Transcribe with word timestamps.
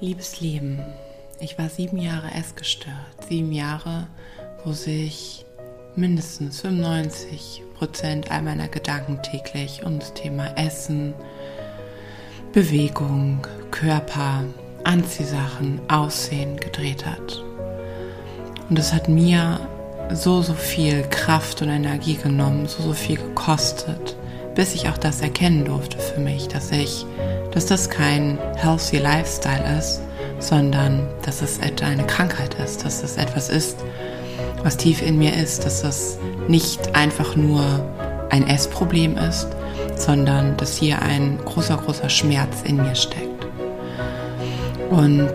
Liebes 0.00 0.40
Leben, 0.40 0.78
ich 1.40 1.58
war 1.58 1.68
sieben 1.68 1.98
Jahre 1.98 2.30
essgestört. 2.32 2.94
Sieben 3.28 3.50
Jahre, 3.50 4.06
wo 4.64 4.70
sich 4.70 5.44
mindestens 5.96 6.60
95 6.60 7.64
Prozent 7.76 8.30
all 8.30 8.42
meiner 8.42 8.68
Gedanken 8.68 9.20
täglich 9.24 9.82
um 9.84 9.98
das 9.98 10.14
Thema 10.14 10.56
Essen, 10.56 11.14
Bewegung, 12.52 13.44
Körper, 13.72 14.44
Anziehsachen, 14.84 15.80
Aussehen 15.88 16.58
gedreht 16.58 17.04
hat. 17.04 17.42
Und 18.70 18.78
es 18.78 18.92
hat 18.92 19.08
mir 19.08 19.58
so, 20.12 20.42
so 20.42 20.54
viel 20.54 21.02
Kraft 21.10 21.60
und 21.60 21.70
Energie 21.70 22.14
genommen, 22.14 22.68
so, 22.68 22.84
so 22.84 22.92
viel 22.92 23.16
gekostet, 23.16 24.16
bis 24.54 24.76
ich 24.76 24.88
auch 24.88 24.98
das 24.98 25.22
erkennen 25.22 25.64
durfte 25.64 25.98
für 25.98 26.20
mich, 26.20 26.46
dass 26.46 26.70
ich 26.70 27.04
dass 27.52 27.66
das 27.66 27.88
kein 27.88 28.38
healthy 28.56 28.98
Lifestyle 28.98 29.78
ist, 29.78 30.00
sondern 30.38 31.06
dass 31.24 31.42
es 31.42 31.60
eine 31.60 32.06
Krankheit 32.06 32.54
ist, 32.62 32.84
dass 32.84 33.02
es 33.02 33.16
etwas 33.16 33.48
ist, 33.48 33.78
was 34.62 34.76
tief 34.76 35.02
in 35.02 35.18
mir 35.18 35.34
ist, 35.34 35.64
dass 35.64 35.82
das 35.82 36.18
nicht 36.48 36.94
einfach 36.94 37.36
nur 37.36 37.62
ein 38.30 38.46
Essproblem 38.46 39.16
ist, 39.16 39.48
sondern 39.96 40.56
dass 40.56 40.76
hier 40.76 41.02
ein 41.02 41.38
großer, 41.44 41.76
großer 41.76 42.08
Schmerz 42.08 42.62
in 42.64 42.76
mir 42.76 42.94
steckt. 42.94 43.46
Und 44.90 45.32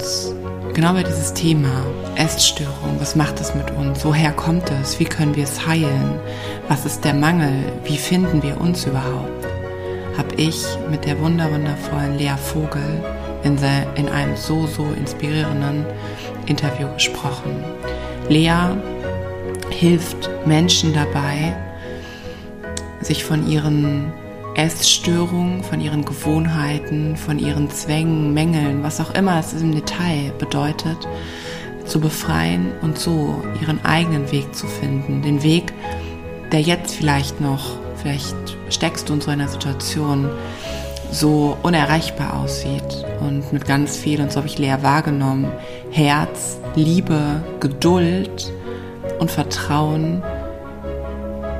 genau 0.73 0.93
bei 0.93 1.03
dieses 1.03 1.33
Thema 1.33 1.69
Essstörung, 2.15 2.97
was 2.99 3.15
macht 3.15 3.39
es 3.39 3.53
mit 3.55 3.69
uns? 3.71 4.03
Woher 4.03 4.31
kommt 4.31 4.69
es? 4.81 4.99
Wie 4.99 5.05
können 5.05 5.35
wir 5.35 5.43
es 5.43 5.65
heilen? 5.65 6.19
Was 6.67 6.85
ist 6.85 7.03
der 7.03 7.13
Mangel? 7.13 7.53
Wie 7.83 7.97
finden 7.97 8.41
wir 8.41 8.59
uns 8.59 8.85
überhaupt? 8.85 9.42
Ich 10.37 10.63
mit 10.89 11.05
der 11.05 11.19
wunderwundervollen 11.19 12.17
Lea 12.17 12.35
Vogel 12.37 13.03
in, 13.43 13.57
in 13.95 14.09
einem 14.09 14.35
so, 14.35 14.67
so 14.67 14.85
inspirierenden 14.97 15.85
Interview 16.45 16.87
gesprochen. 16.93 17.63
Lea 18.29 18.75
hilft 19.69 20.29
Menschen 20.45 20.93
dabei, 20.93 21.55
sich 23.01 23.23
von 23.23 23.47
ihren 23.47 24.13
Essstörungen, 24.55 25.63
von 25.63 25.81
ihren 25.81 26.05
Gewohnheiten, 26.05 27.17
von 27.17 27.39
ihren 27.39 27.69
Zwängen, 27.69 28.33
Mängeln, 28.33 28.83
was 28.83 29.01
auch 29.01 29.13
immer 29.15 29.39
es 29.39 29.53
im 29.53 29.73
Detail 29.73 30.31
bedeutet, 30.37 30.97
zu 31.85 31.99
befreien 31.99 32.71
und 32.81 32.97
so 32.97 33.43
ihren 33.61 33.83
eigenen 33.83 34.31
Weg 34.31 34.55
zu 34.55 34.67
finden. 34.67 35.21
Den 35.21 35.43
Weg, 35.43 35.73
der 36.51 36.61
jetzt 36.61 36.95
vielleicht 36.95 37.41
noch 37.41 37.82
Vielleicht 38.03 38.35
steckst 38.69 39.07
du 39.07 39.13
in 39.13 39.21
so 39.21 39.31
einer 39.31 39.47
Situation, 39.47 40.29
so 41.09 41.57
unerreichbar 41.63 42.37
aussieht 42.41 43.05
und 43.21 43.53
mit 43.53 43.65
ganz 43.65 43.95
viel, 43.95 44.19
und 44.19 44.29
so 44.29 44.37
habe 44.37 44.47
ich 44.47 44.57
leer 44.57 44.83
wahrgenommen, 44.83 45.49
Herz, 45.89 46.59
Liebe, 46.75 47.41
Geduld 47.61 48.51
und 49.19 49.31
Vertrauen, 49.31 50.21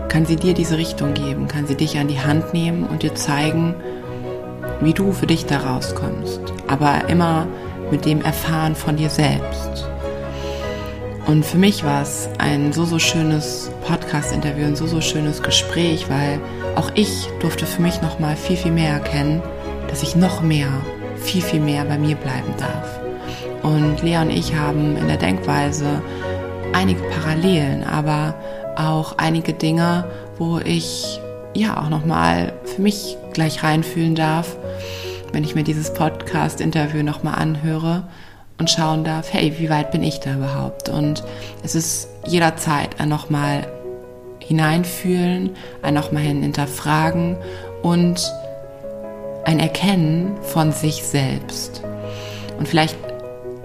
kann 0.10 0.26
sie 0.26 0.36
dir 0.36 0.54
diese 0.54 0.78
Richtung 0.78 1.14
geben, 1.14 1.48
kann 1.48 1.66
sie 1.66 1.76
dich 1.76 1.98
an 1.98 2.10
die 2.10 2.20
Hand 2.20 2.54
nehmen 2.54 2.84
und 2.88 3.04
dir 3.04 3.16
zeigen, 3.16 3.74
wie 4.82 4.94
du 4.94 5.14
für 5.14 5.28
dich 5.28 5.46
da 5.46 5.60
rauskommst. 5.60 6.42
Aber 6.68 7.08
immer 7.08 7.48
mit 7.90 8.04
dem 8.04 8.22
Erfahren 8.22 8.76
von 8.76 8.98
dir 8.98 9.10
selbst. 9.10 9.88
Und 11.26 11.46
für 11.46 11.58
mich 11.58 11.86
war 11.86 12.02
es 12.02 12.28
ein 12.38 12.74
so, 12.74 12.84
so 12.84 13.00
schönes 13.00 13.72
Podcast-Interview, 13.88 14.66
ein 14.66 14.76
so, 14.76 14.88
so 14.88 15.00
schönes 15.00 15.42
Gespräch, 15.42 16.10
weil 16.10 16.40
auch 16.76 16.92
ich 16.96 17.28
durfte 17.40 17.66
für 17.66 17.82
mich 17.82 18.02
nochmal 18.02 18.36
viel, 18.36 18.58
viel 18.58 18.72
mehr 18.72 18.92
erkennen, 18.92 19.42
dass 19.88 20.04
ich 20.04 20.18
noch 20.18 20.42
mehr, 20.42 20.68
viel, 21.18 21.42
viel 21.42 21.62
mehr 21.62 21.86
bei 21.86 21.98
mir 21.98 22.16
bleiben 22.16 22.54
darf. 22.58 23.00
Und 23.64 24.04
Lea 24.04 24.18
und 24.18 24.32
ich 24.32 24.54
haben 24.56 24.98
in 24.98 25.08
der 25.08 25.16
Denkweise 25.16 26.02
einige 26.74 27.02
Parallelen, 27.04 27.86
aber 27.86 28.36
auch 28.76 29.18
einige 29.18 29.54
Dinge, 29.54 30.04
wo 30.38 30.60
ich 30.60 31.22
ja 31.54 31.82
auch 31.82 31.90
nochmal 31.90 32.54
für 32.66 32.82
mich 32.82 33.18
gleich 33.32 33.64
reinfühlen 33.64 34.16
darf, 34.16 34.58
wenn 35.32 35.46
ich 35.46 35.56
mir 35.56 35.64
dieses 35.64 35.94
Podcast-Interview 35.94 37.02
nochmal 37.02 37.36
anhöre 37.36 38.04
und 38.58 38.70
schauen 38.70 39.04
darf, 39.04 39.34
hey, 39.34 39.54
wie 39.58 39.70
weit 39.70 39.92
bin 39.92 40.04
ich 40.04 40.20
da 40.20 40.36
überhaupt? 40.36 40.90
Und 40.90 41.24
es 41.64 41.76
ist 41.76 42.08
jederzeit 42.26 43.00
ein 43.00 43.10
nochmal 43.10 43.68
hineinfühlen, 44.40 45.52
ein 45.82 45.94
nochmal 45.94 46.24
hinterfragen 46.24 47.38
und 47.82 48.32
ein 49.46 49.60
Erkennen 49.60 50.38
von 50.42 50.72
sich 50.72 51.04
selbst. 51.04 51.82
Und 52.58 52.68
vielleicht 52.68 52.98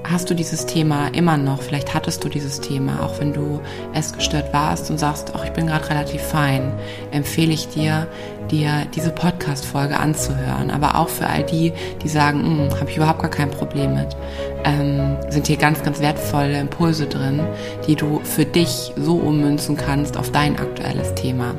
hast 0.05 0.31
du 0.31 0.35
dieses 0.35 0.67
Thema 0.67 1.09
immer 1.09 1.37
noch, 1.37 1.61
vielleicht 1.63 1.95
hattest 1.95 2.25
du 2.25 2.29
dieses 2.29 2.61
Thema, 2.61 3.03
auch 3.03 3.21
wenn 3.21 3.33
du 3.33 3.61
es 3.93 4.13
gestört 4.13 4.53
warst 4.53 4.91
und 4.91 4.99
sagst, 4.99 5.33
ach, 5.35 5.45
ich 5.45 5.53
bin 5.53 5.67
gerade 5.67 5.89
relativ 5.91 6.23
fein, 6.23 6.73
empfehle 7.11 7.53
ich 7.53 7.69
dir, 7.69 8.07
dir 8.51 8.87
diese 8.95 9.11
Podcast-Folge 9.11 9.99
anzuhören. 9.99 10.71
Aber 10.71 10.97
auch 10.97 11.09
für 11.09 11.27
all 11.27 11.43
die, 11.43 11.73
die 12.03 12.09
sagen, 12.09 12.43
hm, 12.43 12.81
habe 12.81 12.91
ich 12.91 12.97
überhaupt 12.97 13.21
gar 13.21 13.31
kein 13.31 13.51
Problem 13.51 13.95
mit, 13.95 14.17
ähm, 14.65 15.17
sind 15.29 15.47
hier 15.47 15.57
ganz, 15.57 15.83
ganz 15.83 16.01
wertvolle 16.01 16.59
Impulse 16.59 17.07
drin, 17.07 17.41
die 17.87 17.95
du 17.95 18.21
für 18.25 18.45
dich 18.45 18.93
so 18.97 19.17
ummünzen 19.17 19.77
kannst 19.77 20.17
auf 20.17 20.33
dein 20.33 20.59
aktuelles 20.59 21.15
Thema. 21.15 21.55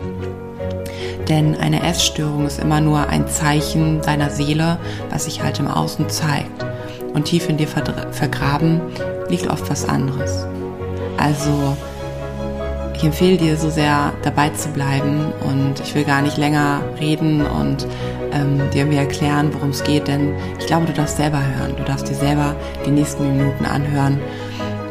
Denn 1.27 1.55
eine 1.55 1.83
Essstörung 1.83 2.47
ist 2.47 2.59
immer 2.59 2.81
nur 2.81 3.07
ein 3.07 3.27
Zeichen 3.27 4.01
deiner 4.01 4.31
Seele, 4.31 4.79
was 5.11 5.25
sich 5.25 5.43
halt 5.43 5.59
im 5.59 5.67
Außen 5.67 6.09
zeigt 6.09 6.65
und 7.13 7.25
tief 7.25 7.47
in 7.49 7.57
dir 7.57 7.67
vergraben 7.67 8.81
liegt 9.29 9.47
oft 9.47 9.69
was 9.69 9.87
anderes. 9.87 10.45
Also 11.17 11.77
ich 12.99 13.05
empfehle 13.05 13.37
dir 13.37 13.55
so 13.55 13.69
sehr 13.69 14.11
dabei 14.23 14.49
zu 14.49 14.67
bleiben 14.69 15.31
und 15.47 15.79
ich 15.79 15.95
will 15.95 16.03
gar 16.03 16.21
nicht 16.21 16.37
länger 16.37 16.81
reden 16.99 17.45
und 17.45 17.87
ähm, 18.33 18.69
dir 18.73 18.85
mir 18.85 18.99
erklären, 18.99 19.53
worum 19.53 19.69
es 19.69 19.85
geht, 19.85 20.09
denn 20.09 20.33
ich 20.59 20.67
glaube, 20.67 20.85
du 20.85 20.91
darfst 20.91 21.15
selber 21.15 21.39
hören. 21.39 21.75
Du 21.77 21.83
darfst 21.83 22.09
dir 22.09 22.15
selber 22.15 22.57
die 22.85 22.91
nächsten 22.91 23.37
Minuten 23.37 23.65
anhören 23.65 24.19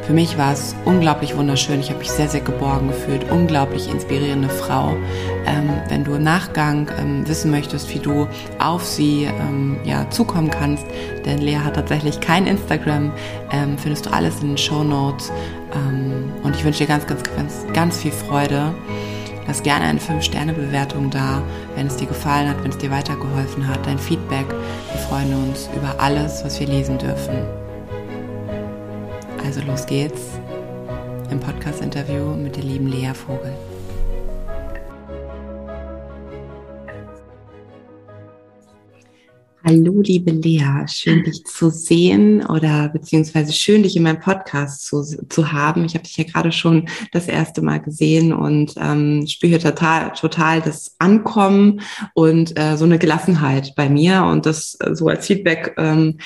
für 0.08 0.14
mich 0.14 0.38
war 0.38 0.54
es 0.54 0.74
unglaublich 0.86 1.36
wunderschön. 1.36 1.80
Ich 1.80 1.91
habe 1.91 1.98
mich 1.98 2.10
sehr, 2.10 2.30
sehr 2.30 2.41
geborgen 2.41 2.88
gefühlt. 2.88 3.30
Unglaublich 3.30 3.91
inspirierende 3.91 4.48
Frau. 4.48 4.96
Ähm, 5.44 5.69
wenn 5.90 6.02
du 6.02 6.14
im 6.14 6.22
Nachgang 6.22 6.90
ähm, 6.98 7.28
wissen 7.28 7.50
möchtest, 7.50 7.92
wie 7.94 7.98
du 7.98 8.26
auf 8.58 8.86
sie 8.86 9.25
ähm, 9.25 9.76
ja, 9.84 10.08
zukommen 10.08 10.50
kannst, 10.50 10.86
denn 11.26 11.42
Lea 11.42 11.58
hat 11.58 11.75
tatsächlich 11.75 12.20
kein 12.20 12.46
Instagram, 12.46 13.12
ähm, 13.52 13.76
findest 13.76 14.06
du 14.06 14.10
alles 14.10 14.40
in 14.40 14.48
den 14.48 14.56
Show 14.56 14.82
Notes. 14.82 15.30
Ähm, 15.74 16.32
und 16.42 16.56
ich 16.56 16.64
wünsche 16.64 16.80
dir 16.80 16.86
ganz, 16.86 17.06
ganz, 17.06 17.22
ganz, 17.22 17.66
ganz 17.72 17.98
viel 17.98 18.12
Freude. 18.12 18.74
Lass 19.46 19.62
gerne 19.62 19.86
eine 19.86 19.98
5-Sterne-Bewertung 19.98 21.10
da, 21.10 21.42
wenn 21.74 21.86
es 21.86 21.96
dir 21.96 22.06
gefallen 22.06 22.48
hat, 22.50 22.62
wenn 22.62 22.70
es 22.70 22.78
dir 22.78 22.90
weitergeholfen 22.90 23.66
hat, 23.66 23.86
dein 23.86 23.98
Feedback. 23.98 24.46
Wir 24.48 25.00
freuen 25.08 25.32
uns 25.32 25.70
über 25.74 25.98
alles, 25.98 26.44
was 26.44 26.60
wir 26.60 26.66
lesen 26.66 26.98
dürfen. 26.98 27.34
Also 29.44 29.62
los 29.62 29.86
geht's 29.86 30.20
im 31.30 31.40
Podcast-Interview 31.40 32.34
mit 32.36 32.56
der 32.56 32.64
lieben 32.64 32.88
Lea 32.88 33.12
Vogel. 33.14 33.54
Hallo, 39.68 40.00
liebe 40.00 40.30
Lea, 40.30 40.86
schön 40.86 41.24
dich 41.24 41.44
zu 41.44 41.68
sehen 41.68 42.42
oder 42.42 42.88
beziehungsweise 42.88 43.52
schön 43.52 43.82
dich 43.82 43.96
in 43.96 44.02
meinem 44.02 44.18
Podcast 44.18 44.86
zu, 44.86 45.02
zu 45.02 45.52
haben. 45.52 45.84
Ich 45.84 45.92
habe 45.92 46.04
dich 46.04 46.16
ja 46.16 46.24
gerade 46.24 46.52
schon 46.52 46.88
das 47.12 47.28
erste 47.28 47.60
Mal 47.60 47.76
gesehen 47.76 48.32
und 48.32 48.76
ähm, 48.78 49.26
spüre 49.26 49.58
total, 49.58 50.14
total 50.14 50.62
das 50.62 50.94
Ankommen 50.98 51.82
und 52.14 52.58
äh, 52.58 52.78
so 52.78 52.86
eine 52.86 52.98
Gelassenheit 52.98 53.74
bei 53.76 53.90
mir 53.90 54.22
und 54.22 54.46
das 54.46 54.74
äh, 54.80 54.94
so 54.94 55.08
als 55.08 55.26
Feedback 55.26 55.74
ähm, 55.76 56.16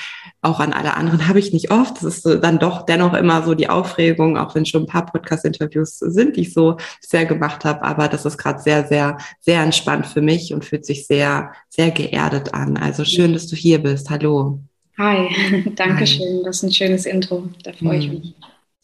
auch 0.43 0.59
an 0.59 0.73
alle 0.73 0.95
anderen 0.95 1.27
habe 1.27 1.39
ich 1.39 1.53
nicht 1.53 1.71
oft. 1.71 1.97
Das 1.97 2.03
ist 2.03 2.25
dann 2.25 2.59
doch 2.59 2.85
dennoch 2.85 3.13
immer 3.13 3.43
so 3.43 3.55
die 3.55 3.69
Aufregung, 3.69 4.37
auch 4.37 4.53
wenn 4.55 4.65
schon 4.65 4.83
ein 4.83 4.87
paar 4.87 5.05
Podcast-Interviews 5.05 5.99
sind, 5.99 6.35
die 6.35 6.41
ich 6.41 6.53
so 6.53 6.77
sehr 6.99 7.25
gemacht 7.25 7.63
habe. 7.63 7.81
Aber 7.83 8.09
das 8.09 8.25
ist 8.25 8.37
gerade 8.37 8.59
sehr, 8.61 8.85
sehr, 8.85 9.17
sehr 9.39 9.63
entspannt 9.63 10.05
für 10.05 10.21
mich 10.21 10.53
und 10.53 10.65
fühlt 10.65 10.85
sich 10.85 11.07
sehr, 11.07 11.53
sehr 11.69 11.91
geerdet 11.91 12.53
an. 12.53 12.75
Also 12.75 13.05
schön, 13.05 13.32
dass 13.33 13.47
du 13.47 13.55
hier 13.55 13.79
bist. 13.79 14.09
Hallo. 14.09 14.59
Hi, 14.97 15.29
danke 15.75 16.01
Hi. 16.01 16.07
schön. 16.07 16.43
Das 16.43 16.57
ist 16.57 16.63
ein 16.63 16.71
schönes 16.71 17.05
Intro. 17.05 17.49
Da 17.63 17.73
freue 17.73 17.99
ich 17.99 18.07
mhm. 18.07 18.13
mich. 18.13 18.35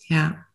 Ja, 0.07 0.45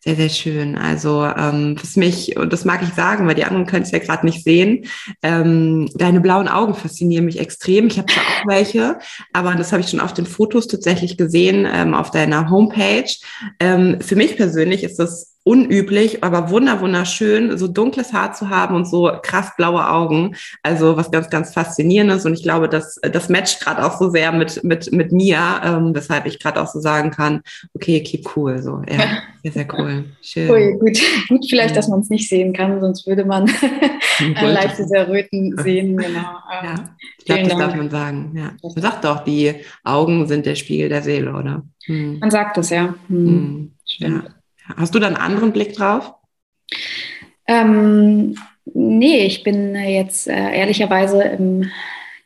Sehr, 0.00 0.16
sehr 0.16 0.28
schön. 0.28 0.76
Also 0.76 1.24
ähm, 1.24 1.76
was 1.80 1.96
mich, 1.96 2.36
und 2.36 2.52
das 2.52 2.66
mag 2.66 2.82
ich 2.82 2.92
sagen, 2.92 3.26
weil 3.26 3.36
die 3.36 3.44
anderen 3.44 3.64
können 3.64 3.84
es 3.84 3.90
ja 3.90 4.00
gerade 4.00 4.26
nicht 4.26 4.44
sehen, 4.44 4.84
ähm, 5.22 5.88
deine 5.94 6.20
blauen 6.20 6.46
Augen 6.46 6.74
faszinieren 6.74 7.24
mich 7.24 7.40
extrem. 7.40 7.86
Ich 7.86 7.96
habe 7.96 8.12
zwar 8.12 8.22
auch 8.22 8.46
welche, 8.46 8.98
aber 9.32 9.54
das 9.54 9.72
habe 9.72 9.80
ich 9.80 9.88
schon 9.88 10.00
auf 10.00 10.12
den 10.12 10.26
Fotos 10.26 10.66
tatsächlich 10.66 11.16
gesehen, 11.16 11.66
ähm, 11.72 11.94
auf 11.94 12.10
deiner 12.10 12.50
Homepage. 12.50 13.10
Ähm, 13.60 13.98
für 14.02 14.14
mich 14.14 14.36
persönlich 14.36 14.84
ist 14.84 14.98
das 14.98 15.34
unüblich, 15.44 16.24
aber 16.24 16.48
wunder 16.48 16.80
wunderschön, 16.80 17.58
so 17.58 17.68
dunkles 17.68 18.14
Haar 18.14 18.32
zu 18.32 18.48
haben 18.48 18.74
und 18.74 18.88
so 18.88 19.12
krass 19.22 19.52
blaue 19.56 19.86
Augen. 19.88 20.34
Also 20.62 20.96
was 20.96 21.10
ganz, 21.10 21.28
ganz 21.28 21.52
faszinierendes. 21.52 22.24
Und 22.24 22.32
ich 22.32 22.42
glaube, 22.42 22.68
das, 22.68 22.98
das 23.02 23.28
matcht 23.28 23.60
gerade 23.60 23.84
auch 23.84 23.98
so 23.98 24.10
sehr 24.10 24.32
mit, 24.32 24.64
mit, 24.64 24.90
mit 24.90 25.12
mir, 25.12 25.60
ähm, 25.62 25.94
weshalb 25.94 26.24
ich 26.24 26.40
gerade 26.40 26.60
auch 26.60 26.66
so 26.66 26.80
sagen 26.80 27.10
kann, 27.10 27.42
okay, 27.74 28.02
keep 28.02 28.34
cool. 28.36 28.62
So, 28.62 28.82
ja, 28.88 29.18
sehr, 29.42 29.52
sehr 29.54 29.66
cool. 29.72 30.04
Schön. 30.20 30.50
Cool, 30.50 30.78
gut. 30.78 30.98
gut, 31.28 31.46
vielleicht, 31.48 31.76
dass 31.76 31.88
man 31.88 32.00
es 32.00 32.10
nicht 32.10 32.28
sehen 32.28 32.52
kann, 32.52 32.80
sonst 32.80 33.06
würde 33.06 33.24
man 33.24 33.50
ein 34.18 34.52
leichtes 34.52 34.90
Erröten 34.90 35.56
sehen. 35.58 35.96
Genau. 35.96 36.18
Ja, 36.18 36.74
ähm, 36.74 36.88
ich 37.18 37.24
glaube, 37.24 37.42
das 37.42 37.48
Dank. 37.50 37.60
darf 37.60 37.74
man 37.76 37.90
sagen. 37.90 38.32
Ja. 38.36 38.52
Man 38.62 38.82
sagt 38.82 39.04
doch, 39.04 39.24
die 39.24 39.54
Augen 39.84 40.26
sind 40.26 40.44
der 40.44 40.56
Spiegel 40.56 40.88
der 40.88 41.02
Seele, 41.02 41.32
oder? 41.32 41.62
Hm. 41.86 42.18
Man 42.18 42.30
sagt 42.30 42.58
es, 42.58 42.70
ja. 42.70 42.94
Hm. 43.08 43.26
Hm. 43.26 43.72
Ja. 43.98 44.24
Hast 44.76 44.94
du 44.94 44.98
da 44.98 45.06
einen 45.06 45.16
anderen 45.16 45.52
Blick 45.52 45.74
drauf? 45.74 46.14
Ähm, 47.46 48.36
nee, 48.64 49.26
ich 49.26 49.42
bin 49.42 49.74
jetzt 49.74 50.26
äh, 50.26 50.56
ehrlicherweise, 50.56 51.22
ähm, 51.22 51.70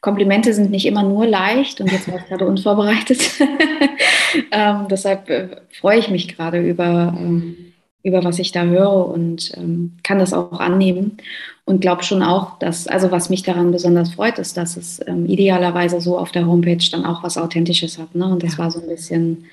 Komplimente 0.00 0.54
sind 0.54 0.70
nicht 0.70 0.86
immer 0.86 1.02
nur 1.02 1.26
leicht 1.26 1.80
und 1.80 1.90
jetzt 1.90 2.08
war 2.08 2.18
ich 2.18 2.26
gerade 2.26 2.46
unvorbereitet. 2.46 3.40
ähm, 4.52 4.86
deshalb 4.88 5.28
äh, 5.28 5.48
freue 5.72 5.98
ich 5.98 6.08
mich 6.08 6.28
gerade 6.28 6.60
über, 6.60 7.14
ähm, 7.18 7.72
über 8.04 8.22
was 8.22 8.38
ich 8.38 8.52
da 8.52 8.64
höre 8.64 9.08
und 9.08 9.52
ähm, 9.56 9.96
kann 10.04 10.20
das 10.20 10.32
auch 10.32 10.60
annehmen 10.60 11.16
und 11.64 11.80
glaube 11.80 12.04
schon 12.04 12.22
auch, 12.22 12.58
dass, 12.60 12.86
also 12.86 13.10
was 13.10 13.28
mich 13.28 13.42
daran 13.42 13.72
besonders 13.72 14.12
freut, 14.14 14.38
ist, 14.38 14.56
dass 14.56 14.76
es 14.76 15.00
ähm, 15.06 15.26
idealerweise 15.26 16.00
so 16.00 16.16
auf 16.16 16.30
der 16.30 16.46
Homepage 16.46 16.84
dann 16.92 17.04
auch 17.04 17.24
was 17.24 17.36
Authentisches 17.36 17.98
hat. 17.98 18.14
Ne? 18.14 18.26
Und 18.26 18.42
das 18.42 18.52
ja. 18.52 18.58
war 18.58 18.70
so 18.70 18.80
ein 18.80 18.88
bisschen 18.88 19.44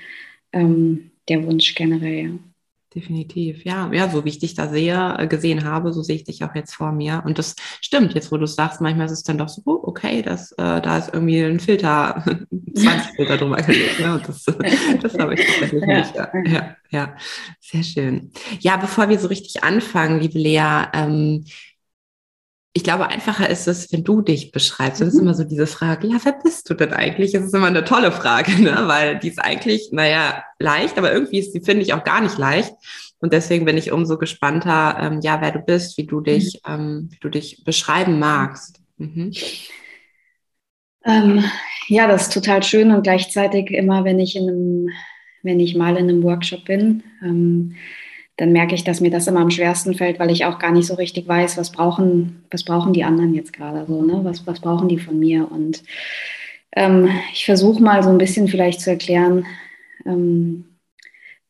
der 1.28 1.46
Wunsch 1.46 1.76
generell. 1.76 2.24
Ja 2.24 2.55
definitiv. 2.96 3.66
Ja, 3.66 3.92
ja, 3.92 4.10
so 4.10 4.24
wie 4.24 4.30
ich 4.30 4.40
dich 4.40 4.54
da 4.54 4.70
sehe, 4.70 5.16
äh, 5.18 5.28
gesehen 5.28 5.66
habe, 5.66 5.92
so 5.92 6.02
sehe 6.02 6.16
ich 6.16 6.24
dich 6.24 6.44
auch 6.44 6.56
jetzt 6.56 6.74
vor 6.74 6.92
mir. 6.92 7.22
Und 7.26 7.38
das 7.38 7.56
stimmt, 7.82 8.14
jetzt 8.14 8.32
wo 8.32 8.38
du 8.38 8.46
es 8.46 8.56
sagst, 8.56 8.82
manchmal 8.82 9.08
ist 9.08 9.12
es 9.12 9.24
dann 9.24 9.38
doch 9.38 9.50
so, 9.50 9.62
oh, 9.66 9.80
okay, 9.84 10.22
das, 10.22 10.54
äh, 10.54 10.82
da 10.82 10.98
ist 10.98 11.14
irgendwie 11.14 11.42
ein 11.42 11.60
Filter, 11.60 12.24
20 12.76 13.16
Filter 13.16 13.38
drüber 13.38 13.58
gelegt. 13.58 14.00
Ne? 14.00 14.14
Und 14.16 14.28
das, 14.28 14.46
das 15.02 15.18
habe 15.20 15.34
ich 15.34 15.46
tatsächlich 15.46 15.84
ja. 15.84 15.98
nicht. 16.00 16.16
Ja, 16.16 16.32
ja, 16.46 16.76
ja, 16.90 17.16
sehr 17.60 17.84
schön. 17.84 18.32
Ja, 18.60 18.78
bevor 18.78 19.10
wir 19.10 19.20
so 19.20 19.28
richtig 19.28 19.64
anfangen, 19.64 20.20
liebe 20.22 20.40
Lea, 20.40 20.86
ähm, 20.94 21.46
ich 22.78 22.84
glaube, 22.84 23.08
einfacher 23.08 23.50
ist 23.50 23.70
es, 23.70 23.94
wenn 23.94 24.04
du 24.04 24.22
dich 24.22 24.52
beschreibst. 24.52 25.00
Das 25.00 25.08
ist 25.08 25.16
mhm. 25.16 25.22
immer 25.22 25.34
so 25.34 25.46
diese 25.46 25.66
Frage, 25.66 26.08
ja, 26.08 26.18
wer 26.22 26.34
bist 26.34 26.70
du 26.70 26.74
denn 26.74 26.92
eigentlich? 26.92 27.32
Das 27.32 27.46
ist 27.46 27.56
immer 27.56 27.68
eine 27.68 27.86
tolle 27.86 28.12
Frage, 28.12 28.52
ne? 28.62 28.84
weil 28.88 29.18
die 29.18 29.30
ist 29.30 29.40
eigentlich, 29.40 29.90
naja, 29.94 30.44
leicht, 30.60 30.98
aber 30.98 31.14
irgendwie 31.14 31.40
ist 31.40 31.54
die, 31.54 31.62
finde 31.62 31.84
ich, 31.84 31.94
auch 31.94 32.04
gar 32.04 32.20
nicht 32.20 32.38
leicht. 32.38 32.74
Und 33.20 33.32
deswegen 33.32 33.64
bin 33.64 33.78
ich 33.78 33.94
umso 33.94 34.18
gespannter, 34.18 34.98
ähm, 35.00 35.22
ja, 35.24 35.40
wer 35.40 35.52
du 35.52 35.60
bist, 35.60 35.98
wie 35.98 36.06
du 36.06 36.20
dich, 36.20 36.60
mhm. 36.68 36.74
ähm, 36.74 37.10
wie 37.12 37.20
du 37.22 37.30
dich 37.30 37.64
beschreiben 37.64 38.20
magst. 38.20 38.82
Mhm. 38.98 39.32
Ähm, 41.06 41.46
ja, 41.88 42.08
das 42.08 42.24
ist 42.24 42.34
total 42.34 42.62
schön 42.62 42.92
und 42.92 43.04
gleichzeitig 43.04 43.72
immer, 43.72 44.04
wenn 44.04 44.20
ich 44.20 44.36
in 44.36 44.50
einem, 44.50 44.90
wenn 45.44 45.62
ich 45.62 45.76
mal 45.76 45.96
in 45.96 46.10
einem 46.10 46.24
Workshop 46.24 46.66
bin, 46.66 47.04
ähm, 47.24 47.76
dann 48.38 48.52
merke 48.52 48.76
ich, 48.76 48.84
dass 48.84 49.00
mir 49.00 49.12
das 49.12 49.28
immer 49.28 49.40
am 49.40 49.52
schwersten 49.52 49.94
fällt, 49.94 50.20
weil 50.20 50.32
ich 50.32 50.46
auch 50.46 50.60
gar 50.60 50.72
nicht 50.72 50.88
so 50.88 50.96
richtig 50.96 51.28
weiß, 51.28 51.58
was 51.58 51.72
brauchen, 51.72 52.44
was 52.52 52.64
brauchen 52.64 52.92
die 52.92 53.04
anderen 53.04 53.34
jetzt 53.34 53.54
gerade 53.54 53.86
so, 53.88 54.02
ne? 54.02 54.20
Was, 54.24 54.46
was 54.46 54.60
brauchen 54.60 54.90
die 54.90 55.00
von 55.00 55.18
mir? 55.18 55.50
Und 55.50 55.84
ähm, 56.76 57.10
ich 57.32 57.46
versuche 57.46 57.82
mal 57.82 58.04
so 58.04 58.10
ein 58.10 58.18
bisschen 58.18 58.48
vielleicht 58.48 58.82
zu 58.82 58.90
erklären, 58.90 59.46
ähm, 60.06 60.66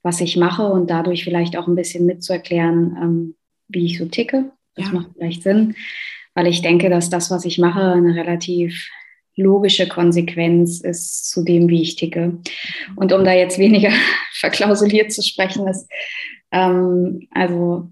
was 0.04 0.22
ich 0.22 0.38
mache 0.38 0.68
und 0.68 0.90
dadurch 0.92 1.24
vielleicht 1.24 1.58
auch 1.58 1.68
ein 1.68 1.76
bisschen 1.76 2.06
mitzuerklären, 2.06 2.98
ähm, 3.02 3.36
wie 3.68 3.86
ich 3.86 3.98
so 3.98 4.06
ticke. 4.06 4.52
Das 4.76 4.88
ja. 4.88 4.94
macht 4.94 5.10
vielleicht 5.18 5.42
Sinn, 5.42 5.76
weil 6.36 6.46
ich 6.46 6.62
denke, 6.62 6.90
dass 6.92 7.10
das, 7.10 7.32
was 7.32 7.46
ich 7.46 7.58
mache, 7.58 7.94
eine 7.94 8.14
relativ 8.14 8.90
logische 9.36 9.88
Konsequenz 9.88 10.80
ist 10.82 11.30
zu 11.30 11.44
dem, 11.44 11.68
wie 11.68 11.82
ich 11.82 11.96
ticke. 11.96 12.38
Und 12.96 13.12
um 13.12 13.24
da 13.26 13.34
jetzt 13.34 13.58
weniger 13.58 13.92
verklausuliert 14.34 15.12
zu 15.12 15.24
sprechen, 15.24 15.68
ist, 15.68 15.90
ähm, 16.56 17.28
also 17.32 17.90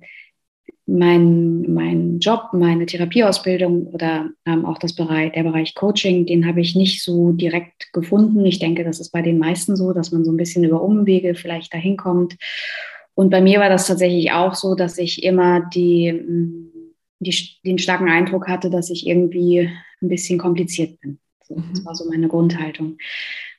mein, 0.85 1.73
mein 1.73 2.19
Job, 2.19 2.49
meine 2.53 2.85
Therapieausbildung 2.85 3.87
oder 3.87 4.29
ähm, 4.45 4.65
auch 4.65 4.77
das 4.77 4.93
Bereich, 4.93 5.33
der 5.33 5.43
Bereich 5.43 5.75
Coaching, 5.75 6.25
den 6.25 6.45
habe 6.45 6.61
ich 6.61 6.75
nicht 6.75 7.03
so 7.03 7.31
direkt 7.31 7.93
gefunden. 7.93 8.45
Ich 8.45 8.59
denke, 8.59 8.83
das 8.83 8.99
ist 8.99 9.11
bei 9.11 9.21
den 9.21 9.37
meisten 9.37 9.75
so, 9.75 9.93
dass 9.93 10.11
man 10.11 10.25
so 10.25 10.31
ein 10.31 10.37
bisschen 10.37 10.63
über 10.63 10.81
Umwege 10.81 11.35
vielleicht 11.35 11.73
dahin 11.73 11.95
kommt. 11.95 12.35
Und 13.15 13.29
bei 13.29 13.41
mir 13.41 13.59
war 13.59 13.69
das 13.69 13.87
tatsächlich 13.87 14.31
auch 14.31 14.55
so, 14.55 14.75
dass 14.75 14.97
ich 14.97 15.23
immer 15.23 15.61
die, 15.73 16.21
die, 17.19 17.47
den 17.63 17.77
starken 17.77 18.09
Eindruck 18.09 18.47
hatte, 18.47 18.69
dass 18.69 18.89
ich 18.89 19.07
irgendwie 19.07 19.69
ein 20.01 20.09
bisschen 20.09 20.39
kompliziert 20.39 20.99
bin. 20.99 21.19
So, 21.47 21.55
das 21.55 21.81
mhm. 21.81 21.85
war 21.85 21.95
so 21.95 22.09
meine 22.09 22.27
Grundhaltung. 22.27 22.97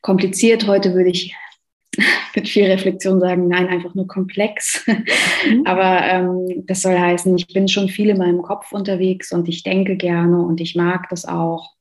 Kompliziert, 0.02 0.66
heute 0.66 0.92
würde 0.92 1.10
ich 1.10 1.34
mit 2.34 2.48
viel 2.48 2.66
Reflexion 2.66 3.20
sagen, 3.20 3.48
nein, 3.48 3.68
einfach 3.68 3.94
nur 3.94 4.06
komplex. 4.06 4.84
Mhm. 4.86 5.62
Aber 5.66 6.02
ähm, 6.02 6.64
das 6.66 6.82
soll 6.82 6.98
heißen, 6.98 7.36
ich 7.36 7.46
bin 7.48 7.68
schon 7.68 7.88
viel 7.88 8.10
in 8.10 8.18
meinem 8.18 8.42
Kopf 8.42 8.72
unterwegs 8.72 9.32
und 9.32 9.48
ich 9.48 9.62
denke 9.62 9.96
gerne 9.96 10.40
und 10.40 10.60
ich 10.60 10.74
mag 10.74 11.08
das 11.10 11.24
auch 11.24 11.74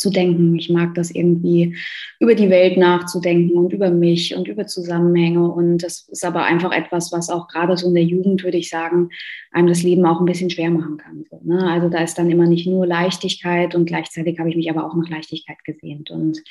zu 0.00 0.10
denken. 0.10 0.56
Ich 0.56 0.70
mag 0.70 0.94
das 0.94 1.10
irgendwie 1.10 1.76
über 2.18 2.34
die 2.34 2.50
Welt 2.50 2.76
nachzudenken 2.76 3.56
und 3.56 3.72
über 3.72 3.90
mich 3.90 4.34
und 4.34 4.48
über 4.48 4.66
Zusammenhänge. 4.66 5.48
Und 5.50 5.78
das 5.78 6.08
ist 6.08 6.24
aber 6.24 6.44
einfach 6.44 6.72
etwas, 6.72 7.12
was 7.12 7.30
auch 7.30 7.48
gerade 7.48 7.76
so 7.76 7.88
in 7.88 7.94
der 7.94 8.04
Jugend, 8.04 8.42
würde 8.42 8.58
ich 8.58 8.70
sagen, 8.70 9.10
einem 9.52 9.68
das 9.68 9.82
Leben 9.82 10.04
auch 10.06 10.20
ein 10.20 10.26
bisschen 10.26 10.50
schwer 10.50 10.70
machen 10.70 10.96
kann. 10.96 11.24
So, 11.30 11.40
ne? 11.44 11.70
Also 11.70 11.88
da 11.88 12.02
ist 12.02 12.18
dann 12.18 12.30
immer 12.30 12.46
nicht 12.46 12.66
nur 12.66 12.86
Leichtigkeit 12.86 13.74
und 13.74 13.86
gleichzeitig 13.86 14.38
habe 14.38 14.48
ich 14.48 14.56
mich 14.56 14.70
aber 14.70 14.84
auch 14.84 14.94
nach 14.94 15.08
Leichtigkeit 15.08 15.62
gesehnt. 15.64 16.10
Und 16.10 16.42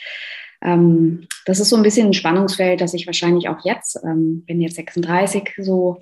ähm, 0.61 1.27
das 1.45 1.59
ist 1.59 1.69
so 1.69 1.75
ein 1.75 1.83
bisschen 1.83 2.07
ein 2.07 2.13
Spannungsfeld, 2.13 2.81
das 2.81 2.93
ich 2.93 3.05
wahrscheinlich 3.05 3.49
auch 3.49 3.65
jetzt, 3.65 3.99
ähm, 4.03 4.43
bin 4.45 4.61
jetzt 4.61 4.75
36, 4.75 5.53
so 5.57 5.99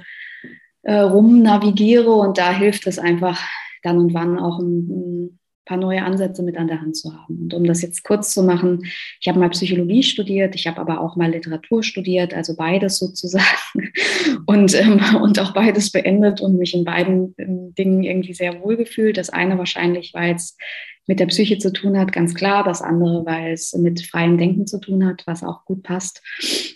äh, 0.83 0.99
rum 0.99 1.41
navigiere 1.41 2.11
und 2.11 2.37
da 2.37 2.51
hilft 2.51 2.87
es 2.87 2.99
einfach 2.99 3.39
dann 3.83 3.97
und 3.97 4.13
wann 4.13 4.39
auch 4.39 4.59
ein, 4.59 4.89
ein 4.89 5.39
paar 5.67 5.77
neue 5.77 6.03
Ansätze 6.03 6.41
mit 6.43 6.57
an 6.57 6.67
der 6.67 6.81
Hand 6.81 6.95
zu 6.95 7.13
haben. 7.13 7.43
Und 7.43 7.53
um 7.53 7.63
das 7.65 7.81
jetzt 7.81 8.03
kurz 8.03 8.33
zu 8.33 8.43
machen, 8.43 8.85
ich 9.19 9.27
habe 9.27 9.39
mal 9.39 9.49
Psychologie 9.49 10.01
studiert, 10.01 10.55
ich 10.55 10.65
habe 10.65 10.79
aber 10.79 11.01
auch 11.01 11.15
mal 11.15 11.31
Literatur 11.31 11.83
studiert, 11.83 12.33
also 12.33 12.55
beides 12.55 12.97
sozusagen 12.97 13.45
und, 14.45 14.73
ähm, 14.73 15.01
und 15.21 15.39
auch 15.39 15.53
beides 15.53 15.91
beendet 15.91 16.41
und 16.41 16.57
mich 16.57 16.73
in 16.73 16.85
beiden 16.85 17.35
ähm, 17.37 17.73
Dingen 17.77 18.03
irgendwie 18.03 18.33
sehr 18.33 18.61
wohl 18.61 18.77
gefühlt. 18.77 19.17
Das 19.17 19.29
eine 19.29 19.57
wahrscheinlich, 19.57 20.13
weil 20.13 20.35
es 20.35 20.57
mit 21.05 21.19
der 21.19 21.27
Psyche 21.27 21.57
zu 21.57 21.71
tun 21.71 21.97
hat, 21.97 22.11
ganz 22.11 22.33
klar. 22.33 22.63
Das 22.63 22.81
andere, 22.81 23.25
weil 23.25 23.53
es 23.53 23.73
mit 23.73 24.01
freiem 24.05 24.37
Denken 24.37 24.67
zu 24.67 24.79
tun 24.79 25.05
hat, 25.05 25.23
was 25.25 25.43
auch 25.43 25.65
gut 25.65 25.83
passt. 25.83 26.21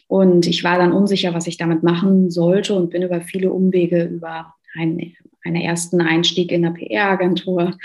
Und 0.07 0.47
ich 0.47 0.63
war 0.63 0.77
dann 0.77 0.93
unsicher, 0.93 1.33
was 1.33 1.47
ich 1.47 1.57
damit 1.57 1.83
machen 1.83 2.29
sollte 2.29 2.73
und 2.75 2.89
bin 2.89 3.03
über 3.03 3.21
viele 3.21 3.51
Umwege 3.51 4.03
über 4.03 4.53
einen, 4.77 5.15
einen 5.43 5.61
ersten 5.61 6.01
Einstieg 6.01 6.51
in 6.51 6.63
der 6.63 6.71
PR-Agentur, 6.71 7.77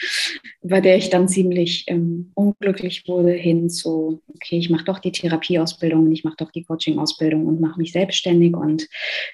bei 0.63 0.81
der 0.81 0.97
ich 0.97 1.11
dann 1.11 1.29
ziemlich 1.29 1.85
ähm, 1.89 2.31
unglücklich 2.35 3.05
wurde, 3.07 3.33
hin 3.33 3.71
zu, 3.71 4.21
okay, 4.35 4.59
ich 4.59 4.71
mache 4.71 4.85
doch 4.85 4.99
die 4.99 5.13
Therapieausbildung, 5.13 6.11
ich 6.13 6.25
mache 6.25 6.37
doch 6.39 6.51
die 6.51 6.65
Coaching-Ausbildung 6.65 7.47
und 7.47 7.61
mache 7.61 7.79
mich 7.81 7.93
selbstständig. 7.93 8.55
Und 8.55 8.89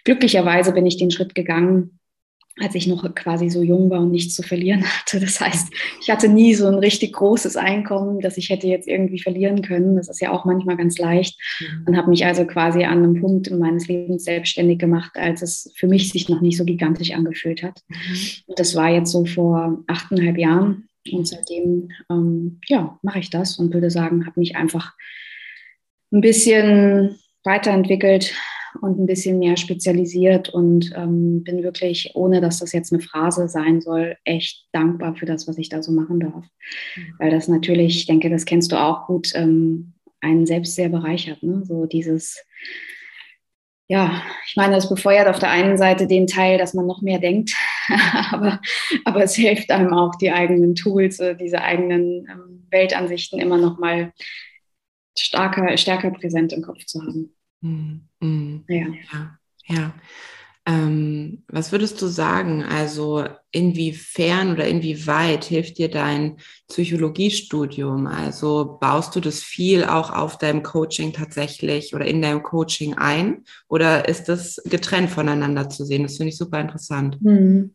glücklicherweise 0.04 0.72
bin 0.72 0.86
ich 0.86 0.96
den 0.96 1.10
Schritt 1.10 1.34
gegangen, 1.34 1.98
als 2.62 2.74
ich 2.74 2.86
noch 2.86 3.14
quasi 3.14 3.50
so 3.50 3.62
jung 3.62 3.90
war 3.90 4.00
und 4.00 4.12
nichts 4.12 4.34
zu 4.34 4.42
verlieren 4.42 4.84
hatte. 5.00 5.20
Das 5.20 5.40
heißt, 5.40 5.72
ich 6.00 6.10
hatte 6.10 6.28
nie 6.28 6.54
so 6.54 6.66
ein 6.66 6.74
richtig 6.74 7.12
großes 7.12 7.56
Einkommen, 7.56 8.20
das 8.20 8.36
ich 8.36 8.50
hätte 8.50 8.66
jetzt 8.66 8.86
irgendwie 8.86 9.18
verlieren 9.18 9.62
können. 9.62 9.96
Das 9.96 10.08
ist 10.08 10.20
ja 10.20 10.30
auch 10.30 10.44
manchmal 10.44 10.76
ganz 10.76 10.98
leicht. 10.98 11.38
Mhm. 11.60 11.84
Und 11.86 11.96
habe 11.96 12.10
mich 12.10 12.24
also 12.24 12.44
quasi 12.46 12.84
an 12.84 12.98
einem 12.98 13.20
Punkt 13.20 13.48
in 13.48 13.58
meines 13.58 13.88
Lebens 13.88 14.24
selbstständig 14.24 14.78
gemacht, 14.78 15.12
als 15.14 15.42
es 15.42 15.72
für 15.76 15.88
mich 15.88 16.10
sich 16.10 16.28
noch 16.28 16.40
nicht 16.40 16.56
so 16.56 16.64
gigantisch 16.64 17.12
angefühlt 17.12 17.62
hat. 17.62 17.80
Mhm. 17.88 18.16
Und 18.46 18.58
das 18.58 18.74
war 18.74 18.90
jetzt 18.90 19.10
so 19.10 19.24
vor 19.24 19.82
achteinhalb 19.88 20.38
Jahren. 20.38 20.88
Und 21.10 21.26
seitdem, 21.26 21.88
ähm, 22.10 22.60
ja, 22.68 22.98
mache 23.02 23.18
ich 23.18 23.30
das 23.30 23.58
und 23.58 23.74
würde 23.74 23.90
sagen, 23.90 24.24
habe 24.24 24.38
mich 24.38 24.54
einfach 24.54 24.92
ein 26.12 26.20
bisschen 26.20 27.18
weiterentwickelt, 27.42 28.34
und 28.80 28.98
ein 28.98 29.06
bisschen 29.06 29.38
mehr 29.38 29.56
spezialisiert 29.56 30.48
und 30.48 30.92
ähm, 30.96 31.44
bin 31.44 31.62
wirklich, 31.62 32.12
ohne 32.14 32.40
dass 32.40 32.60
das 32.60 32.72
jetzt 32.72 32.92
eine 32.92 33.02
Phrase 33.02 33.48
sein 33.48 33.80
soll, 33.80 34.16
echt 34.24 34.66
dankbar 34.72 35.14
für 35.14 35.26
das, 35.26 35.46
was 35.46 35.58
ich 35.58 35.68
da 35.68 35.82
so 35.82 35.92
machen 35.92 36.20
darf. 36.20 36.44
Mhm. 36.96 37.14
Weil 37.18 37.30
das 37.30 37.48
natürlich, 37.48 37.96
ich 37.96 38.06
denke, 38.06 38.30
das 38.30 38.44
kennst 38.44 38.72
du 38.72 38.76
auch 38.76 39.06
gut, 39.06 39.32
ähm, 39.34 39.92
einen 40.20 40.46
selbst 40.46 40.74
sehr 40.74 40.88
bereichert. 40.88 41.42
Ne? 41.42 41.62
So 41.64 41.86
dieses, 41.86 42.44
ja, 43.88 44.22
ich 44.46 44.56
meine, 44.56 44.74
das 44.74 44.88
befeuert 44.88 45.28
auf 45.28 45.38
der 45.38 45.50
einen 45.50 45.76
Seite 45.76 46.06
den 46.06 46.26
Teil, 46.26 46.56
dass 46.56 46.72
man 46.72 46.86
noch 46.86 47.02
mehr 47.02 47.18
denkt, 47.18 47.52
aber, 48.30 48.60
aber 49.04 49.24
es 49.24 49.34
hilft 49.34 49.70
einem 49.70 49.92
auch, 49.92 50.14
die 50.14 50.30
eigenen 50.30 50.74
Tools, 50.74 51.18
äh, 51.18 51.36
diese 51.36 51.60
eigenen 51.60 52.26
ähm, 52.30 52.66
Weltansichten 52.70 53.38
immer 53.38 53.58
noch 53.58 53.78
mal 53.78 54.12
stärker, 55.18 55.76
stärker 55.76 56.10
präsent 56.10 56.52
im 56.52 56.62
Kopf 56.62 56.86
zu 56.86 57.02
haben. 57.02 57.34
Mm, 57.62 58.64
ja. 58.68 58.86
ja. 59.12 59.38
ja. 59.66 59.94
Ähm, 60.64 61.42
was 61.48 61.72
würdest 61.72 62.00
du 62.00 62.06
sagen? 62.06 62.62
Also 62.62 63.24
inwiefern 63.50 64.52
oder 64.52 64.66
inwieweit 64.66 65.44
hilft 65.44 65.78
dir 65.78 65.90
dein 65.90 66.36
Psychologiestudium? 66.68 68.06
Also 68.06 68.78
baust 68.80 69.16
du 69.16 69.20
das 69.20 69.42
viel 69.42 69.84
auch 69.84 70.12
auf 70.12 70.38
deinem 70.38 70.62
Coaching 70.62 71.12
tatsächlich 71.12 71.94
oder 71.94 72.04
in 72.04 72.22
deinem 72.22 72.44
Coaching 72.44 72.94
ein? 72.94 73.44
Oder 73.68 74.08
ist 74.08 74.28
das 74.28 74.62
getrennt 74.64 75.10
voneinander 75.10 75.68
zu 75.68 75.84
sehen? 75.84 76.04
Das 76.04 76.16
finde 76.16 76.28
ich 76.28 76.38
super 76.38 76.60
interessant. 76.60 77.20
Mhm. 77.20 77.74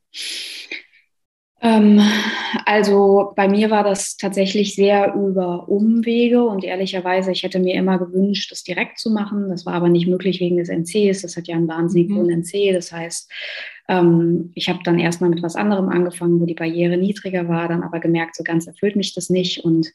Ähm, 1.60 2.00
also 2.66 3.34
bei 3.36 3.48
mir 3.48 3.72
war 3.72 3.84
das 3.84 4.16
tatsächlich 4.16 4.76
sehr 4.76 5.16
über 5.16 5.68
Umwege 5.68 6.44
und 6.44 6.64
ehrlicherweise, 6.64 7.32
ich 7.32 7.44
hätte 7.44 7.60
mir 7.60 7.74
immer 7.74 7.98
gewünscht, 7.98 8.52
das 8.52 8.64
direkt 8.64 9.00
zu 9.00 9.10
machen. 9.10 9.50
Das 9.50 9.66
war 9.66 9.74
aber 9.74 9.90
nicht 9.90 10.08
möglich 10.08 10.40
wegen 10.40 10.58
des 10.58 10.70
NCs. 10.70 11.24
Das 11.24 11.36
hat 11.36 11.48
ja 11.48 11.56
einen 11.56 11.68
wahnsinnig 11.68 12.10
mhm. 12.10 12.18
hohen 12.18 12.30
NC. 12.30 12.74
Das 12.74 12.92
heißt, 12.92 13.32
ähm, 13.90 14.52
ich 14.54 14.70
habe 14.70 14.80
dann 14.84 15.00
erstmal 15.00 15.32
mit 15.32 15.42
was 15.42 15.56
anderem 15.56 15.90
angefangen, 15.90 16.40
wo 16.40 16.46
die 16.46 16.54
Barriere 16.54 16.98
niedriger 16.98 17.48
war, 17.48 17.68
dann 17.68 17.84
aber 17.84 18.00
gemerkt, 18.00 18.36
so 18.36 18.44
ganz 18.44 18.68
erfüllt 18.68 18.96
mich 18.96 19.16
das 19.16 19.30
nicht 19.30 19.64
und 19.64 19.92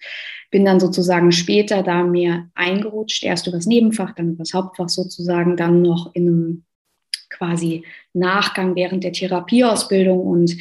bin 0.50 0.64
dann 0.64 0.80
sozusagen 0.80 1.30
später 1.30 1.82
da 1.82 2.02
mir 2.02 2.48
eingerutscht, 2.54 3.22
erst 3.22 3.46
über 3.46 3.58
das 3.58 3.66
Nebenfach, 3.66 4.14
dann 4.14 4.30
über 4.30 4.38
das 4.38 4.54
Hauptfach 4.54 4.88
sozusagen, 4.88 5.56
dann 5.56 5.82
noch 5.82 6.10
in 6.14 6.26
einem 6.26 6.64
quasi 7.28 7.84
Nachgang 8.12 8.74
während 8.76 9.04
der 9.04 9.12
Therapieausbildung 9.12 10.20
und 10.20 10.56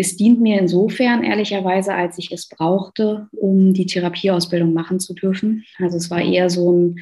es 0.00 0.16
dient 0.16 0.40
mir 0.40 0.58
insofern 0.58 1.22
ehrlicherweise, 1.22 1.94
als 1.94 2.18
ich 2.18 2.32
es 2.32 2.48
brauchte, 2.48 3.28
um 3.32 3.74
die 3.74 3.86
Therapieausbildung 3.86 4.72
machen 4.72 4.98
zu 4.98 5.14
dürfen. 5.14 5.64
Also 5.78 5.98
es 5.98 6.10
war 6.10 6.22
eher 6.22 6.48
so 6.48 6.72
ein, 6.72 7.00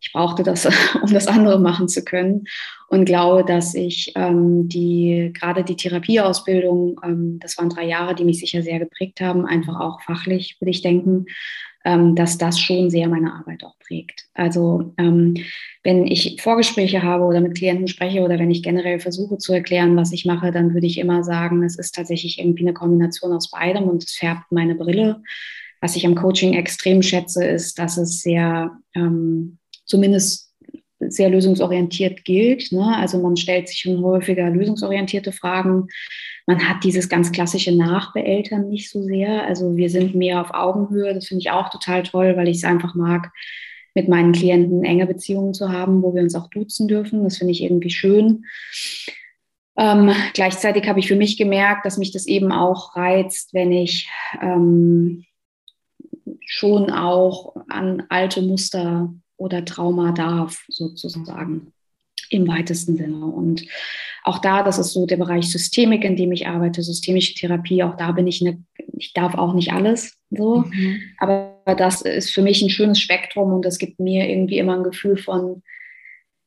ich 0.00 0.12
brauchte 0.12 0.44
das, 0.44 0.66
um 1.02 1.12
das 1.12 1.26
andere 1.26 1.58
machen 1.58 1.88
zu 1.88 2.04
können 2.04 2.44
und 2.88 3.04
glaube, 3.04 3.44
dass 3.44 3.74
ich 3.74 4.12
ähm, 4.14 4.68
die 4.68 5.32
gerade 5.34 5.64
die 5.64 5.74
Therapieausbildung, 5.74 7.00
ähm, 7.02 7.38
das 7.40 7.58
waren 7.58 7.68
drei 7.68 7.84
Jahre, 7.84 8.14
die 8.14 8.24
mich 8.24 8.38
sicher 8.38 8.62
sehr 8.62 8.78
geprägt 8.78 9.20
haben, 9.20 9.44
einfach 9.44 9.80
auch 9.80 10.00
fachlich, 10.02 10.56
würde 10.60 10.70
ich 10.70 10.82
denken, 10.82 11.26
dass 11.86 12.36
das 12.36 12.58
schon 12.58 12.90
sehr 12.90 13.08
meine 13.08 13.32
Arbeit 13.32 13.62
auch 13.62 13.78
prägt. 13.78 14.26
Also 14.34 14.92
ähm, 14.98 15.36
wenn 15.84 16.06
ich 16.06 16.40
Vorgespräche 16.42 17.02
habe 17.02 17.24
oder 17.24 17.40
mit 17.40 17.56
Klienten 17.56 17.86
spreche 17.86 18.22
oder 18.22 18.38
wenn 18.38 18.50
ich 18.50 18.62
generell 18.62 18.98
versuche 18.98 19.38
zu 19.38 19.52
erklären, 19.52 19.96
was 19.96 20.12
ich 20.12 20.24
mache, 20.24 20.50
dann 20.50 20.74
würde 20.74 20.86
ich 20.86 20.98
immer 20.98 21.22
sagen, 21.22 21.62
es 21.62 21.78
ist 21.78 21.94
tatsächlich 21.94 22.40
irgendwie 22.40 22.64
eine 22.64 22.74
Kombination 22.74 23.32
aus 23.32 23.50
beidem 23.50 23.84
und 23.84 24.02
es 24.02 24.12
färbt 24.12 24.50
meine 24.50 24.74
Brille. 24.74 25.22
Was 25.80 25.94
ich 25.94 26.04
am 26.06 26.16
Coaching 26.16 26.54
extrem 26.54 27.02
schätze, 27.02 27.44
ist, 27.44 27.78
dass 27.78 27.98
es 27.98 28.20
sehr, 28.20 28.72
ähm, 28.94 29.58
zumindest 29.84 30.52
sehr 30.98 31.30
lösungsorientiert 31.30 32.24
gilt. 32.24 32.72
Ne? 32.72 32.96
Also 32.96 33.20
man 33.20 33.36
stellt 33.36 33.68
sich 33.68 33.78
schon 33.78 34.02
häufiger 34.02 34.50
lösungsorientierte 34.50 35.30
Fragen 35.30 35.86
man 36.46 36.68
hat 36.68 36.84
dieses 36.84 37.08
ganz 37.08 37.32
klassische 37.32 37.76
Nachbeeltern 37.76 38.68
nicht 38.68 38.90
so 38.90 39.02
sehr. 39.02 39.44
Also 39.44 39.76
wir 39.76 39.90
sind 39.90 40.14
mehr 40.14 40.40
auf 40.40 40.54
Augenhöhe. 40.54 41.12
Das 41.12 41.26
finde 41.26 41.40
ich 41.40 41.50
auch 41.50 41.68
total 41.70 42.04
toll, 42.04 42.36
weil 42.36 42.48
ich 42.48 42.58
es 42.58 42.64
einfach 42.64 42.94
mag, 42.94 43.32
mit 43.94 44.08
meinen 44.08 44.32
Klienten 44.32 44.84
enge 44.84 45.06
Beziehungen 45.06 45.54
zu 45.54 45.72
haben, 45.72 46.02
wo 46.02 46.14
wir 46.14 46.22
uns 46.22 46.36
auch 46.36 46.48
duzen 46.48 46.86
dürfen. 46.86 47.24
Das 47.24 47.38
finde 47.38 47.52
ich 47.52 47.62
irgendwie 47.62 47.90
schön. 47.90 48.44
Ähm, 49.76 50.12
gleichzeitig 50.34 50.88
habe 50.88 51.00
ich 51.00 51.08
für 51.08 51.16
mich 51.16 51.36
gemerkt, 51.36 51.84
dass 51.84 51.98
mich 51.98 52.12
das 52.12 52.26
eben 52.26 52.52
auch 52.52 52.94
reizt, 52.94 53.52
wenn 53.52 53.72
ich 53.72 54.08
ähm, 54.40 55.24
schon 56.46 56.90
auch 56.90 57.56
an 57.68 58.04
alte 58.08 58.40
Muster 58.40 59.12
oder 59.36 59.64
Trauma 59.64 60.12
darf, 60.12 60.64
sozusagen 60.68 61.72
im 62.30 62.46
weitesten 62.48 62.96
Sinne. 62.96 63.24
Und 63.24 63.64
auch 64.24 64.38
da, 64.38 64.62
das 64.62 64.78
ist 64.78 64.92
so 64.92 65.06
der 65.06 65.16
Bereich 65.16 65.50
Systemik, 65.50 66.04
in 66.04 66.16
dem 66.16 66.32
ich 66.32 66.46
arbeite, 66.46 66.82
systemische 66.82 67.34
Therapie, 67.34 67.82
auch 67.82 67.96
da 67.96 68.12
bin 68.12 68.26
ich 68.26 68.40
eine, 68.40 68.62
ich 68.96 69.12
darf 69.12 69.34
auch 69.34 69.54
nicht 69.54 69.72
alles 69.72 70.18
so, 70.30 70.64
mhm. 70.66 71.00
aber 71.18 71.60
das 71.76 72.02
ist 72.02 72.30
für 72.30 72.42
mich 72.42 72.62
ein 72.62 72.70
schönes 72.70 72.98
Spektrum 72.98 73.52
und 73.52 73.64
das 73.64 73.78
gibt 73.78 74.00
mir 74.00 74.28
irgendwie 74.28 74.58
immer 74.58 74.76
ein 74.76 74.82
Gefühl 74.82 75.16
von, 75.16 75.62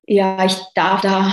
ja, 0.06 0.44
ich 0.46 0.58
darf 0.76 1.02
da 1.02 1.32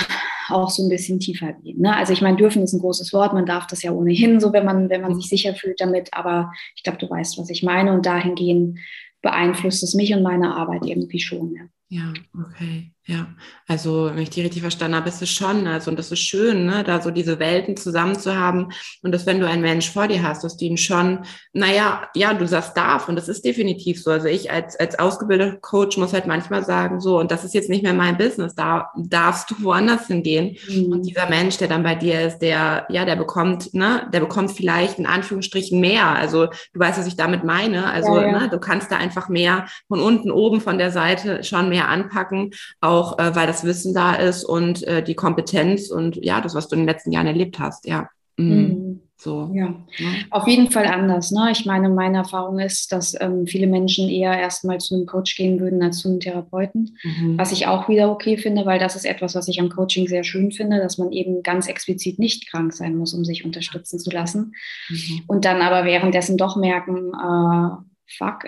auch 0.48 0.70
so 0.70 0.84
ein 0.84 0.88
bisschen 0.88 1.18
tiefer 1.18 1.52
gehen. 1.54 1.80
Ne? 1.80 1.96
Also 1.96 2.12
ich 2.12 2.22
meine, 2.22 2.36
dürfen 2.36 2.62
ist 2.62 2.72
ein 2.72 2.80
großes 2.80 3.12
Wort, 3.12 3.32
man 3.32 3.46
darf 3.46 3.66
das 3.66 3.82
ja 3.82 3.90
ohnehin 3.90 4.38
so, 4.38 4.52
wenn 4.52 4.64
man, 4.64 4.88
wenn 4.88 5.00
man 5.00 5.16
sich 5.16 5.28
sicher 5.28 5.54
fühlt 5.54 5.80
damit, 5.80 6.14
aber 6.14 6.52
ich 6.76 6.84
glaube, 6.84 6.98
du 6.98 7.10
weißt, 7.10 7.38
was 7.38 7.50
ich 7.50 7.62
meine 7.64 7.92
und 7.92 8.06
dahingehend 8.06 8.78
beeinflusst 9.22 9.82
es 9.82 9.94
mich 9.94 10.14
und 10.14 10.22
meine 10.22 10.54
Arbeit 10.54 10.86
irgendwie 10.86 11.18
schon. 11.18 11.52
Ja. 11.54 11.62
Ja, 11.88 12.12
okay. 12.34 12.92
Ja, 13.08 13.28
also 13.68 14.06
wenn 14.06 14.18
ich 14.18 14.30
die 14.30 14.40
richtig 14.40 14.62
verstanden 14.62 14.96
habe, 14.96 15.08
ist 15.08 15.22
es 15.22 15.30
schon, 15.30 15.68
also 15.68 15.92
und 15.92 15.96
das 15.96 16.10
ist 16.10 16.18
schön, 16.18 16.66
ne, 16.66 16.82
da 16.82 17.00
so 17.00 17.12
diese 17.12 17.38
Welten 17.38 17.76
zusammen 17.76 18.18
zu 18.18 18.34
haben 18.34 18.72
und 19.00 19.12
dass 19.12 19.26
wenn 19.26 19.38
du 19.38 19.46
einen 19.46 19.62
Mensch 19.62 19.92
vor 19.92 20.08
dir 20.08 20.24
hast, 20.24 20.42
dass 20.42 20.56
du 20.56 20.64
ihn 20.64 20.76
schon, 20.76 21.20
naja, 21.52 22.08
ja, 22.16 22.34
du 22.34 22.48
sagst 22.48 22.76
darf 22.76 23.08
und 23.08 23.14
das 23.14 23.28
ist 23.28 23.44
definitiv 23.44 24.02
so. 24.02 24.10
Also 24.10 24.26
ich 24.26 24.50
als, 24.50 24.74
als 24.74 24.98
ausgebildeter 24.98 25.58
Coach 25.58 25.96
muss 25.98 26.12
halt 26.12 26.26
manchmal 26.26 26.64
sagen, 26.64 27.00
so, 27.00 27.20
und 27.20 27.30
das 27.30 27.44
ist 27.44 27.54
jetzt 27.54 27.70
nicht 27.70 27.84
mehr 27.84 27.94
mein 27.94 28.18
Business, 28.18 28.56
da 28.56 28.90
darfst 28.96 29.52
du 29.52 29.62
woanders 29.62 30.08
hingehen. 30.08 30.56
Mhm. 30.68 30.86
Und 30.90 31.02
dieser 31.06 31.28
Mensch, 31.28 31.58
der 31.58 31.68
dann 31.68 31.84
bei 31.84 31.94
dir 31.94 32.22
ist, 32.22 32.38
der, 32.38 32.86
ja, 32.88 33.04
der 33.04 33.14
bekommt, 33.14 33.72
ne, 33.72 34.10
der 34.12 34.18
bekommt 34.18 34.50
vielleicht 34.50 34.98
in 34.98 35.06
Anführungsstrichen 35.06 35.78
mehr. 35.78 36.08
Also 36.08 36.46
du 36.46 36.80
weißt, 36.80 36.98
was 36.98 37.06
ich 37.06 37.16
damit 37.16 37.44
meine. 37.44 37.88
Also, 37.88 38.16
ja, 38.16 38.26
ja. 38.26 38.40
ne, 38.40 38.48
du 38.48 38.58
kannst 38.58 38.90
da 38.90 38.96
einfach 38.96 39.28
mehr 39.28 39.66
von 39.86 40.00
unten, 40.00 40.32
oben, 40.32 40.60
von 40.60 40.76
der 40.76 40.90
Seite 40.90 41.44
schon 41.44 41.68
mehr 41.68 41.88
anpacken. 41.88 42.50
Auch 42.80 42.95
auch 42.96 43.18
äh, 43.18 43.34
weil 43.34 43.46
das 43.46 43.64
Wissen 43.64 43.94
da 43.94 44.14
ist 44.14 44.44
und 44.44 44.82
äh, 44.84 45.02
die 45.02 45.14
Kompetenz 45.14 45.90
und 45.90 46.16
ja, 46.16 46.40
das, 46.40 46.54
was 46.54 46.68
du 46.68 46.76
in 46.76 46.82
den 46.82 46.88
letzten 46.88 47.12
Jahren 47.12 47.26
erlebt 47.26 47.58
hast, 47.58 47.86
ja. 47.86 48.08
Mhm. 48.36 48.46
Mhm. 48.46 49.00
So. 49.18 49.50
Ja, 49.54 49.74
ja, 49.96 50.08
auf 50.30 50.46
jeden 50.46 50.70
Fall 50.70 50.84
anders. 50.84 51.30
Ne? 51.30 51.48
Ich 51.50 51.64
meine, 51.64 51.88
meine 51.88 52.18
Erfahrung 52.18 52.58
ist, 52.58 52.92
dass 52.92 53.18
ähm, 53.18 53.46
viele 53.46 53.66
Menschen 53.66 54.10
eher 54.10 54.38
erstmal 54.38 54.78
zu 54.78 54.94
einem 54.94 55.06
Coach 55.06 55.36
gehen 55.36 55.58
würden 55.58 55.82
als 55.82 56.00
zu 56.00 56.08
einem 56.08 56.20
Therapeuten. 56.20 56.98
Mhm. 57.02 57.38
Was 57.38 57.50
ich 57.50 57.66
auch 57.66 57.88
wieder 57.88 58.12
okay 58.12 58.36
finde, 58.36 58.66
weil 58.66 58.78
das 58.78 58.94
ist 58.94 59.06
etwas, 59.06 59.34
was 59.34 59.48
ich 59.48 59.58
am 59.58 59.70
Coaching 59.70 60.06
sehr 60.06 60.22
schön 60.22 60.52
finde, 60.52 60.78
dass 60.78 60.98
man 60.98 61.12
eben 61.12 61.42
ganz 61.42 61.66
explizit 61.66 62.18
nicht 62.18 62.50
krank 62.50 62.74
sein 62.74 62.94
muss, 62.94 63.14
um 63.14 63.24
sich 63.24 63.44
unterstützen 63.44 63.98
zu 63.98 64.10
lassen. 64.10 64.52
Mhm. 64.90 65.22
Und 65.26 65.46
dann 65.46 65.62
aber 65.62 65.86
währenddessen 65.86 66.36
doch 66.36 66.56
merken, 66.56 67.12
äh, 67.14 67.95
fuck, 68.06 68.44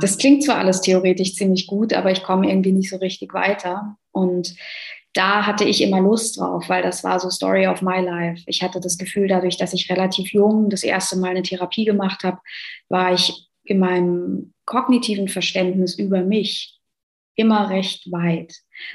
das 0.00 0.18
klingt 0.18 0.44
zwar 0.44 0.58
alles 0.58 0.80
theoretisch 0.80 1.34
ziemlich 1.34 1.66
gut, 1.66 1.92
aber 1.92 2.10
ich 2.10 2.22
komme 2.22 2.48
irgendwie 2.48 2.72
nicht 2.72 2.90
so 2.90 2.96
richtig 2.96 3.34
weiter. 3.34 3.96
Und 4.12 4.54
da 5.12 5.46
hatte 5.46 5.64
ich 5.64 5.82
immer 5.82 6.00
Lust 6.00 6.38
drauf, 6.38 6.68
weil 6.68 6.82
das 6.82 7.02
war 7.02 7.18
so 7.18 7.30
Story 7.30 7.66
of 7.66 7.82
my 7.82 8.00
life. 8.00 8.42
Ich 8.46 8.62
hatte 8.62 8.80
das 8.80 8.96
Gefühl, 8.96 9.28
dadurch, 9.28 9.56
dass 9.56 9.72
ich 9.72 9.90
relativ 9.90 10.32
jung 10.32 10.70
das 10.70 10.82
erste 10.82 11.16
Mal 11.18 11.30
eine 11.30 11.42
Therapie 11.42 11.84
gemacht 11.84 12.22
habe, 12.22 12.38
war 12.88 13.12
ich 13.12 13.48
in 13.64 13.78
meinem 13.78 14.54
kognitiven 14.64 15.28
Verständnis 15.28 15.98
über 15.98 16.22
mich 16.22 16.79
immer 17.34 17.70
recht 17.70 18.10
weit. 18.12 18.54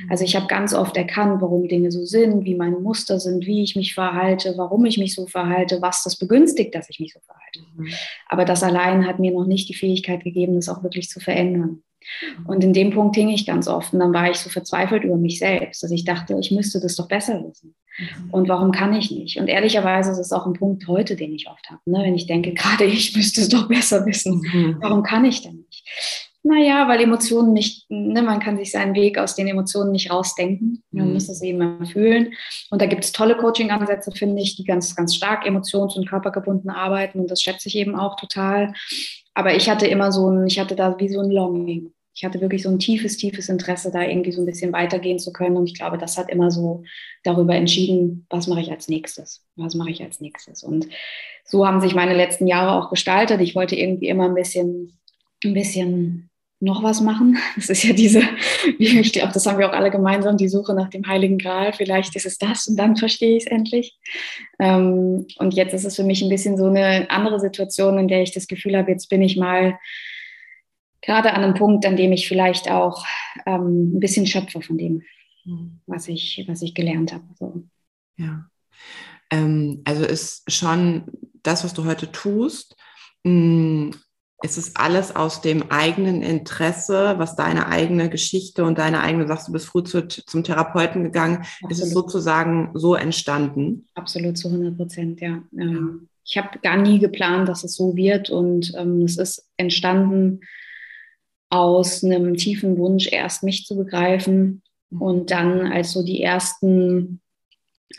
Also 0.10 0.24
ich 0.24 0.36
habe 0.36 0.48
ganz 0.48 0.74
oft 0.74 0.96
erkannt, 0.98 1.42
warum 1.42 1.68
Dinge 1.68 1.92
so 1.92 2.06
sind, 2.06 2.46
wie 2.46 2.56
meine 2.56 2.78
Muster 2.78 3.20
sind, 3.20 3.46
wie 3.46 3.64
ich 3.64 3.76
mich 3.76 3.94
verhalte, 3.94 4.54
warum 4.58 4.86
ich 4.86 4.98
mich 4.98 5.16
so 5.16 5.28
verhalte, 5.28 5.82
was 5.82 6.04
das 6.04 6.18
begünstigt, 6.18 6.76
dass 6.76 6.90
ich 6.90 7.00
mich 7.00 7.14
so 7.14 7.20
verhalte. 7.20 7.60
Mhm. 7.76 7.88
Aber 8.28 8.46
das 8.46 8.64
allein 8.64 9.08
hat 9.08 9.20
mir 9.20 9.32
noch 9.32 9.46
nicht 9.46 9.70
die 9.70 9.74
Fähigkeit 9.74 10.24
gegeben, 10.24 10.56
das 10.56 10.70
auch 10.70 10.84
wirklich 10.84 11.10
zu 11.10 11.20
verändern. 11.20 11.82
Mhm. 12.40 12.46
Und 12.46 12.64
in 12.64 12.74
dem 12.74 12.92
Punkt 12.92 13.16
hing 13.16 13.30
ich 13.30 13.46
ganz 13.46 13.68
oft 13.68 13.94
und 13.94 14.00
dann 14.00 14.14
war 14.14 14.30
ich 14.30 14.38
so 14.38 14.50
verzweifelt 14.50 15.04
über 15.04 15.18
mich 15.18 15.40
selbst, 15.40 15.82
dass 15.84 15.92
ich 15.92 16.06
dachte, 16.06 16.38
ich 16.40 16.52
müsste 16.52 16.80
das 16.80 16.96
doch 16.96 17.08
besser 17.08 17.44
wissen. 17.44 17.76
Mhm. 17.98 18.30
Und 18.32 18.50
warum 18.50 18.72
kann 18.72 18.94
ich 18.94 19.12
nicht? 19.12 19.40
Und 19.40 19.48
ehrlicherweise 19.48 20.12
ist 20.12 20.20
es 20.20 20.32
auch 20.32 20.46
ein 20.46 20.54
Punkt 20.54 20.88
heute, 20.88 21.16
den 21.16 21.34
ich 21.34 21.48
oft 21.48 21.70
habe, 21.70 21.82
ne? 21.86 22.04
wenn 22.04 22.16
ich 22.16 22.28
denke, 22.28 22.54
gerade 22.56 22.86
ich 22.86 23.16
müsste 23.16 23.42
es 23.42 23.50
doch 23.50 23.68
besser 23.68 24.06
wissen. 24.06 24.42
Mhm. 24.54 24.78
Warum 24.82 25.04
kann 25.04 25.26
ich 25.26 25.42
denn 25.42 25.66
nicht? 25.66 26.25
Naja, 26.48 26.88
weil 26.88 27.02
Emotionen 27.02 27.54
nicht, 27.54 27.90
ne, 27.90 28.22
man 28.22 28.40
kann 28.40 28.56
sich 28.56 28.70
seinen 28.70 28.94
Weg 28.94 29.18
aus 29.18 29.36
den 29.36 29.48
Emotionen 29.48 29.92
nicht 29.92 30.12
rausdenken. 30.12 30.84
Man 30.92 31.08
mhm. 31.08 31.14
muss 31.14 31.28
es 31.28 31.42
eben 31.42 31.84
fühlen. 31.88 32.34
Und 32.70 32.84
da 32.84 32.86
gibt 32.86 33.04
es 33.04 33.12
tolle 33.12 33.36
Coaching-Ansätze, 33.36 34.12
finde 34.12 34.44
ich, 34.44 34.56
die 34.56 34.64
ganz, 34.64 34.96
ganz 34.96 35.16
stark 35.16 35.48
emotions- 35.48 35.98
und 35.98 36.08
körpergebunden 36.08 36.70
arbeiten. 36.70 37.20
Und 37.20 37.32
das 37.32 37.42
schätze 37.42 37.68
ich 37.68 37.76
eben 37.76 37.96
auch 37.96 38.16
total. 38.16 38.74
Aber 39.34 39.56
ich 39.56 39.72
hatte 39.72 39.88
immer 39.88 40.12
so 40.12 40.30
ein, 40.30 40.46
ich 40.46 40.60
hatte 40.60 40.76
da 40.76 40.96
wie 41.00 41.10
so 41.10 41.20
ein 41.20 41.32
Longing. 41.32 41.92
Ich 42.14 42.24
hatte 42.24 42.40
wirklich 42.40 42.62
so 42.62 42.70
ein 42.70 42.78
tiefes, 42.78 43.18
tiefes 43.18 43.50
Interesse, 43.50 43.90
da 43.92 44.04
irgendwie 44.04 44.32
so 44.32 44.44
ein 44.44 44.46
bisschen 44.46 44.72
weitergehen 44.72 45.18
zu 45.18 45.34
können. 45.34 45.58
Und 45.58 45.66
ich 45.66 45.74
glaube, 45.74 45.98
das 45.98 46.16
hat 46.16 46.30
immer 46.30 46.52
so 46.52 46.84
darüber 47.24 47.56
entschieden, 47.56 48.28
was 48.30 48.46
mache 48.46 48.62
ich 48.62 48.70
als 48.70 48.88
nächstes? 48.88 49.44
Was 49.56 49.74
mache 49.74 49.90
ich 49.90 50.04
als 50.04 50.22
nächstes? 50.22 50.62
Und 50.62 50.90
so 51.44 51.66
haben 51.66 51.82
sich 51.82 51.96
meine 51.96 52.14
letzten 52.14 52.46
Jahre 52.46 52.74
auch 52.74 52.92
gestaltet. 52.92 53.42
Ich 53.42 53.56
wollte 53.56 53.76
irgendwie 53.76 54.10
immer 54.10 54.26
ein 54.26 54.36
bisschen, 54.36 55.00
ein 55.44 55.56
bisschen 55.56 56.30
noch 56.66 56.84
was 56.84 57.00
machen. 57.00 57.38
Das 57.56 57.70
ist 57.70 57.84
ja 57.84 57.94
diese, 57.94 58.22
wie 58.78 59.00
ich 59.00 59.14
glaube, 59.14 59.32
das 59.32 59.46
haben 59.46 59.58
wir 59.58 59.70
auch 59.70 59.74
alle 59.74 59.92
gemeinsam, 59.92 60.36
die 60.36 60.50
Suche 60.50 60.74
nach 60.74 60.90
dem 60.90 61.08
Heiligen 61.08 61.38
Gral. 61.38 61.72
Vielleicht 61.72 62.16
ist 62.16 62.26
es 62.26 62.38
das 62.38 62.68
und 62.68 62.76
dann 62.76 62.98
verstehe 62.98 63.38
ich 63.38 63.46
es 63.46 63.52
endlich. 63.52 63.98
Ähm, 64.60 65.26
und 65.38 65.54
jetzt 65.54 65.74
ist 65.74 65.86
es 65.86 65.96
für 65.96 66.04
mich 66.04 66.22
ein 66.22 66.30
bisschen 66.30 66.58
so 66.58 66.66
eine 66.66 67.10
andere 67.10 67.40
Situation, 67.40 67.98
in 67.98 68.08
der 68.08 68.22
ich 68.24 68.34
das 68.34 68.48
Gefühl 68.48 68.76
habe, 68.76 68.92
jetzt 68.92 69.10
bin 69.10 69.22
ich 69.22 69.38
mal 69.38 69.80
gerade 71.02 71.34
an 71.34 71.44
einem 71.44 71.54
Punkt, 71.54 71.86
an 71.86 71.96
dem 71.96 72.12
ich 72.12 72.28
vielleicht 72.28 72.70
auch 72.70 73.06
ähm, 73.46 73.96
ein 73.96 74.00
bisschen 74.00 74.26
schöpfe 74.26 74.62
von 74.62 74.78
dem, 74.78 75.04
mhm. 75.46 75.80
was 75.86 76.08
ich, 76.08 76.44
was 76.48 76.62
ich 76.62 76.74
gelernt 76.74 77.14
habe. 77.14 77.26
So. 77.40 77.64
Ja. 78.18 78.50
Ähm, 79.30 79.82
also 79.86 80.04
ist 80.04 80.52
schon 80.52 81.04
das, 81.44 81.64
was 81.64 81.74
du 81.74 81.86
heute 81.86 82.12
tust, 82.12 82.76
mh, 83.24 83.32
mm, 83.32 83.92
es 84.44 84.58
ist 84.58 84.78
alles 84.78 85.16
aus 85.16 85.42
dem 85.42 85.72
eigenen 85.72 86.22
Interesse, 86.22 87.16
was 87.18 87.36
deine 87.36 87.68
eigene 87.68 88.10
Geschichte 88.10 88.64
und 88.64 88.78
deine 88.78 89.02
eigene, 89.02 89.28
sagst 89.28 89.48
du 89.48 89.54
bist 89.54 89.68
früh 89.68 89.84
zu, 89.84 90.08
zum 90.08 90.44
Therapeuten 90.44 91.04
gegangen, 91.04 91.38
Absolut. 91.38 91.72
ist 91.72 91.84
es 91.84 91.92
sozusagen 91.92 92.72
so 92.74 92.96
entstanden? 92.96 93.88
Absolut 93.96 94.38
zu 94.38 94.50
100 94.50 94.78
Prozent, 94.78 95.22
ja. 95.22 95.42
ja. 95.52 95.72
Ich 96.26 96.38
habe 96.38 96.60
gar 96.60 96.78
nie 96.78 97.00
geplant, 97.00 97.48
dass 97.48 97.64
es 97.64 97.76
so 97.76 97.96
wird 97.96 98.30
und 98.30 98.74
ähm, 98.76 99.04
es 99.04 99.18
ist 99.18 99.48
entstanden 99.58 100.42
aus 101.50 102.04
einem 102.04 102.36
tiefen 102.36 102.78
Wunsch, 102.78 103.08
erst 103.12 103.44
mich 103.44 103.66
zu 103.66 103.78
begreifen 103.78 104.64
mhm. 104.90 105.02
und 105.02 105.32
dann, 105.32 105.72
als 105.72 105.92
so 105.92 106.04
die 106.04 106.22
ersten, 106.22 107.22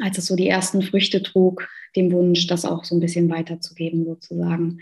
als 0.00 0.19
es 0.19 0.26
so 0.26 0.37
die 0.37 0.49
ersten 0.49 0.83
Früchte 0.83 1.23
trug, 1.23 1.69
dem 1.96 2.12
Wunsch, 2.12 2.46
das 2.46 2.64
auch 2.64 2.84
so 2.84 2.94
ein 2.94 3.00
bisschen 3.00 3.30
weiterzugeben, 3.30 4.04
sozusagen. 4.04 4.78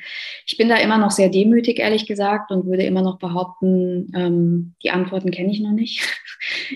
Ich 0.47 0.57
bin 0.57 0.69
da 0.69 0.77
immer 0.77 0.99
noch 0.99 1.11
sehr 1.11 1.29
demütig, 1.29 1.79
ehrlich 1.79 2.07
gesagt, 2.07 2.51
und 2.51 2.67
würde 2.67 2.83
immer 2.83 3.03
noch 3.03 3.19
behaupten, 3.19 4.13
ähm, 4.15 4.75
die 4.83 4.91
Antworten 4.91 5.31
kenne 5.31 5.53
ich 5.53 5.61
noch 5.61 5.73
nicht. 5.73 6.03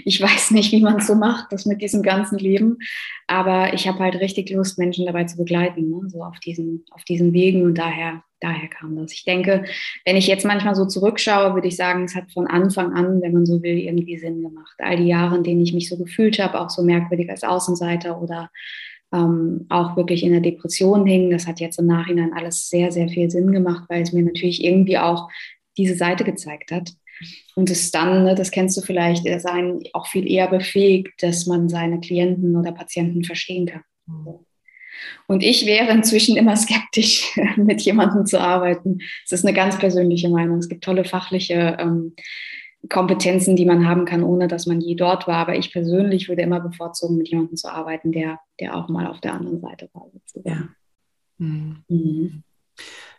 Ich 0.04 0.20
weiß 0.20 0.52
nicht, 0.52 0.72
wie 0.72 0.80
man 0.80 0.96
es 0.96 1.06
so 1.06 1.14
macht, 1.14 1.52
das 1.52 1.66
mit 1.66 1.82
diesem 1.82 2.02
ganzen 2.02 2.38
Leben. 2.38 2.78
Aber 3.26 3.74
ich 3.74 3.86
habe 3.86 3.98
halt 3.98 4.14
richtig 4.14 4.48
Lust, 4.48 4.78
Menschen 4.78 5.04
dabei 5.04 5.24
zu 5.24 5.36
begleiten, 5.36 5.90
ne? 5.90 6.08
so 6.08 6.24
auf 6.24 6.40
diesen, 6.40 6.86
auf 6.90 7.04
diesen 7.04 7.34
Wegen. 7.34 7.62
Und 7.62 7.76
daher, 7.76 8.22
daher 8.40 8.68
kam 8.68 8.96
das. 8.96 9.12
Ich 9.12 9.24
denke, 9.24 9.64
wenn 10.06 10.16
ich 10.16 10.26
jetzt 10.26 10.46
manchmal 10.46 10.74
so 10.74 10.86
zurückschaue, 10.86 11.54
würde 11.54 11.68
ich 11.68 11.76
sagen, 11.76 12.04
es 12.04 12.14
hat 12.14 12.32
von 12.32 12.46
Anfang 12.46 12.94
an, 12.94 13.20
wenn 13.20 13.34
man 13.34 13.44
so 13.44 13.62
will, 13.62 13.76
irgendwie 13.76 14.16
Sinn 14.16 14.42
gemacht. 14.42 14.76
All 14.78 14.96
die 14.96 15.08
Jahre, 15.08 15.36
in 15.36 15.42
denen 15.42 15.60
ich 15.60 15.74
mich 15.74 15.88
so 15.88 15.98
gefühlt 15.98 16.38
habe, 16.38 16.58
auch 16.58 16.70
so 16.70 16.82
merkwürdig 16.82 17.28
als 17.28 17.44
Außenseiter 17.44 18.22
oder 18.22 18.50
ähm, 19.12 19.66
auch 19.68 19.96
wirklich 19.96 20.22
in 20.22 20.32
der 20.32 20.40
Depression 20.40 21.06
hing. 21.06 21.30
Das 21.30 21.46
hat 21.46 21.60
jetzt 21.60 21.78
im 21.78 21.86
Nachhinein 21.86 22.32
alles 22.34 22.68
sehr, 22.68 22.92
sehr 22.92 23.08
viel 23.08 23.30
Sinn 23.30 23.52
gemacht, 23.52 23.84
weil 23.88 24.02
es 24.02 24.12
mir 24.12 24.22
natürlich 24.22 24.64
irgendwie 24.64 24.98
auch 24.98 25.28
diese 25.76 25.94
Seite 25.94 26.24
gezeigt 26.24 26.70
hat. 26.72 26.92
Und 27.54 27.70
es 27.70 27.90
dann, 27.90 28.24
ne, 28.24 28.34
das 28.34 28.50
kennst 28.50 28.76
du 28.76 28.80
vielleicht, 28.80 29.26
ist 29.26 29.46
einen 29.46 29.82
auch 29.92 30.06
viel 30.06 30.30
eher 30.30 30.48
befähigt, 30.48 31.22
dass 31.22 31.46
man 31.46 31.68
seine 31.68 32.00
Klienten 32.00 32.56
oder 32.56 32.72
Patienten 32.72 33.24
verstehen 33.24 33.66
kann. 33.66 33.82
Mhm. 34.06 34.40
Und 35.26 35.42
ich 35.42 35.66
wäre 35.66 35.92
inzwischen 35.92 36.36
immer 36.36 36.56
skeptisch, 36.56 37.36
mit 37.56 37.80
jemandem 37.82 38.26
zu 38.26 38.40
arbeiten. 38.40 38.98
Es 39.24 39.32
ist 39.32 39.44
eine 39.44 39.54
ganz 39.54 39.78
persönliche 39.78 40.28
Meinung. 40.28 40.58
Es 40.58 40.68
gibt 40.68 40.84
tolle 40.84 41.04
fachliche 41.04 41.76
ähm, 41.78 42.14
Kompetenzen, 42.88 43.56
die 43.56 43.64
man 43.64 43.88
haben 43.88 44.04
kann, 44.04 44.22
ohne 44.22 44.48
dass 44.48 44.66
man 44.66 44.80
je 44.80 44.94
dort 44.94 45.26
war. 45.26 45.36
Aber 45.36 45.56
ich 45.56 45.72
persönlich 45.72 46.28
würde 46.28 46.42
immer 46.42 46.60
bevorzugen, 46.60 47.16
mit 47.16 47.28
jemandem 47.28 47.56
zu 47.56 47.72
arbeiten, 47.72 48.12
der, 48.12 48.40
der 48.60 48.76
auch 48.76 48.88
mal 48.88 49.06
auf 49.06 49.20
der 49.20 49.34
anderen 49.34 49.60
Seite 49.60 49.88
war. 49.92 50.10
Ja. 50.44 50.68
Mhm. 51.38 51.84
Mhm. 51.88 52.42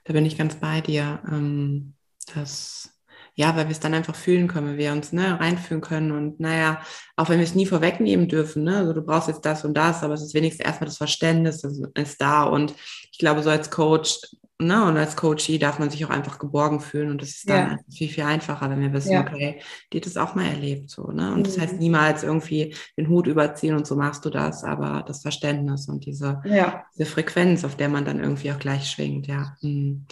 Da 0.06 0.14
bin 0.14 0.26
ich 0.26 0.38
ganz 0.38 0.56
bei 0.56 0.82
dir. 0.82 1.20
Ähm, 1.30 1.94
das 2.34 3.00
ja, 3.40 3.56
weil 3.56 3.68
wir 3.68 3.72
es 3.72 3.80
dann 3.80 3.94
einfach 3.94 4.16
fühlen 4.16 4.50
können, 4.50 4.68
wenn 4.68 4.78
wir 4.78 4.92
uns 4.92 5.14
ne, 5.14 5.40
reinfühlen 5.40 5.80
können. 5.80 6.12
Und 6.12 6.42
naja, 6.42 6.82
auch 7.16 7.30
wenn 7.30 7.40
wir 7.40 7.46
es 7.46 7.56
nie 7.56 7.66
vorwegnehmen 7.66 8.28
dürfen, 8.28 8.66
ne, 8.66 8.76
also 8.76 8.92
du 8.92 9.02
brauchst 9.02 9.30
jetzt 9.30 9.46
das 9.46 9.64
und 9.64 9.76
das, 9.76 10.04
aber 10.04 10.14
es 10.14 10.22
ist 10.22 10.34
wenigstens 10.34 10.66
erstmal 10.66 10.88
das 10.88 10.98
Verständnis, 10.98 11.62
das 11.62 11.80
ist 11.96 12.22
da. 12.22 12.44
Und 12.44 12.74
ich 13.14 13.18
glaube, 13.18 13.42
so 13.42 13.50
als 13.50 13.72
Coach 13.72 14.20
Ne? 14.62 14.84
Und 14.84 14.98
als 14.98 15.16
Coachie 15.16 15.58
darf 15.58 15.80
man 15.80 15.90
sich 15.90 16.04
auch 16.04 16.10
einfach 16.10 16.38
geborgen 16.38 16.82
fühlen 16.82 17.12
und 17.12 17.22
das 17.22 17.30
ist 17.30 17.50
dann 17.50 17.72
ja. 17.72 17.78
viel, 17.90 18.10
viel 18.10 18.26
einfacher, 18.26 18.70
wenn 18.70 18.82
wir 18.82 18.92
wissen, 18.92 19.14
ja. 19.14 19.22
okay, 19.22 19.62
die 19.94 19.98
hat 19.98 20.06
das 20.06 20.18
auch 20.18 20.36
mal 20.36 20.48
erlebt. 20.48 20.90
So, 20.90 21.12
ne? 21.12 21.32
Und 21.32 21.40
mhm. 21.40 21.44
das 21.44 21.58
heißt 21.58 21.74
mhm. 21.74 21.80
niemals 21.80 22.24
irgendwie 22.24 22.76
den 22.98 23.08
Hut 23.08 23.28
überziehen 23.28 23.76
und 23.76 23.88
so 23.88 23.96
machst 23.96 24.26
du 24.26 24.30
das, 24.30 24.66
aber 24.66 25.06
das 25.08 25.22
Verständnis 25.22 25.88
und 25.88 26.06
diese, 26.06 26.42
ja. 26.44 26.84
diese 26.94 27.06
Frequenz, 27.06 27.64
auf 27.64 27.78
der 27.78 27.88
man 27.88 28.04
dann 28.04 28.20
irgendwie 28.20 28.52
auch 28.52 28.60
gleich 28.60 28.90
schwingt, 28.90 29.28
ja. 29.28 29.56
Mhm. 29.62 30.06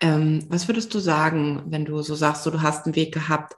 Ähm, 0.00 0.46
was 0.48 0.68
würdest 0.68 0.94
du 0.94 1.00
sagen, 1.00 1.64
wenn 1.66 1.84
du 1.84 2.00
so 2.02 2.14
sagst, 2.14 2.44
so, 2.44 2.50
du 2.50 2.62
hast 2.62 2.86
einen 2.86 2.94
Weg 2.94 3.12
gehabt, 3.12 3.56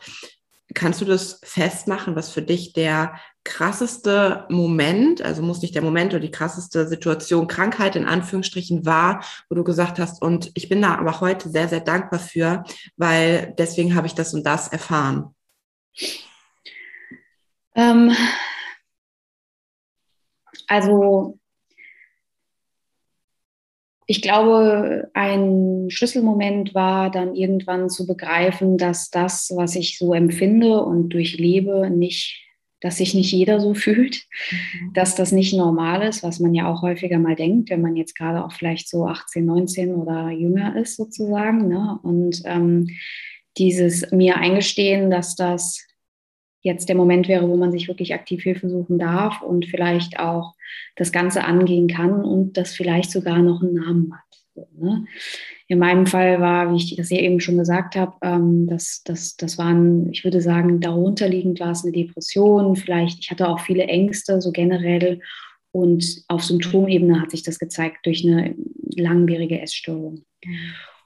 Kannst 0.75 1.01
du 1.01 1.05
das 1.05 1.41
festmachen, 1.43 2.17
was 2.17 2.31
für 2.31 2.43
dich 2.43 2.73
der 2.73 3.15
krasseste 3.45 4.47
Moment, 4.49 5.23
also 5.23 5.43
muss 5.43 5.63
nicht 5.63 5.75
der 5.75 5.83
Moment 5.83 6.13
oder 6.13 6.21
die 6.21 6.31
krasseste 6.31 6.87
Situation, 6.87 7.49
Krankheit 7.49 7.97
in 7.97 8.05
Anführungsstrichen 8.05 8.87
war, 8.87 9.25
wo 9.49 9.55
du 9.55 9.65
gesagt 9.65 9.99
hast, 9.99 10.23
und 10.23 10.51
ich 10.55 10.69
bin 10.69 10.83
da 10.83 10.95
aber 10.95 11.21
heute 11.21 11.49
sehr, 11.49 11.69
sehr 11.69 11.81
dankbar 11.81 12.21
für, 12.21 12.65
weil 12.97 13.55
deswegen 13.59 13.95
habe 13.95 14.07
ich 14.07 14.15
das 14.15 14.35
und 14.35 14.45
das 14.45 14.69
erfahren? 14.69 15.35
Ähm, 17.75 18.15
also 20.69 21.39
ich 24.07 24.21
glaube, 24.21 25.11
ein 25.15 25.89
Schlüsselmoment 25.89 26.75
war 26.75 27.11
dann 27.11 27.35
irgendwann 27.35 27.89
zu 27.89 28.07
begreifen, 28.07 28.77
dass 28.77 29.11
das, 29.11 29.53
was 29.55 29.75
ich 29.75 29.97
so 29.97 30.13
empfinde 30.13 30.83
und 30.83 31.11
durchlebe, 31.11 31.89
nicht, 31.89 32.43
dass 32.83 32.99
sich 32.99 33.15
nicht 33.15 33.33
jeder 33.33 33.61
so 33.61 33.75
fühlt, 33.75 34.27
mhm. 34.51 34.93
dass 34.93 35.15
das 35.15 35.33
nicht 35.33 35.55
normal 35.55 36.03
ist, 36.03 36.23
was 36.23 36.41
man 36.41 36.53
ja 36.53 36.71
auch 36.71 36.83
häufiger 36.83 37.19
mal 37.19 37.37
denkt, 37.37 37.71
wenn 37.71 37.81
man 37.81 37.97
jetzt 37.97 38.17
gerade 38.17 38.45
auch 38.45 38.53
vielleicht 38.53 38.89
so 38.89 39.07
18, 39.07 39.47
19 39.47 39.95
oder 39.95 40.31
jünger 40.31 40.77
ist 40.77 40.97
sozusagen. 40.97 41.69
Ne? 41.69 41.99
Und 42.03 42.43
ähm, 42.45 42.91
dieses 43.57 44.11
mir 44.11 44.37
eingestehen, 44.37 45.11
dass 45.11 45.37
das 45.37 45.87
jetzt 46.63 46.89
der 46.89 46.97
Moment 46.97 47.29
wäre, 47.29 47.49
wo 47.49 47.57
man 47.57 47.73
sich 47.73 47.89
wirklich 47.89 48.15
aktiv 48.15 48.43
Hilfe 48.43 48.69
suchen 48.69 48.99
darf 48.99 49.43
und 49.43 49.67
vielleicht 49.67 50.19
auch 50.19 50.55
das 50.97 51.13
Ganze 51.13 51.45
angehen 51.45 51.89
kann 51.89 52.25
und 52.25 52.57
das 52.57 52.75
vielleicht 52.75 53.11
sogar 53.11 53.39
noch 53.39 53.63
einen 53.63 53.75
Namen 53.75 54.13
hat. 54.15 54.39
So, 54.55 54.69
ne? 54.79 55.05
In 55.73 55.79
meinem 55.79 56.07
Fall 56.07 56.39
war, 56.39 56.71
wie 56.71 56.77
ich 56.77 56.97
das 56.97 57.09
ja 57.09 57.17
eben 57.17 57.41
schon 57.41 57.57
gesagt 57.57 57.97
habe, 57.97 58.13
ähm, 58.21 58.67
das, 58.67 59.01
das, 59.07 59.39
das 59.39 59.57
waren, 59.57 60.11
ich 60.13 60.23
würde 60.23 60.43
sagen, 60.43 60.81
darunterliegend 60.81 61.61
war 61.61 61.71
es 61.71 61.83
eine 61.83 61.93
Depression. 61.93 62.77
Vielleicht, 62.77 63.21
ich 63.21 63.31
hatte 63.31 63.49
auch 63.49 63.59
viele 63.59 63.85
Ängste, 63.85 64.43
so 64.43 64.53
generell. 64.53 65.21
Und 65.71 66.25
auf 66.29 66.45
Symptomebene 66.45 67.23
hat 67.23 67.31
sich 67.31 67.43
das 67.43 67.59
gezeigt 67.59 68.05
durch 68.05 68.23
eine 68.23 68.55
langwierige 68.97 69.63
Essstörung. 69.63 70.27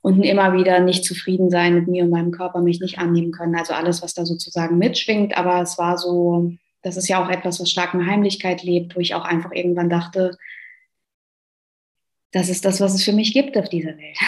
Und 0.03 0.25
immer 0.25 0.53
wieder 0.53 0.81
nicht 0.81 1.05
zufrieden 1.05 1.49
sein 1.49 1.75
mit 1.75 1.87
mir 1.87 2.03
und 2.03 2.11
meinem 2.11 2.33
Körper, 2.33 2.61
mich 2.61 2.81
nicht 2.81 2.99
annehmen 2.99 3.31
können. 3.31 3.55
Also 3.55 3.73
alles, 3.73 4.03
was 4.03 4.15
da 4.15 4.27
sozusagen 4.27 4.79
mitschwingt. 4.79 5.39
Aber 5.39 5.63
es 5.63 5.79
war 5.79 5.97
so, 5.97 6.55
das 6.83 6.97
ist 6.97 7.07
ja 7.07 7.25
auch 7.25 7.31
etwas, 7.31 7.61
was 7.61 7.71
stark 7.71 7.95
in 7.95 8.05
Heimlichkeit 8.05 8.65
lebt, 8.65 8.97
wo 8.97 8.99
ich 8.99 9.15
auch 9.15 9.27
einfach 9.27 9.53
irgendwann 9.53 9.91
dachte, 9.91 10.37
das 12.33 12.49
ist 12.49 12.65
das, 12.65 12.81
was 12.81 12.95
es 12.95 13.05
für 13.05 13.13
mich 13.13 13.33
gibt 13.33 13.57
auf 13.57 13.69
dieser 13.69 13.97
Welt, 13.97 14.19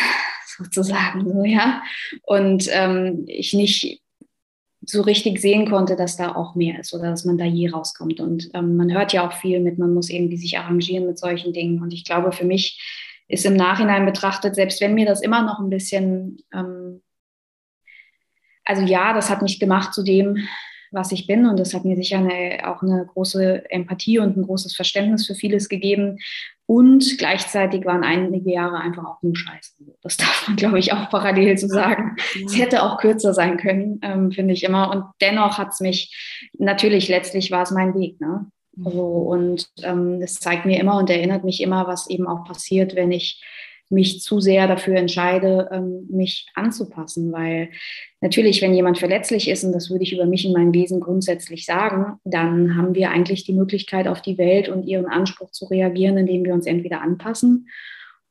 sozusagen, 0.59 1.25
so, 1.25 1.45
ja. 1.45 1.83
Und 2.23 2.69
ähm, 2.71 3.25
ich 3.27 3.55
nicht 3.55 4.03
so 4.81 5.03
richtig 5.03 5.41
sehen 5.41 5.69
konnte, 5.69 5.97
dass 5.97 6.17
da 6.17 6.35
auch 6.35 6.55
mehr 6.55 6.79
ist 6.81 6.95
oder 6.95 7.11
dass 7.11 7.25
man 7.25 7.37
da 7.37 7.45
je 7.45 7.71
rauskommt. 7.71 8.21
Und 8.21 8.49
ähm, 8.55 8.77
man 8.77 8.93
hört 8.93 9.13
ja 9.13 9.27
auch 9.27 9.33
viel 9.33 9.61
mit, 9.61 9.79
man 9.79 9.93
muss 9.93 10.09
irgendwie 10.09 10.37
sich 10.37 10.59
arrangieren 10.59 11.07
mit 11.07 11.19
solchen 11.19 11.53
Dingen. 11.53 11.83
Und 11.83 11.93
ich 11.93 12.05
glaube, 12.05 12.33
für 12.33 12.45
mich 12.45 12.81
ist 13.29 13.45
im 13.45 13.55
Nachhinein 13.55 14.07
betrachtet, 14.07 14.55
selbst 14.55 14.81
wenn 14.81 14.95
mir 14.95 15.07
das 15.07 15.21
immer 15.21 15.43
noch 15.43 15.59
ein 15.59 15.69
bisschen, 15.69 16.39
ähm, 16.53 17.03
also 18.65 18.83
ja, 18.83 19.13
das 19.13 19.31
hat 19.31 19.43
mich 19.43 19.61
gemacht 19.61 19.93
zu 19.93 20.03
dem, 20.03 20.49
was 20.91 21.13
ich 21.13 21.27
bin 21.27 21.47
und 21.47 21.59
das 21.59 21.75
hat 21.75 21.85
mir 21.85 21.97
sicher 21.97 22.19
eine, 22.19 22.67
auch 22.67 22.83
eine 22.83 23.05
große 23.05 23.71
Empathie 23.71 24.19
und 24.19 24.37
ein 24.37 24.45
großes 24.45 24.75
Verständnis 24.75 25.27
für 25.27 25.35
vieles 25.35 25.69
gegeben. 25.69 26.19
Und 26.71 27.17
gleichzeitig 27.17 27.87
waren 27.87 28.05
einige 28.05 28.51
Jahre 28.51 28.77
einfach 28.77 29.07
auch 29.07 29.23
nur 29.23 29.35
Scheiße. 29.35 29.73
Das 30.03 30.19
darf 30.19 30.47
man, 30.47 30.57
glaube 30.57 30.79
ich, 30.79 30.93
auch 30.93 31.09
parallel 31.09 31.57
zu 31.57 31.67
sagen. 31.67 32.17
Ja. 32.35 32.45
Es 32.45 32.59
hätte 32.59 32.83
auch 32.83 32.99
kürzer 32.99 33.33
sein 33.33 33.57
können, 33.57 34.01
ähm, 34.03 34.33
finde 34.33 34.53
ich 34.53 34.65
immer. 34.65 34.91
Und 34.91 35.05
dennoch 35.23 35.57
hat 35.57 35.71
es 35.73 35.81
mich, 35.81 36.51
natürlich, 36.59 37.09
letztlich 37.09 37.51
war 37.51 37.63
es 37.63 37.71
mein 37.71 37.95
Weg. 37.95 38.21
Ne? 38.21 38.51
So, 38.77 39.01
und 39.01 39.71
ähm, 39.83 40.21
das 40.21 40.35
zeigt 40.35 40.67
mir 40.67 40.79
immer 40.79 40.99
und 40.99 41.09
erinnert 41.09 41.43
mich 41.43 41.63
immer, 41.63 41.87
was 41.87 42.11
eben 42.11 42.29
auch 42.29 42.45
passiert, 42.45 42.95
wenn 42.95 43.13
ich 43.13 43.43
mich 43.91 44.21
zu 44.21 44.41
sehr 44.41 44.67
dafür 44.67 44.97
entscheide, 44.97 45.69
ähm, 45.73 46.07
mich 46.11 46.47
anzupassen. 46.55 47.33
Weil 47.33 47.71
natürlich, 48.21 48.61
wenn 48.63 48.75
jemand 48.75 48.99
verletzlich 48.99 49.49
ist, 49.49 49.65
und 49.65 49.73
das 49.73 49.91
würde 49.91 50.05
ich 50.05 50.13
über 50.13 50.27
mich 50.27 50.45
in 50.45 50.53
meinem 50.53 50.75
Wesen 50.75 51.01
grundsätzlich 51.01 51.65
sagen, 51.65 52.19
dann 52.25 52.77
haben 52.77 52.95
wir 52.95 53.11
eigentlich 53.11 53.45
die 53.45 53.55
Möglichkeit, 53.55 54.09
auf 54.09 54.21
die 54.21 54.39
Welt 54.39 54.69
und 54.69 54.85
ihren 54.85 55.07
Anspruch 55.07 55.51
zu 55.51 55.67
reagieren, 55.67 56.19
indem 56.19 56.45
wir 56.45 56.55
uns 56.55 56.67
entweder 56.67 57.01
anpassen 57.01 57.69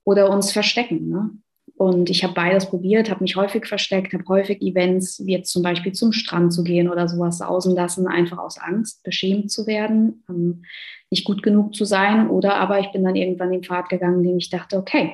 oder 0.04 0.30
uns 0.30 0.52
verstecken. 0.52 1.10
Ne? 1.10 1.32
Und 1.76 2.10
ich 2.10 2.24
habe 2.24 2.34
beides 2.34 2.66
probiert, 2.66 3.10
habe 3.12 3.24
mich 3.24 3.36
häufig 3.36 3.68
versteckt, 3.68 4.14
habe 4.14 4.24
häufig 4.28 4.62
Events, 4.62 5.24
wie 5.26 5.34
jetzt 5.34 5.52
zum 5.52 5.62
Beispiel 5.62 5.92
zum 5.92 6.12
Strand 6.12 6.52
zu 6.52 6.64
gehen 6.64 6.90
oder 6.90 7.08
sowas 7.08 7.40
außen 7.40 7.76
lassen, 7.76 8.08
einfach 8.08 8.40
aus 8.40 8.58
Angst, 8.58 9.04
beschämt 9.04 9.52
zu 9.52 9.68
werden, 9.68 10.24
ähm, 10.28 10.64
nicht 11.12 11.24
gut 11.24 11.44
genug 11.44 11.76
zu 11.76 11.86
sein. 11.86 12.30
Oder 12.30 12.56
aber 12.56 12.80
ich 12.80 12.92
bin 12.92 13.04
dann 13.04 13.16
irgendwann 13.16 13.52
den 13.52 13.64
Pfad 13.64 13.90
gegangen, 13.90 14.24
dem 14.24 14.38
ich 14.38 14.50
dachte, 14.50 14.78
okay, 14.78 15.14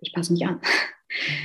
ich 0.00 0.12
passe 0.12 0.32
mich 0.32 0.46
an. 0.46 0.60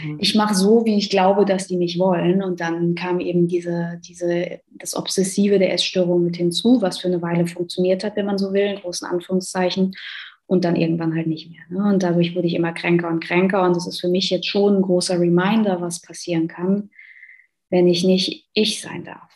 Mhm. 0.04 0.18
Ich 0.20 0.36
mache 0.36 0.56
so, 0.56 0.86
wie 0.86 0.98
ich 0.98 1.10
glaube, 1.10 1.46
dass 1.46 1.68
die 1.68 1.78
mich 1.78 1.98
wollen. 1.98 2.44
Und 2.44 2.60
dann 2.60 2.96
kam 2.96 3.20
eben 3.20 3.48
diese, 3.48 4.00
diese, 4.04 4.60
das 4.72 4.96
Obsessive 4.96 5.60
der 5.60 5.74
Essstörung 5.74 6.24
mit 6.24 6.38
hinzu, 6.38 6.82
was 6.82 7.00
für 7.00 7.08
eine 7.08 7.22
Weile 7.22 7.48
funktioniert 7.48 8.04
hat, 8.04 8.16
wenn 8.16 8.26
man 8.26 8.38
so 8.38 8.54
will, 8.54 8.66
in 8.66 8.80
großen 8.80 9.08
Anführungszeichen 9.08 9.96
und 10.48 10.64
dann 10.64 10.76
irgendwann 10.76 11.16
halt 11.16 11.28
nicht 11.28 11.50
mehr. 11.50 11.62
Ne? 11.70 11.90
Und 11.92 12.04
dadurch 12.04 12.36
wurde 12.36 12.48
ich 12.48 12.54
immer 12.54 12.74
kränker 12.74 13.10
und 13.10 13.24
kränker. 13.24 13.64
Und 13.64 13.76
das 13.76 13.88
ist 13.88 14.00
für 14.00 14.10
mich 14.10 14.30
jetzt 14.30 14.48
schon 14.48 14.78
ein 14.78 14.82
großer 14.82 15.20
Reminder, 15.20 15.82
was 15.82 16.02
passieren 16.02 16.48
kann, 16.48 16.92
wenn 17.70 17.88
ich 17.88 18.04
nicht 18.04 18.48
ich 18.54 18.82
sein 18.82 19.04
darf. 19.04 19.32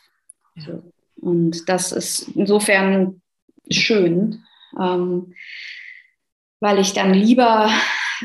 So. 0.58 0.84
Und 1.20 1.68
das 1.68 1.92
ist 1.92 2.30
insofern 2.36 3.22
schön, 3.70 4.44
ähm, 4.80 5.34
weil 6.60 6.80
ich 6.80 6.94
dann 6.94 7.14
lieber 7.14 7.70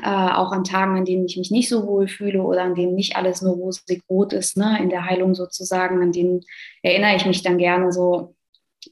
äh, 0.02 0.08
auch 0.08 0.52
an 0.52 0.64
Tagen, 0.64 0.96
an 0.96 1.04
denen 1.04 1.26
ich 1.26 1.36
mich 1.36 1.50
nicht 1.50 1.68
so 1.68 1.86
wohl 1.86 2.08
fühle 2.08 2.42
oder 2.42 2.62
an 2.62 2.74
denen 2.74 2.94
nicht 2.94 3.16
alles 3.16 3.42
nur 3.42 3.54
rosig 3.54 4.02
rot 4.08 4.32
ist, 4.32 4.56
ne, 4.56 4.78
in 4.80 4.90
der 4.90 5.04
Heilung 5.04 5.34
sozusagen, 5.34 6.02
an 6.02 6.12
denen 6.12 6.40
erinnere 6.82 7.16
ich 7.16 7.26
mich 7.26 7.42
dann 7.42 7.58
gerne 7.58 7.92
so, 7.92 8.34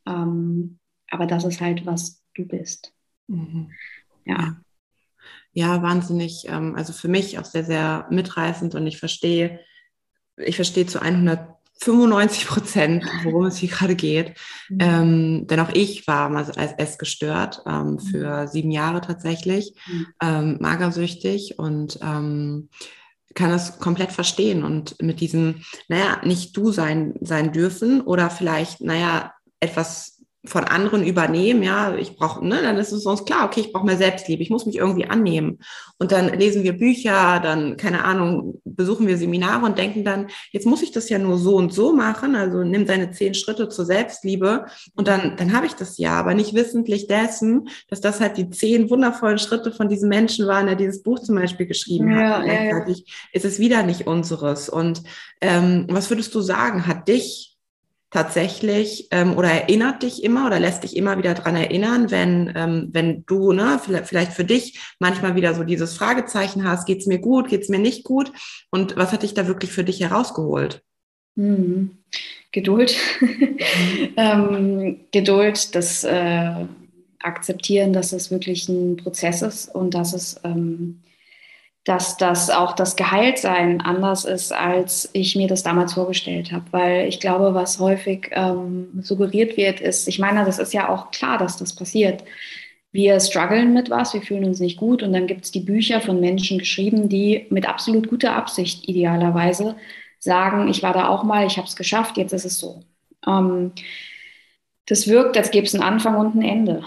ähm, 0.07 0.79
aber 1.11 1.27
das 1.27 1.45
ist 1.45 1.61
halt, 1.61 1.85
was 1.87 2.23
du 2.35 2.45
bist. 2.47 2.93
Mhm. 3.27 3.71
Ja. 4.25 4.57
Ja, 5.53 5.83
wahnsinnig. 5.83 6.47
Ähm, 6.49 6.75
also 6.77 6.93
für 6.93 7.09
mich 7.09 7.39
auch 7.39 7.45
sehr, 7.45 7.65
sehr 7.65 8.07
mitreißend 8.11 8.75
und 8.75 8.87
ich 8.87 8.99
verstehe, 8.99 9.61
ich 10.37 10.57
verstehe 10.57 10.87
zu 10.87 11.03
195 11.83 12.47
Prozent, 12.47 13.05
worum 13.25 13.47
es 13.47 13.57
hier 13.57 13.69
gerade 13.69 13.95
geht. 13.95 14.35
Mhm. 14.69 14.79
Ähm, 14.81 15.47
denn 15.47 15.61
auch 15.61 15.71
ich 15.73 16.07
war 16.07 16.29
mal 16.29 16.45
als 16.57 16.73
S 16.73 16.99
gestört, 16.99 17.63
ähm, 17.67 17.93
mhm. 17.93 17.99
für 18.01 18.49
sieben 18.49 18.71
Jahre 18.71 19.01
tatsächlich, 19.01 19.75
mhm. 19.87 20.07
ähm, 20.23 20.57
magersüchtig 20.61 21.59
und 21.59 21.99
ähm, 22.03 22.69
kann 23.35 23.51
das 23.51 23.79
komplett 23.79 24.13
verstehen 24.13 24.63
und 24.63 25.01
mit 25.01 25.21
diesem, 25.21 25.63
naja, 25.89 26.21
nicht 26.25 26.57
du 26.57 26.71
sein, 26.71 27.15
sein 27.21 27.53
dürfen 27.53 28.03
oder 28.03 28.31
vielleicht, 28.31 28.81
naja, 28.81 29.33
etwas 29.61 30.12
von 30.45 30.65
anderen 30.65 31.07
übernehmen, 31.07 31.63
ja, 31.63 31.95
ich 31.95 32.17
brauche, 32.17 32.45
ne, 32.45 32.59
dann 32.63 32.77
ist 32.77 32.91
es 32.91 33.07
uns 33.07 33.25
klar, 33.25 33.47
okay, 33.47 33.61
ich 33.61 33.73
brauche 33.73 33.87
mehr 33.87 33.97
Selbstliebe, 33.97 34.43
ich 34.43 34.51
muss 34.51 34.67
mich 34.67 34.77
irgendwie 34.77 35.07
annehmen. 35.07 35.61
Und 35.99 36.11
dann 36.11 36.37
lesen 36.37 36.65
wir 36.65 36.77
Bücher, 36.77 37.39
dann, 37.41 37.77
keine 37.77 38.05
Ahnung, 38.05 38.61
besuchen 38.65 39.07
wir 39.07 39.17
Seminare 39.17 39.65
und 39.65 39.79
denken 39.79 40.05
dann, 40.05 40.27
jetzt 40.51 40.67
muss 40.67 40.83
ich 40.83 40.91
das 40.91 41.09
ja 41.09 41.19
nur 41.19 41.39
so 41.39 41.55
und 41.55 41.73
so 41.73 41.93
machen, 41.93 42.35
also 42.35 42.65
nimm 42.65 42.87
deine 42.87 43.13
zehn 43.13 43.35
Schritte 43.35 43.69
zur 43.69 43.85
Selbstliebe 43.85 44.67
und 44.97 45.07
dann, 45.07 45.37
dann 45.37 45.53
habe 45.53 45.67
ich 45.67 45.75
das 45.75 45.97
ja, 45.99 46.15
aber 46.15 46.35
nicht 46.35 46.55
wissentlich 46.55 47.07
dessen, 47.07 47.69
dass 47.89 48.01
das 48.01 48.21
halt 48.21 48.37
die 48.37 48.51
zehn 48.51 48.91
wundervollen 48.91 49.39
Schritte 49.39 49.71
von 49.71 49.89
diesem 49.89 50.09
Menschen 50.09 50.49
waren, 50.49 50.67
der 50.67 50.75
dieses 50.75 51.05
Buch 51.05 51.21
zum 51.21 51.37
Beispiel 51.37 51.67
geschrieben 51.67 52.11
ja, 52.11 52.41
hat. 52.41 52.47
Ja, 52.47 52.65
ja. 52.65 52.85
ist 53.33 53.45
es 53.45 53.61
wieder 53.61 53.85
nicht 53.85 54.09
unseres. 54.09 54.69
Und 54.69 55.03
ähm, 55.41 55.87
was 55.89 56.11
würdest 56.11 56.35
du 56.35 56.41
sagen, 56.41 56.89
hat 56.89 57.07
dich 57.07 57.52
tatsächlich 58.13 59.09
ähm, 59.11 59.37
oder 59.37 59.49
erinnert 59.49 60.03
dich 60.03 60.23
immer 60.23 60.47
oder 60.47 60.61
lässt 60.61 60.85
dich 60.85 60.97
immer 60.97 61.19
wieder 61.19 61.35
dran 61.35 61.57
erinnern, 61.57 62.11
wenn, 62.11 62.53
ähm, 62.55 62.91
wenn 62.93 63.25
du 63.27 63.53
ne, 63.53 63.81
vielleicht 64.05 64.33
für 64.33 64.45
dich 64.45 64.79
manchmal 64.99 65.35
wieder 65.35 65.55
so 65.55 65.65
dieses 65.65 65.95
Fragezeichen 65.95 66.69
hast, 66.69 66.87
geht's 66.87 67.07
mir 67.07 67.19
gut, 67.19 67.49
geht's 67.49 67.71
mir 67.71 67.79
nicht 67.79 68.05
gut? 68.05 68.31
Und 68.71 68.97
was 68.97 69.13
hat 69.13 69.23
dich 69.23 69.35
da 69.35 69.47
wirklich 69.47 69.73
für 69.73 69.85
dich 69.85 70.01
herausgeholt? 70.01 70.83
Hm. 71.37 71.99
Geduld. 72.53 72.95
ähm, 74.17 75.01
Geduld, 75.11 75.75
das 75.75 76.05
äh, 76.05 76.67
Akzeptieren, 77.19 77.93
dass 77.95 78.13
es 78.13 78.31
wirklich 78.31 78.69
ein 78.69 78.97
Prozess 78.97 79.41
ist 79.43 79.75
und 79.75 79.95
dass 79.95 80.13
es 80.13 80.39
ähm, 80.45 81.01
dass 81.85 82.17
das 82.17 82.49
auch 82.49 82.75
das 82.75 82.95
Geheiltsein 82.95 83.81
anders 83.81 84.25
ist, 84.25 84.53
als 84.53 85.11
ich 85.13 85.35
mir 85.35 85.49
das 85.49 85.65
damals 85.65 85.95
vorgestellt 85.95 86.53
habe. 86.53 86.65
Weil 86.71 87.09
ich 87.09 87.19
glaube, 87.19 87.55
was 87.55 87.81
häufig 87.81 88.31
ähm, 88.33 88.89
suggeriert 89.03 89.57
wird, 89.57 89.81
ist, 89.81 90.07
ich 90.07 90.19
meine, 90.21 90.45
das 90.45 90.59
ist 90.59 90.73
ja 90.73 90.89
auch 90.89 91.11
klar, 91.11 91.39
dass 91.39 91.57
das 91.57 91.75
passiert. 91.75 92.23
Wir 92.93 93.19
strugglen 93.21 93.73
mit 93.75 93.91
was, 93.91 94.15
wir 94.15 94.23
fühlen 94.23 94.45
uns 94.45 94.61
nicht 94.61 94.77
gut 94.79 95.03
und 95.03 95.13
dann 95.13 95.27
gibt 95.27 95.45
es 95.45 95.51
die 95.51 95.61
Bücher 95.61 96.01
von 96.01 96.21
Menschen 96.21 96.59
geschrieben, 96.59 97.09
die 97.09 97.47
mit 97.51 97.69
absolut 97.69 98.09
guter 98.09 98.37
Absicht 98.37 98.89
idealerweise 98.89 99.77
sagen, 100.19 100.69
ich 100.69 100.83
war 100.83 100.93
da 100.93 101.09
auch 101.09 101.25
mal, 101.25 101.47
ich 101.47 101.57
habe 101.57 101.67
es 101.67 101.75
geschafft, 101.75 102.17
jetzt 102.17 102.33
ist 102.33 102.45
es 102.45 102.61
so. 102.61 102.85
Ähm, 103.27 103.73
das 104.87 105.09
wirkt, 105.09 105.37
als 105.37 105.51
gäbe 105.51 105.67
es 105.67 105.75
einen 105.75 105.83
Anfang 105.83 106.17
und 106.17 106.35
ein 106.37 106.43
Ende. 106.43 106.85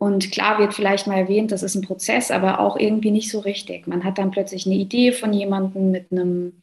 Und 0.00 0.32
klar 0.32 0.58
wird 0.58 0.72
vielleicht 0.72 1.06
mal 1.06 1.18
erwähnt, 1.18 1.52
das 1.52 1.62
ist 1.62 1.74
ein 1.74 1.82
Prozess, 1.82 2.30
aber 2.30 2.58
auch 2.60 2.78
irgendwie 2.78 3.10
nicht 3.10 3.30
so 3.30 3.40
richtig. 3.40 3.86
Man 3.86 4.02
hat 4.02 4.16
dann 4.16 4.30
plötzlich 4.30 4.64
eine 4.64 4.76
Idee 4.76 5.12
von 5.12 5.30
jemandem 5.34 5.90
mit 5.90 6.10
einem, 6.10 6.54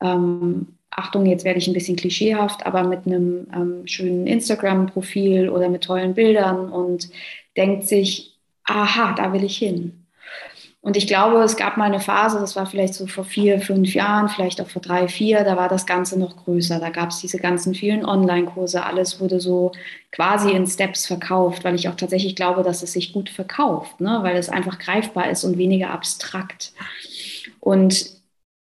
ähm, 0.00 0.68
Achtung, 0.90 1.26
jetzt 1.26 1.44
werde 1.44 1.58
ich 1.58 1.68
ein 1.68 1.74
bisschen 1.74 1.96
klischeehaft, 1.96 2.64
aber 2.64 2.84
mit 2.84 3.06
einem 3.06 3.46
ähm, 3.54 3.86
schönen 3.86 4.26
Instagram-Profil 4.26 5.50
oder 5.50 5.68
mit 5.68 5.84
tollen 5.84 6.14
Bildern 6.14 6.72
und 6.72 7.10
denkt 7.54 7.86
sich, 7.86 8.38
aha, 8.64 9.12
da 9.14 9.34
will 9.34 9.44
ich 9.44 9.58
hin. 9.58 9.99
Und 10.82 10.96
ich 10.96 11.06
glaube, 11.06 11.42
es 11.42 11.56
gab 11.56 11.76
mal 11.76 11.84
eine 11.84 12.00
Phase, 12.00 12.38
das 12.38 12.56
war 12.56 12.64
vielleicht 12.64 12.94
so 12.94 13.06
vor 13.06 13.24
vier, 13.24 13.60
fünf 13.60 13.92
Jahren, 13.92 14.30
vielleicht 14.30 14.62
auch 14.62 14.68
vor 14.68 14.80
drei, 14.80 15.08
vier, 15.08 15.44
da 15.44 15.56
war 15.56 15.68
das 15.68 15.84
Ganze 15.84 16.18
noch 16.18 16.36
größer. 16.36 16.80
Da 16.80 16.88
gab 16.88 17.10
es 17.10 17.20
diese 17.20 17.36
ganzen 17.36 17.74
vielen 17.74 18.02
Online-Kurse, 18.02 18.82
alles 18.82 19.20
wurde 19.20 19.40
so 19.40 19.72
quasi 20.10 20.52
in 20.52 20.66
Steps 20.66 21.06
verkauft, 21.06 21.64
weil 21.64 21.74
ich 21.74 21.88
auch 21.90 21.96
tatsächlich 21.96 22.34
glaube, 22.34 22.62
dass 22.62 22.82
es 22.82 22.94
sich 22.94 23.12
gut 23.12 23.28
verkauft, 23.28 24.00
ne? 24.00 24.20
weil 24.22 24.36
es 24.36 24.48
einfach 24.48 24.78
greifbar 24.78 25.28
ist 25.30 25.44
und 25.44 25.58
weniger 25.58 25.90
abstrakt. 25.90 26.72
Und 27.60 28.06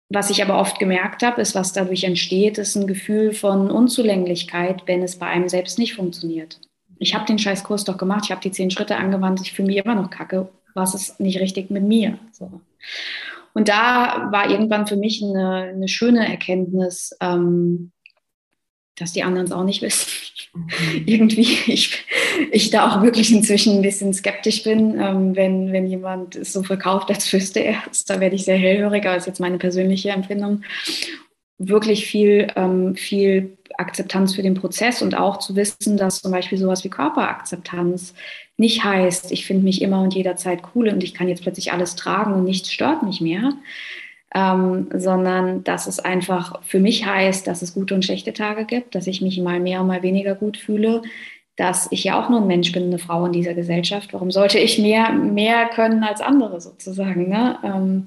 was 0.08 0.30
ich 0.30 0.40
aber 0.40 0.60
oft 0.60 0.78
gemerkt 0.78 1.24
habe, 1.24 1.40
ist, 1.40 1.56
was 1.56 1.72
dadurch 1.72 2.04
entsteht, 2.04 2.58
ist 2.58 2.76
ein 2.76 2.86
Gefühl 2.86 3.32
von 3.32 3.72
Unzulänglichkeit, 3.72 4.84
wenn 4.86 5.02
es 5.02 5.18
bei 5.18 5.26
einem 5.26 5.48
selbst 5.48 5.80
nicht 5.80 5.94
funktioniert. 5.94 6.60
Ich 7.00 7.12
habe 7.16 7.26
den 7.26 7.40
Scheißkurs 7.40 7.82
doch 7.82 7.98
gemacht, 7.98 8.26
ich 8.26 8.30
habe 8.30 8.40
die 8.40 8.52
zehn 8.52 8.70
Schritte 8.70 8.96
angewandt, 8.96 9.40
ich 9.40 9.52
fühle 9.52 9.66
mich 9.66 9.78
immer 9.78 9.96
noch 9.96 10.10
kacke 10.10 10.48
was 10.74 10.94
ist 10.94 11.20
nicht 11.20 11.40
richtig 11.40 11.70
mit 11.70 11.84
mir? 11.84 12.18
So. 12.32 12.60
Und 13.54 13.68
da 13.68 14.28
war 14.32 14.50
irgendwann 14.50 14.86
für 14.86 14.96
mich 14.96 15.22
eine, 15.22 15.72
eine 15.74 15.88
schöne 15.88 16.28
Erkenntnis, 16.28 17.16
ähm, 17.20 17.92
dass 18.96 19.12
die 19.12 19.22
anderen 19.22 19.46
es 19.46 19.52
auch 19.52 19.64
nicht 19.64 19.82
wissen. 19.82 20.10
Mhm. 20.54 20.68
Irgendwie, 21.06 21.58
ich, 21.66 22.04
ich 22.50 22.70
da 22.70 22.88
auch 22.88 23.02
wirklich 23.02 23.32
inzwischen 23.32 23.76
ein 23.76 23.82
bisschen 23.82 24.12
skeptisch 24.12 24.62
bin, 24.64 24.98
ähm, 25.00 25.36
wenn, 25.36 25.72
wenn 25.72 25.86
jemand 25.86 26.36
es 26.36 26.52
so 26.52 26.62
verkauft, 26.62 27.08
als 27.10 27.32
wüsste 27.32 27.60
er 27.60 27.82
es. 27.90 28.04
Da 28.04 28.20
werde 28.20 28.36
ich 28.36 28.44
sehr 28.44 28.58
hellhörig, 28.58 29.04
aber 29.04 29.14
das 29.14 29.24
ist 29.24 29.28
jetzt 29.28 29.40
meine 29.40 29.58
persönliche 29.58 30.10
Empfindung. 30.10 30.62
Wirklich 31.58 32.06
viel, 32.06 32.48
ähm, 32.56 32.96
viel 32.96 33.56
Akzeptanz 33.76 34.34
für 34.34 34.42
den 34.42 34.54
Prozess 34.54 35.02
und 35.02 35.16
auch 35.16 35.38
zu 35.38 35.56
wissen, 35.56 35.96
dass 35.96 36.22
zum 36.22 36.32
Beispiel 36.32 36.58
sowas 36.58 36.84
wie 36.84 36.90
Körperakzeptanz 36.90 38.14
nicht 38.56 38.84
heißt, 38.84 39.32
ich 39.32 39.46
finde 39.46 39.64
mich 39.64 39.82
immer 39.82 40.00
und 40.00 40.14
jederzeit 40.14 40.62
cool 40.74 40.88
und 40.88 41.02
ich 41.02 41.14
kann 41.14 41.28
jetzt 41.28 41.42
plötzlich 41.42 41.72
alles 41.72 41.96
tragen 41.96 42.34
und 42.34 42.44
nichts 42.44 42.72
stört 42.72 43.02
mich 43.02 43.20
mehr, 43.20 43.52
ähm, 44.34 44.88
sondern 44.94 45.64
dass 45.64 45.86
es 45.86 45.98
einfach 45.98 46.62
für 46.62 46.78
mich 46.78 47.04
heißt, 47.06 47.46
dass 47.46 47.62
es 47.62 47.74
gute 47.74 47.94
und 47.94 48.04
schlechte 48.04 48.32
Tage 48.32 48.64
gibt, 48.64 48.94
dass 48.94 49.06
ich 49.06 49.20
mich 49.20 49.40
mal 49.40 49.60
mehr 49.60 49.80
und 49.80 49.88
mal 49.88 50.02
weniger 50.02 50.34
gut 50.34 50.56
fühle, 50.56 51.02
dass 51.56 51.88
ich 51.90 52.04
ja 52.04 52.20
auch 52.20 52.28
nur 52.30 52.40
ein 52.40 52.46
Mensch 52.46 52.72
bin, 52.72 52.84
eine 52.84 52.98
Frau 52.98 53.26
in 53.26 53.32
dieser 53.32 53.54
Gesellschaft. 53.54 54.12
Warum 54.12 54.30
sollte 54.30 54.58
ich 54.58 54.78
mehr, 54.78 55.12
mehr 55.12 55.66
können 55.66 56.02
als 56.02 56.20
andere 56.20 56.60
sozusagen? 56.60 57.28
Ne? 57.28 57.58
Ähm, 57.62 58.06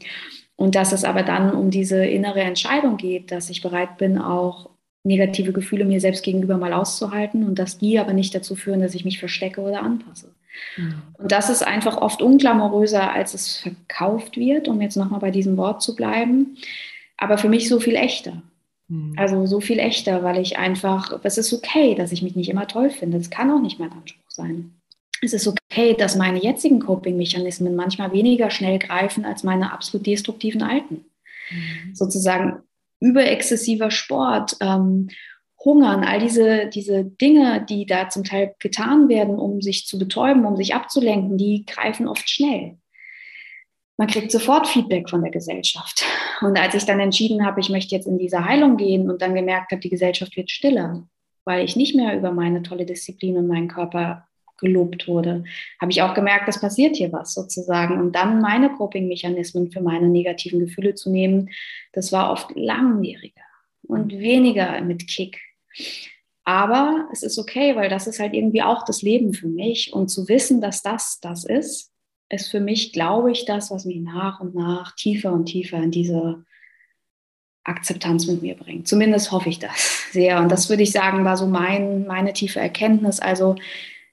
und 0.57 0.75
dass 0.75 0.91
es 0.91 1.05
aber 1.05 1.23
dann 1.23 1.53
um 1.53 1.71
diese 1.71 2.03
innere 2.05 2.41
Entscheidung 2.41 2.97
geht, 2.97 3.31
dass 3.31 3.49
ich 3.49 3.61
bereit 3.61 3.97
bin, 3.97 4.17
auch 4.17 4.69
negative 5.03 5.53
Gefühle 5.53 5.85
mir 5.85 6.01
selbst 6.01 6.23
gegenüber 6.23 6.57
mal 6.57 6.73
auszuhalten 6.73 7.45
und 7.45 7.57
dass 7.57 7.77
die 7.77 7.97
aber 7.97 8.11
nicht 8.11 8.35
dazu 8.35 8.55
führen, 8.55 8.81
dass 8.81 8.95
ich 8.95 9.05
mich 9.05 9.19
verstecke 9.19 9.61
oder 9.61 9.81
anpasse. 9.81 10.33
Mhm. 10.75 11.01
Und 11.17 11.31
das 11.31 11.49
ist 11.49 11.65
einfach 11.65 11.97
oft 11.97 12.21
unklamoröser, 12.21 13.13
als 13.13 13.33
es 13.33 13.59
verkauft 13.59 14.35
wird, 14.35 14.67
um 14.67 14.81
jetzt 14.81 14.97
nochmal 14.97 15.19
bei 15.19 15.31
diesem 15.31 15.55
Wort 15.55 15.81
zu 15.81 15.95
bleiben, 15.95 16.57
aber 17.15 17.37
für 17.37 17.49
mich 17.49 17.69
so 17.69 17.79
viel 17.79 17.95
echter. 17.95 18.41
Mhm. 18.87 19.13
Also 19.15 19.45
so 19.45 19.61
viel 19.61 19.79
echter, 19.79 20.23
weil 20.23 20.39
ich 20.39 20.57
einfach, 20.57 21.19
es 21.23 21.37
ist 21.37 21.53
okay, 21.53 21.95
dass 21.95 22.11
ich 22.11 22.23
mich 22.23 22.35
nicht 22.35 22.49
immer 22.49 22.67
toll 22.67 22.89
finde. 22.89 23.19
Das 23.19 23.29
kann 23.29 23.51
auch 23.51 23.61
nicht 23.61 23.79
mein 23.79 23.91
Anspruch 23.91 24.29
sein. 24.29 24.73
Es 25.21 25.33
ist 25.33 25.47
okay, 25.47 25.95
dass 25.95 26.15
meine 26.15 26.39
jetzigen 26.39 26.79
Coping-Mechanismen 26.79 27.75
manchmal 27.75 28.11
weniger 28.11 28.49
schnell 28.49 28.79
greifen 28.79 29.25
als 29.25 29.43
meine 29.43 29.71
absolut 29.71 30.05
destruktiven 30.05 30.61
alten. 30.61 31.05
Mhm. 31.49 31.95
Sozusagen 31.95 32.63
überexzessiver 32.99 33.91
Sport, 33.91 34.57
ähm, 34.61 35.09
Hungern, 35.63 36.03
all 36.03 36.19
diese, 36.19 36.67
diese 36.67 37.03
Dinge, 37.03 37.65
die 37.67 37.85
da 37.85 38.09
zum 38.09 38.23
Teil 38.23 38.55
getan 38.59 39.09
werden, 39.09 39.39
um 39.39 39.61
sich 39.61 39.85
zu 39.85 39.97
betäuben, 39.97 40.45
um 40.45 40.55
sich 40.55 40.75
abzulenken, 40.75 41.37
die 41.37 41.65
greifen 41.65 42.07
oft 42.07 42.29
schnell. 42.29 42.77
man 43.97 44.07
kriegt 44.07 44.31
sofort 44.31 44.67
Feedback 44.67 45.09
von 45.09 45.23
der 45.23 45.31
Gesellschaft. 45.31 46.05
Und 46.41 46.57
als 46.57 46.75
ich 46.75 46.85
dann 46.85 46.99
entschieden 46.99 47.43
habe, 47.43 47.59
ich 47.59 47.69
möchte 47.69 47.95
jetzt 47.95 48.05
in 48.05 48.19
diese 48.19 48.45
Heilung 48.45 48.77
gehen 48.77 49.09
und 49.09 49.23
dann 49.23 49.33
gemerkt 49.33 49.71
habe, 49.71 49.81
die 49.81 49.89
Gesellschaft 49.89 50.37
wird 50.37 50.51
stiller, 50.51 51.07
weil 51.45 51.65
ich 51.65 51.75
nicht 51.75 51.95
mehr 51.95 52.15
über 52.15 52.31
meine 52.31 52.61
tolle 52.61 52.85
Disziplin 52.85 53.37
und 53.37 53.47
meinen 53.47 53.67
Körper 53.67 54.26
gelobt 54.57 55.07
wurde, 55.07 55.43
habe 55.79 55.91
ich 55.91 56.01
auch 56.01 56.13
gemerkt, 56.13 56.47
es 56.47 56.59
passiert 56.59 56.95
hier 56.95 57.11
was 57.11 57.33
sozusagen. 57.33 57.99
Und 57.99 58.13
dann 58.13 58.41
meine 58.41 58.69
Coping-Mechanismen 58.69 59.71
für 59.71 59.81
meine 59.81 60.07
negativen 60.07 60.59
Gefühle 60.59 60.95
zu 60.95 61.09
nehmen, 61.09 61.49
das 61.93 62.11
war 62.11 62.31
oft 62.31 62.51
langwieriger 62.55 63.41
und 63.83 64.11
weniger 64.11 64.81
mit 64.81 65.07
Kick. 65.07 65.39
Aber 66.43 67.09
es 67.11 67.23
ist 67.23 67.37
okay, 67.37 67.75
weil 67.75 67.89
das 67.89 68.07
ist 68.07 68.19
halt 68.19 68.33
irgendwie 68.33 68.61
auch 68.61 68.85
das 68.85 69.01
Leben 69.01 69.33
für 69.33 69.47
mich. 69.47 69.91
Und 69.93 70.07
zu 70.07 70.29
wissen, 70.29 70.61
dass 70.61 70.81
das 70.81 71.19
das 71.19 71.43
ist, 71.43 71.91
ist 72.29 72.49
für 72.49 72.59
mich, 72.59 72.93
glaube 72.93 73.31
ich, 73.31 73.45
das, 73.45 73.71
was 73.71 73.85
mich 73.85 73.99
nach 73.99 74.39
und 74.39 74.55
nach 74.55 74.95
tiefer 74.95 75.33
und 75.33 75.45
tiefer 75.45 75.77
in 75.77 75.91
diese 75.91 76.45
Akzeptanz 77.63 78.27
mit 78.27 78.41
mir 78.41 78.55
bringt. 78.55 78.87
Zumindest 78.87 79.31
hoffe 79.31 79.49
ich 79.49 79.59
das 79.59 80.09
sehr. 80.11 80.39
Und 80.39 80.49
das 80.49 80.69
würde 80.69 80.83
ich 80.83 80.91
sagen, 80.91 81.25
war 81.25 81.37
so 81.37 81.47
mein, 81.47 82.07
meine 82.07 82.33
tiefe 82.33 82.59
Erkenntnis. 82.59 83.19
Also 83.19 83.55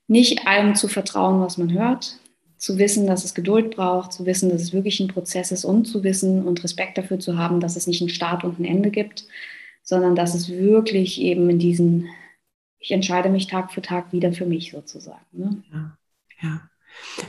nicht 0.06 0.46
allem 0.46 0.74
zu 0.74 0.88
vertrauen, 0.88 1.40
was 1.40 1.58
man 1.58 1.72
hört, 1.72 2.18
zu 2.56 2.78
wissen, 2.78 3.06
dass 3.06 3.24
es 3.24 3.34
Geduld 3.34 3.74
braucht, 3.76 4.12
zu 4.12 4.26
wissen, 4.26 4.50
dass 4.50 4.62
es 4.62 4.72
wirklich 4.72 5.00
ein 5.00 5.08
Prozess 5.08 5.52
ist 5.52 5.64
und 5.64 5.86
zu 5.86 6.02
wissen 6.02 6.44
und 6.44 6.62
Respekt 6.64 6.98
dafür 6.98 7.18
zu 7.18 7.36
haben, 7.36 7.60
dass 7.60 7.76
es 7.76 7.86
nicht 7.86 8.00
einen 8.00 8.10
Start 8.10 8.44
und 8.44 8.58
ein 8.58 8.64
Ende 8.64 8.90
gibt, 8.90 9.26
sondern 9.82 10.14
dass 10.14 10.34
es 10.34 10.48
wirklich 10.48 11.20
eben 11.20 11.48
in 11.50 11.58
diesen, 11.58 12.08
ich 12.78 12.90
entscheide 12.90 13.28
mich 13.28 13.46
Tag 13.46 13.72
für 13.72 13.82
Tag 13.82 14.12
wieder 14.12 14.32
für 14.32 14.46
mich 14.46 14.72
sozusagen. 14.72 15.26
Ne? 15.32 15.62
Ja, 15.72 15.98
ja. 16.42 16.70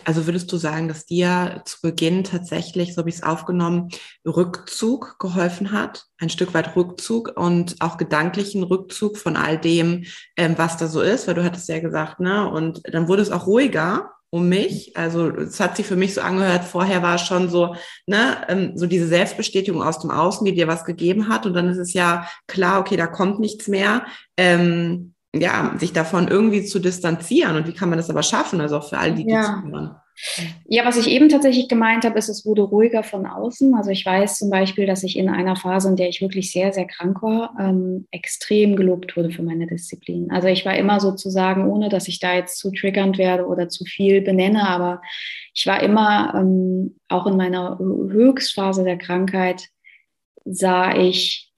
Also 0.04 0.25
würdest 0.25 0.51
du 0.51 0.58
sagen, 0.58 0.88
dass 0.88 1.06
dir 1.06 1.62
zu 1.65 1.82
Beginn 1.82 2.23
tatsächlich, 2.23 2.93
so 2.93 2.99
habe 2.99 3.10
ich 3.10 3.15
es 3.15 3.23
aufgenommen, 3.23 3.89
Rückzug 4.25 5.19
geholfen 5.19 5.71
hat? 5.71 6.06
Ein 6.17 6.30
Stück 6.30 6.54
weit 6.54 6.75
Rückzug 6.75 7.34
und 7.36 7.75
auch 7.80 7.97
gedanklichen 7.97 8.63
Rückzug 8.63 9.17
von 9.17 9.36
all 9.36 9.58
dem, 9.58 10.06
ähm, 10.38 10.56
was 10.58 10.78
da 10.78 10.88
so 10.88 11.01
ist, 11.01 11.28
weil 11.28 11.36
du 11.36 11.43
hattest 11.43 11.69
ja 11.69 11.80
gesagt, 11.80 12.19
ne? 12.19 12.49
Und 12.49 12.82
dann 12.91 13.08
wurde 13.08 13.21
es 13.21 13.32
auch 13.32 13.47
ruhiger 13.47 14.12
um 14.36 14.49
mich. 14.49 14.95
Also 14.97 15.30
es 15.30 15.60
hat 15.60 15.78
sich 15.78 15.86
für 15.86 15.95
mich 15.95 16.13
so 16.13 16.21
angehört, 16.21 16.65
vorher 16.65 17.01
war 17.01 17.15
es 17.15 17.21
schon 17.21 17.49
so, 17.49 17.75
ne, 18.06 18.38
ähm, 18.49 18.73
so 18.75 18.86
diese 18.86 19.08
Selbstbestätigung 19.08 19.82
aus 19.82 19.99
dem 19.99 20.12
Außen, 20.12 20.45
die 20.45 20.54
dir 20.54 20.67
was 20.67 20.84
gegeben 20.84 21.30
hat. 21.30 21.45
Und 21.45 21.54
dann 21.54 21.69
ist 21.69 21.78
es 21.78 21.93
ja 21.93 22.28
klar, 22.47 22.82
okay, 22.82 22.97
da 22.97 23.08
kommt 23.08 23.39
nichts 23.39 23.67
mehr. 23.67 24.06
Ähm, 24.36 25.14
ja, 25.39 25.76
sich 25.78 25.93
davon 25.93 26.28
irgendwie 26.28 26.63
zu 26.63 26.80
distanzieren. 26.80 27.56
Und 27.56 27.67
wie 27.67 27.74
kann 27.74 27.89
man 27.89 27.98
das 27.98 28.10
aber 28.10 28.24
schaffen? 28.24 28.62
Also 28.62 28.78
auch 28.78 28.89
für 28.89 28.98
all 28.98 29.13
die, 29.13 29.26
die 29.26 29.32
ja. 29.32 29.62
zuhören. 29.62 29.95
Ja, 30.65 30.86
was 30.86 30.98
ich 30.98 31.08
eben 31.08 31.28
tatsächlich 31.28 31.67
gemeint 31.67 32.06
habe, 32.06 32.17
ist, 32.17 32.30
es 32.30 32.45
wurde 32.45 32.62
ruhiger 32.62 33.04
von 33.04 33.26
außen. 33.26 33.76
Also 33.76 33.89
ich 33.89 34.06
weiß 34.06 34.38
zum 34.38 34.50
Beispiel, 34.50 34.86
dass 34.86 35.04
ich 35.04 35.17
in 35.17 35.28
einer 35.28 35.58
Phase, 35.58 35.89
in 35.89 35.98
der 35.98 36.08
ich 36.08 36.21
wirklich 36.21 36.52
sehr, 36.52 36.71
sehr 36.71 36.86
krank 36.86 37.21
war, 37.21 37.54
ähm, 37.60 38.08
extrem 38.12 38.78
gelobt 38.78 39.17
wurde 39.17 39.32
für 39.32 39.43
meine 39.43 39.67
Disziplin. 39.67 40.32
Also 40.32 40.48
ich 40.48 40.65
war 40.65 40.78
immer 40.78 41.02
sozusagen, 41.02 41.67
ohne 41.67 41.89
dass 41.89 42.08
ich 42.08 42.19
da 42.19 42.34
jetzt 42.34 42.60
zu 42.60 42.71
triggernd 42.71 43.17
werde 43.17 43.45
oder 43.45 43.67
zu 43.67 43.84
viel 43.84 44.21
benenne, 44.21 44.67
aber 44.67 45.02
ich 45.54 45.67
war 45.67 45.84
immer, 45.84 46.34
ähm, 46.36 46.95
auch 47.10 47.28
in 47.28 47.36
meiner 47.36 47.78
Höchstphase 47.78 48.86
der 48.86 48.98
Krankheit, 48.98 49.67
sah 50.45 50.95
ich 50.95 51.52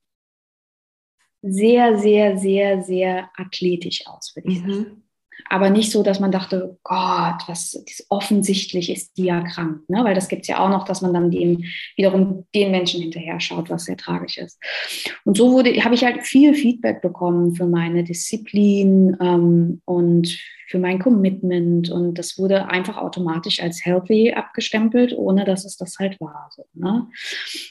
sehr, 1.42 1.98
sehr, 1.98 2.38
sehr, 2.38 2.82
sehr 2.84 3.30
athletisch 3.36 4.06
aus, 4.08 4.34
würde 4.36 4.52
ich 4.52 4.64
mhm. 4.64 4.72
sagen. 4.72 5.04
Aber 5.50 5.70
nicht 5.70 5.92
so, 5.92 6.04
dass 6.04 6.20
man 6.20 6.32
dachte, 6.32 6.72
oh 6.72 6.78
Gott, 6.84 7.44
was 7.48 7.86
offensichtlich 8.10 8.90
ist 8.90 9.18
die 9.18 9.26
ja 9.26 9.42
krank, 9.42 9.82
ne? 9.88 10.04
weil 10.04 10.16
das 10.16 10.28
gibt 10.28 10.42
es 10.42 10.48
ja 10.48 10.60
auch 10.60 10.70
noch, 10.70 10.84
dass 10.84 11.02
man 11.02 11.14
dann 11.14 11.32
dem 11.32 11.64
wiederum 11.96 12.46
den 12.56 12.72
Menschen 12.72 13.02
hinterher 13.02 13.40
schaut, 13.40 13.70
was 13.70 13.86
sehr 13.86 13.98
tragisch 13.98 14.38
ist. 14.38 14.60
Und 15.26 15.38
so 15.38 15.52
wurde, 15.52 15.72
habe 15.84 15.96
ich 15.96 16.04
halt 16.04 16.24
viel 16.24 16.54
Feedback 16.54 17.02
bekommen 17.02 17.56
für 17.56 17.68
meine 17.68 18.04
Disziplin 18.04 19.16
ähm, 19.22 19.82
und 19.86 20.38
für 20.68 20.80
mein 20.80 21.00
Commitment 21.00 21.90
und 21.90 22.16
das 22.16 22.38
wurde 22.38 22.70
einfach 22.70 22.98
automatisch 22.98 23.62
als 23.62 23.86
healthy 23.86 24.34
abgestempelt, 24.34 25.14
ohne 25.18 25.46
dass 25.46 25.64
es 25.64 25.78
das 25.78 25.98
halt 25.98 26.20
war. 26.20 26.50
So, 26.54 26.66
ne? 26.74 27.08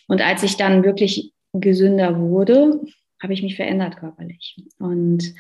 Und 0.09 0.23
als 0.23 0.43
ich 0.43 0.57
dann 0.57 0.83
wirklich 0.83 1.35
gesünder 1.53 2.19
wurde, 2.19 2.81
habe 3.23 3.33
ich 3.33 3.43
mich 3.43 3.57
verändert 3.57 3.97
körperlich. 3.97 4.57
Und 4.79 5.35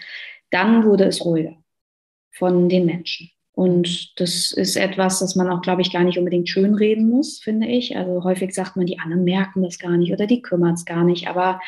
dann 0.51 0.85
wurde 0.85 1.05
es 1.05 1.25
ruhiger 1.25 1.57
von 2.31 2.69
den 2.69 2.87
Menschen. 2.87 3.31
Und 3.53 4.21
das 4.21 4.53
ist 4.53 4.77
etwas, 4.77 5.21
das 5.21 5.35
man 5.35 5.49
auch, 5.49 5.63
glaube 5.63 5.81
ich, 5.81 5.91
gar 5.91 6.05
nicht 6.05 6.19
unbedingt 6.19 6.49
schönreden 6.49 7.09
muss, 7.09 7.41
finde 7.41 7.67
ich. 7.67 7.97
Also 7.97 8.23
häufig 8.23 8.53
sagt 8.55 8.77
man, 8.77 8.85
die 8.85 8.99
anderen 8.99 9.25
merken 9.25 9.63
das 9.63 9.79
gar 9.79 9.97
nicht 9.97 10.13
oder 10.13 10.27
die 10.27 10.43
kümmern 10.43 10.75
es 10.75 10.85
gar 10.85 11.05
nicht. 11.05 11.27
Aber 11.27 11.59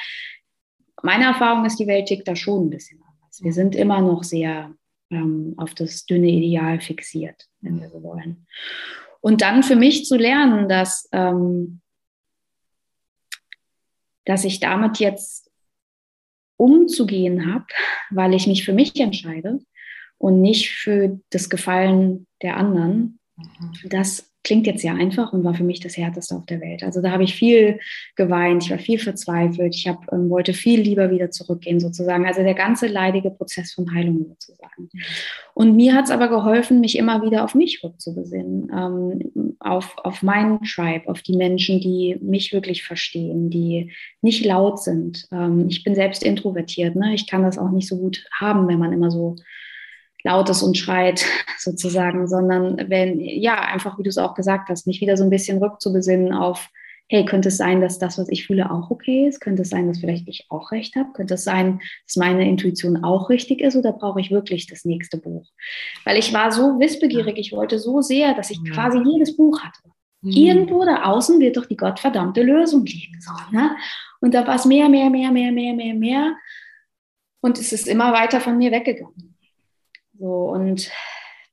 meine 1.02 1.24
Erfahrung 1.24 1.64
ist, 1.64 1.78
die 1.78 1.86
Welt 1.86 2.06
tickt 2.06 2.28
da 2.28 2.36
schon 2.36 2.66
ein 2.66 2.70
bisschen 2.70 3.00
anders. 3.02 3.42
Wir 3.42 3.54
sind 3.54 3.74
immer 3.74 4.02
noch 4.02 4.22
sehr 4.22 4.74
ähm, 5.10 5.54
auf 5.56 5.74
das 5.74 6.04
dünne 6.04 6.28
Ideal 6.28 6.78
fixiert, 6.80 7.48
wenn 7.62 7.80
wir 7.80 7.88
so 7.88 8.02
wollen. 8.02 8.46
Und 9.20 9.40
dann 9.40 9.62
für 9.62 9.76
mich 9.76 10.04
zu 10.04 10.16
lernen, 10.16 10.68
dass, 10.68 11.08
ähm, 11.12 11.80
dass 14.26 14.44
ich 14.44 14.60
damit 14.60 14.98
jetzt 14.98 15.47
umzugehen 16.58 17.50
habe, 17.52 17.64
weil 18.10 18.34
ich 18.34 18.46
mich 18.46 18.64
für 18.64 18.74
mich 18.74 18.98
entscheide 19.00 19.60
und 20.18 20.42
nicht 20.42 20.70
für 20.70 21.18
das 21.30 21.48
Gefallen 21.48 22.26
der 22.42 22.58
anderen, 22.58 23.18
mhm. 23.36 23.88
das 23.88 24.28
klingt 24.48 24.66
jetzt 24.66 24.80
sehr 24.80 24.94
einfach 24.94 25.32
und 25.34 25.44
war 25.44 25.52
für 25.52 25.64
mich 25.64 25.80
das 25.80 25.96
Härteste 25.96 26.34
auf 26.34 26.46
der 26.46 26.60
Welt. 26.60 26.82
Also 26.82 27.02
da 27.02 27.10
habe 27.10 27.22
ich 27.22 27.34
viel 27.34 27.80
geweint, 28.16 28.64
ich 28.64 28.70
war 28.70 28.78
viel 28.78 28.98
verzweifelt, 28.98 29.74
ich 29.74 29.86
hab, 29.86 30.10
ähm, 30.10 30.30
wollte 30.30 30.54
viel 30.54 30.80
lieber 30.80 31.10
wieder 31.10 31.30
zurückgehen 31.30 31.80
sozusagen. 31.80 32.26
Also 32.26 32.42
der 32.42 32.54
ganze 32.54 32.86
leidige 32.86 33.30
Prozess 33.30 33.72
von 33.72 33.92
Heilung 33.92 34.24
sozusagen. 34.26 34.88
Und 35.52 35.76
mir 35.76 35.94
hat 35.94 36.06
es 36.06 36.10
aber 36.10 36.28
geholfen, 36.28 36.80
mich 36.80 36.96
immer 36.96 37.22
wieder 37.22 37.44
auf 37.44 37.54
mich 37.54 37.82
rückzubesinnen, 37.84 38.70
ähm, 38.72 39.32
auf, 39.60 39.96
auf 39.98 40.22
meinen 40.22 40.62
Tribe, 40.62 41.08
auf 41.08 41.22
die 41.22 41.36
Menschen, 41.36 41.80
die 41.80 42.16
mich 42.20 42.52
wirklich 42.52 42.84
verstehen, 42.84 43.50
die 43.50 43.92
nicht 44.22 44.44
laut 44.44 44.80
sind. 44.82 45.26
Ähm, 45.32 45.66
ich 45.68 45.82
bin 45.84 45.94
selbst 45.94 46.22
introvertiert, 46.22 46.94
ne? 46.96 47.14
ich 47.14 47.26
kann 47.26 47.42
das 47.42 47.58
auch 47.58 47.70
nicht 47.70 47.88
so 47.88 47.98
gut 47.98 48.24
haben, 48.32 48.68
wenn 48.68 48.78
man 48.78 48.92
immer 48.92 49.10
so 49.10 49.36
laut 50.22 50.48
ist 50.48 50.62
und 50.62 50.76
schreit 50.76 51.24
sozusagen, 51.58 52.28
sondern 52.28 52.88
wenn, 52.88 53.20
ja, 53.20 53.60
einfach 53.60 53.98
wie 53.98 54.02
du 54.02 54.08
es 54.10 54.18
auch 54.18 54.34
gesagt 54.34 54.68
hast, 54.68 54.86
mich 54.86 55.00
wieder 55.00 55.16
so 55.16 55.24
ein 55.24 55.30
bisschen 55.30 55.58
rückzubesinnen 55.58 56.32
auf, 56.32 56.70
hey, 57.08 57.24
könnte 57.24 57.48
es 57.48 57.56
sein, 57.56 57.80
dass 57.80 57.98
das, 57.98 58.18
was 58.18 58.28
ich 58.28 58.46
fühle, 58.46 58.70
auch 58.70 58.90
okay 58.90 59.26
ist? 59.26 59.40
Könnte 59.40 59.62
es 59.62 59.70
sein, 59.70 59.88
dass 59.88 59.98
vielleicht 59.98 60.28
ich 60.28 60.46
auch 60.50 60.72
recht 60.72 60.94
habe? 60.94 61.12
Könnte 61.12 61.34
es 61.34 61.44
sein, 61.44 61.80
dass 62.06 62.16
meine 62.16 62.46
Intuition 62.48 63.02
auch 63.02 63.30
richtig 63.30 63.60
ist 63.60 63.76
oder 63.76 63.92
brauche 63.92 64.20
ich 64.20 64.30
wirklich 64.30 64.66
das 64.66 64.84
nächste 64.84 65.16
Buch? 65.16 65.46
Weil 66.04 66.18
ich 66.18 66.32
war 66.34 66.52
so 66.52 66.78
wissbegierig, 66.78 67.38
ich 67.38 67.52
wollte 67.52 67.78
so 67.78 68.02
sehr, 68.02 68.34
dass 68.34 68.50
ich 68.50 68.62
quasi 68.72 68.98
jedes 68.98 69.36
Buch 69.36 69.60
hatte. 69.60 69.80
Mhm. 70.20 70.32
Irgendwo 70.32 70.84
da 70.84 71.04
außen 71.04 71.40
wird 71.40 71.56
doch 71.56 71.66
die 71.66 71.76
gottverdammte 71.76 72.42
Lösung 72.42 72.84
liegen. 72.84 73.20
So, 73.20 73.32
ne? 73.52 73.76
Und 74.20 74.34
da 74.34 74.46
war 74.46 74.56
es 74.56 74.64
mehr, 74.64 74.88
mehr, 74.88 75.08
mehr, 75.08 75.30
mehr, 75.30 75.52
mehr, 75.52 75.72
mehr, 75.72 75.94
mehr. 75.94 76.36
Und 77.40 77.58
es 77.58 77.72
ist 77.72 77.86
immer 77.86 78.12
weiter 78.12 78.40
von 78.40 78.58
mir 78.58 78.70
weggegangen. 78.72 79.36
So, 80.18 80.50
und 80.50 80.90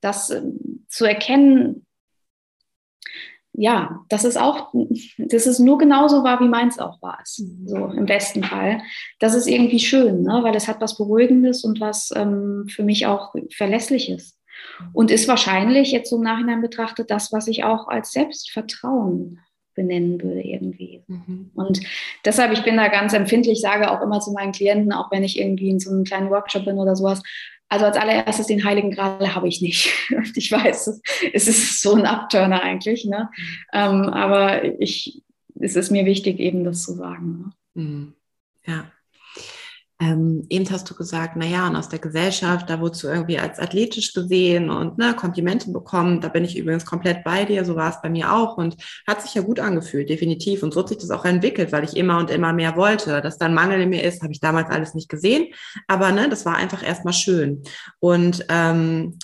das 0.01 0.31
äh, 0.31 0.41
zu 0.87 1.05
erkennen, 1.05 1.84
ja, 3.57 4.01
das 4.09 4.25
ist 4.25 4.37
auch, 4.37 4.73
dass 5.17 5.45
es 5.45 5.59
nur 5.59 5.77
genauso 5.77 6.23
war, 6.23 6.39
wie 6.39 6.47
meins 6.47 6.79
auch 6.79 7.01
war 7.01 7.19
es, 7.21 7.39
mhm. 7.39 7.67
so 7.67 7.85
im 7.87 8.05
besten 8.05 8.43
Fall. 8.43 8.81
Das 9.19 9.33
ist 9.33 9.47
irgendwie 9.47 9.79
schön, 9.79 10.23
ne? 10.23 10.39
weil 10.43 10.55
es 10.55 10.67
hat 10.67 10.81
was 10.81 10.97
Beruhigendes 10.97 11.63
und 11.63 11.79
was 11.79 12.11
ähm, 12.15 12.65
für 12.69 12.83
mich 12.83 13.05
auch 13.05 13.33
Verlässliches. 13.55 14.37
Und 14.93 15.11
ist 15.11 15.27
wahrscheinlich 15.27 15.91
jetzt 15.91 16.09
so 16.09 16.17
im 16.17 16.23
Nachhinein 16.23 16.61
betrachtet 16.61 17.11
das, 17.11 17.31
was 17.31 17.47
ich 17.47 17.63
auch 17.63 17.87
als 17.87 18.11
Selbstvertrauen 18.11 19.39
benennen 19.75 20.21
würde 20.21 20.41
irgendwie. 20.41 21.03
Mhm. 21.07 21.51
Und 21.53 21.81
deshalb, 22.23 22.53
ich 22.53 22.63
bin 22.63 22.77
da 22.77 22.87
ganz 22.87 23.13
empfindlich, 23.13 23.61
sage 23.61 23.91
auch 23.91 24.01
immer 24.01 24.19
zu 24.19 24.31
meinen 24.31 24.51
Klienten, 24.51 24.93
auch 24.93 25.11
wenn 25.11 25.23
ich 25.23 25.39
irgendwie 25.39 25.69
in 25.69 25.79
so 25.79 25.91
einem 25.91 26.03
kleinen 26.03 26.29
Workshop 26.29 26.65
bin 26.65 26.77
oder 26.77 26.95
sowas, 26.95 27.21
also 27.69 27.85
als 27.85 27.97
allererstes 27.97 28.47
den 28.47 28.63
Heiligen 28.63 28.91
Gral 28.91 29.35
habe 29.35 29.47
ich 29.47 29.61
nicht. 29.61 29.91
Ich 30.35 30.51
weiß, 30.51 31.01
es 31.33 31.47
ist 31.47 31.81
so 31.81 31.95
ein 31.95 32.05
Abturner 32.05 32.61
eigentlich, 32.61 33.05
ne? 33.05 33.29
Ähm, 33.73 34.09
aber 34.09 34.79
ich, 34.79 35.23
es 35.59 35.75
ist 35.75 35.91
mir 35.91 36.05
wichtig, 36.05 36.39
eben 36.39 36.63
das 36.63 36.83
zu 36.83 36.93
sagen. 36.93 37.53
Ne? 37.73 37.83
Mhm. 37.83 38.13
Ja. 38.65 38.91
Ähm, 40.01 40.45
eben 40.49 40.69
hast 40.69 40.89
du 40.89 40.93
gesagt, 40.93 41.35
na 41.37 41.45
ja, 41.45 41.67
und 41.67 41.77
aus 41.77 41.87
der 41.87 41.99
Gesellschaft, 41.99 42.69
da 42.69 42.81
wurdest 42.81 43.03
du 43.03 43.07
irgendwie 43.07 43.39
als 43.39 43.59
athletisch 43.59 44.13
gesehen 44.13 44.69
und 44.69 44.97
ne, 44.97 45.15
Komplimente 45.15 45.71
bekommen. 45.71 46.19
Da 46.19 46.27
bin 46.27 46.43
ich 46.43 46.57
übrigens 46.57 46.85
komplett 46.85 47.23
bei 47.23 47.45
dir, 47.45 47.63
so 47.63 47.77
war 47.77 47.91
es 47.91 48.01
bei 48.01 48.09
mir 48.09 48.33
auch 48.33 48.57
und 48.57 48.75
hat 49.07 49.21
sich 49.21 49.33
ja 49.35 49.41
gut 49.41 49.59
angefühlt, 49.59 50.09
definitiv. 50.09 50.63
Und 50.63 50.73
so 50.73 50.81
hat 50.81 50.89
sich 50.89 50.97
das 50.97 51.11
auch 51.11 51.23
entwickelt, 51.23 51.71
weil 51.71 51.85
ich 51.85 51.95
immer 51.95 52.17
und 52.17 52.29
immer 52.29 52.51
mehr 52.51 52.75
wollte. 52.75 53.21
Dass 53.21 53.37
dann 53.37 53.53
Mangel 53.53 53.81
in 53.81 53.89
mir 53.89 54.03
ist, 54.03 54.21
habe 54.21 54.33
ich 54.33 54.41
damals 54.41 54.69
alles 54.69 54.95
nicht 54.95 55.07
gesehen, 55.07 55.47
aber 55.87 56.11
ne, 56.11 56.27
das 56.27 56.45
war 56.45 56.57
einfach 56.57 56.85
erstmal 56.85 57.13
schön. 57.13 57.63
Und 57.99 58.45
ähm, 58.49 59.17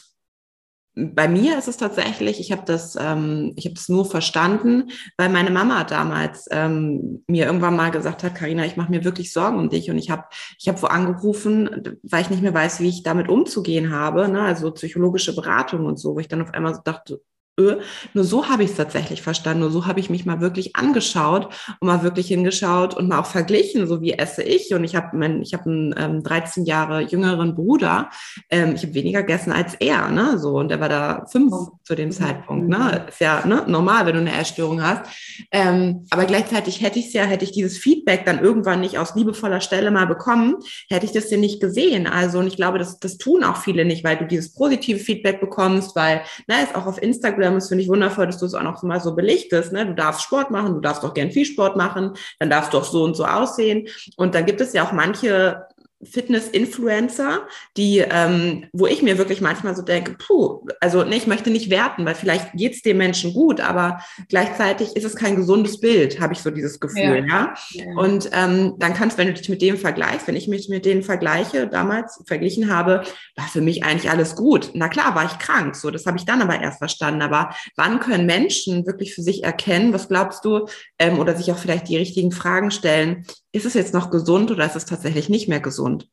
bei 0.94 1.28
mir 1.30 1.58
ist 1.58 1.70
es 1.70 1.78
tatsächlich, 1.78 2.40
ich 2.40 2.52
habe 2.52 2.64
das, 2.66 2.98
ähm, 3.00 3.54
ich 3.56 3.66
habe 3.66 3.76
das 3.76 3.88
nur 3.88 4.06
verstanden, 4.06 4.92
weil 5.18 5.30
meine 5.30 5.50
Mama 5.50 5.86
damals 5.86 6.48
ähm, 6.52 7.24
mir 7.28 7.46
irgendwann 7.46 7.78
mal 7.78 7.92
gesagt 7.92 8.24
hat, 8.24 8.36
Karina, 8.36 8.66
ich 8.66 8.76
mache 8.76 8.92
mir 8.92 9.06
wirklich 9.06 9.32
Sorgen 9.32 9.58
um 9.58 9.70
dich 9.70 9.90
und 9.90 9.98
ich 9.98 10.10
habe, 10.10 10.24
ich 10.60 10.68
habe 10.68 10.82
wo 10.82 10.88
angerufen, 10.88 11.98
weil 12.04 12.22
ich 12.24 12.30
nicht 12.30 12.44
mehr 12.44 12.54
weiß, 12.54 12.82
wie 12.82 12.90
ich 12.90 13.04
damit 13.04 13.30
umzugehen 13.30 13.92
habe, 13.94 14.28
ne? 14.28 14.42
also 14.42 14.72
psychologische 14.72 15.34
Beratung 15.34 15.86
und 15.86 15.98
so, 15.98 16.16
wo 16.16 16.20
ich 16.20 16.28
dann 16.28 16.42
auf 16.42 16.54
einmal 16.54 16.76
so 16.76 16.82
dachte, 16.84 17.22
nur 17.58 18.24
so 18.24 18.48
habe 18.48 18.64
ich 18.64 18.72
es 18.72 18.78
tatsächlich 18.78 19.22
verstanden. 19.22 19.62
Nur 19.62 19.72
so 19.72 19.86
habe 19.86 20.00
ich 20.00 20.10
mich 20.10 20.26
mal 20.26 20.40
wirklich 20.40 20.76
angeschaut 20.76 21.50
und 21.80 21.88
mal 21.88 22.02
wirklich 22.02 22.28
hingeschaut 22.28 22.96
und 22.96 23.10
mal 23.10 23.20
auch 23.20 23.26
verglichen, 23.26 23.88
so 23.88 24.02
wie 24.02 24.14
esse 24.14 24.42
ich. 24.42 24.74
Und 24.74 24.84
ich 24.84 24.96
habe 24.96 25.18
mein, 25.18 25.42
ich 25.42 25.54
habe 25.54 25.70
einen 25.70 25.96
ähm, 25.98 26.24
13 26.24 26.66
Jahre 26.66 27.02
jüngeren 27.02 27.56
Bruder. 27.56 28.10
Ähm, 28.50 28.76
ich 28.76 28.84
habe 28.84 28.94
weniger 28.94 29.22
gegessen 29.22 29.52
als 29.52 29.76
er, 29.76 30.10
ne? 30.10 30.38
So 30.40 30.58
und 30.58 30.70
der 30.70 30.80
war 30.80 30.90
da 30.90 31.26
fünf 31.30 31.52
oh. 31.54 31.80
zu 31.84 31.96
dem 31.96 32.12
Zeitpunkt. 32.12 32.70
Ne? 32.70 33.06
Ist 33.10 33.20
ja 33.20 33.46
ne, 33.46 33.64
normal, 33.68 34.06
wenn 34.06 34.16
du 34.16 34.22
eine 34.22 34.40
Essstörung 34.40 34.82
hast. 34.82 35.04
Ähm, 35.52 36.06
aber 36.10 36.26
gleichzeitig 36.26 36.82
hätte 36.82 37.00
ich 37.00 37.08
es 37.08 37.14
ja, 37.14 37.24
hätte 37.24 37.44
ich 37.44 37.52
dieses 37.52 37.78
Feedback 37.78 38.26
dann 38.26 38.40
irgendwann 38.40 38.82
nicht 38.82 38.98
aus 38.98 39.16
liebevoller 39.16 39.62
Stelle 39.62 39.92
mal 39.92 40.08
bekommen, 40.08 40.56
hätte 40.90 41.06
ich 41.06 41.12
das 41.12 41.30
ja 41.30 41.38
nicht 41.38 41.62
gesehen. 41.62 42.08
Also 42.08 42.40
und 42.40 42.48
ich 42.48 42.56
glaube, 42.56 42.80
das, 42.80 43.00
das 43.00 43.18
tun 43.18 43.44
auch 43.44 43.58
viele 43.58 43.86
nicht, 43.86 44.04
weil 44.04 44.18
du 44.18 44.26
dieses 44.26 44.54
positive 44.54 45.00
Feedback 45.00 45.42
bekommst, 45.42 45.96
weil, 45.96 46.22
na, 46.48 46.62
ist 46.62 46.76
auch 46.76 46.86
auf 46.86 47.02
Instagram 47.02 47.41
Instagram. 47.42 47.56
Das 47.56 47.68
finde 47.68 47.84
ich 47.84 47.90
wundervoll, 47.90 48.26
dass 48.28 48.38
du 48.38 48.46
es 48.46 48.54
auch 48.54 48.64
noch 48.64 48.84
mal 48.84 49.00
so 49.00 49.16
belichtest. 49.16 49.74
Ne? 49.74 49.86
Du 49.86 49.94
darfst 49.94 50.24
Sport 50.24 50.52
machen, 50.52 50.76
du 50.76 50.80
darfst 50.80 51.04
auch 51.04 51.14
gern 51.14 51.32
viel 51.32 51.46
Sport 51.46 51.76
machen, 51.76 52.14
dann 52.40 52.50
darfst 52.50 52.74
du 52.74 52.78
auch 52.78 52.84
so 52.84 53.04
und 53.04 53.16
so 53.16 53.26
aussehen. 53.26 53.88
Und 54.18 54.36
dann 54.36 54.46
gibt 54.46 54.62
es 54.62 54.74
ja 54.74 54.84
auch 54.84 54.92
manche 54.92 55.68
Fitness-Influencer, 56.04 57.48
die, 57.78 58.00
ähm, 58.00 58.66
wo 58.74 58.88
ich 58.88 59.02
mir 59.02 59.18
wirklich 59.18 59.42
manchmal 59.42 59.76
so 59.76 59.82
denke, 59.82 60.16
puh, 60.18 60.66
also 60.80 61.04
ne, 61.04 61.16
ich 61.16 61.28
möchte 61.28 61.50
nicht 61.50 61.70
werten, 61.70 62.06
weil 62.06 62.16
vielleicht 62.16 62.54
geht's 62.54 62.82
dem 62.82 62.98
Menschen 62.98 63.34
gut, 63.34 63.62
aber 63.62 64.02
gleichzeitig 64.30 64.96
ist 64.96 65.06
es 65.06 65.16
kein 65.16 65.36
gesundes 65.36 65.80
Bild, 65.80 66.20
habe 66.20 66.34
ich 66.34 66.40
so 66.40 66.52
dieses 66.52 66.80
Gefühl, 66.80 67.26
ja. 67.28 67.54
ja? 67.74 67.84
ja. 67.86 67.86
Und 67.98 68.30
ähm, 68.34 68.76
dann 68.78 68.94
kannst, 68.94 69.18
wenn 69.18 69.28
du 69.28 69.34
dich 69.34 69.50
mit 69.50 69.62
dem 69.62 69.78
vergleichst, 69.78 70.28
wenn 70.28 70.36
ich 70.36 70.48
mich 70.48 70.70
mit 70.70 70.86
denen 70.86 71.04
vergleiche, 71.04 71.68
damals 71.68 72.22
verglichen 72.26 72.74
habe, 72.74 73.04
war 73.36 73.48
für 73.48 73.62
mich 73.62 73.84
eigentlich 73.84 74.10
alles 74.10 74.36
gut. 74.36 74.72
Na 74.74 74.88
klar, 74.88 75.16
war 75.16 75.26
ich 75.26 75.38
krank, 75.40 75.76
so 75.76 75.92
das 75.92 76.06
habe 76.06 76.18
ich 76.18 76.26
dann 76.26 76.42
aber 76.42 76.60
erst 76.60 76.80
verstanden. 76.80 77.22
Aber 77.22 77.54
wann 77.76 78.00
können 78.00 78.26
Menschen 78.26 78.86
wirklich 78.86 79.14
für 79.14 79.22
sich 79.22 79.44
erkennen, 79.44 79.94
was 79.94 80.08
glaubst 80.08 80.46
du, 80.46 80.68
ähm, 81.00 81.20
oder 81.20 81.36
sich 81.36 81.52
auch 81.52 81.58
vielleicht 81.58 81.88
die 81.88 81.98
richtigen 81.98 82.32
Fragen 82.32 82.72
stellen, 82.72 83.26
ist 83.52 83.66
es 83.66 83.74
jetzt 83.74 83.94
noch 83.94 84.12
gesund 84.12 84.52
oder 84.52 84.66
ist 84.66 84.76
es 84.76 84.86
tatsächlich 84.86 85.30
nicht 85.30 85.48
mehr 85.48 85.60
gesund? 85.60 86.10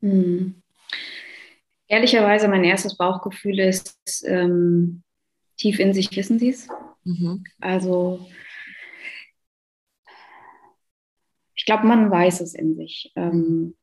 Hm. 0.00 0.62
Ehrlicherweise, 1.88 2.48
mein 2.48 2.64
erstes 2.64 2.96
Bauchgefühl 2.96 3.60
ist, 3.60 3.96
ähm, 4.24 5.02
tief 5.56 5.78
in 5.78 5.92
sich 5.92 6.14
wissen 6.16 6.38
Sie 6.38 6.50
es. 6.50 6.68
Mhm. 7.04 7.44
Also, 7.60 8.26
ich 11.54 11.64
glaube, 11.64 11.86
man 11.86 12.10
weiß 12.10 12.40
es 12.40 12.54
in 12.54 12.76
sich. 12.76 13.12
Ähm, 13.14 13.76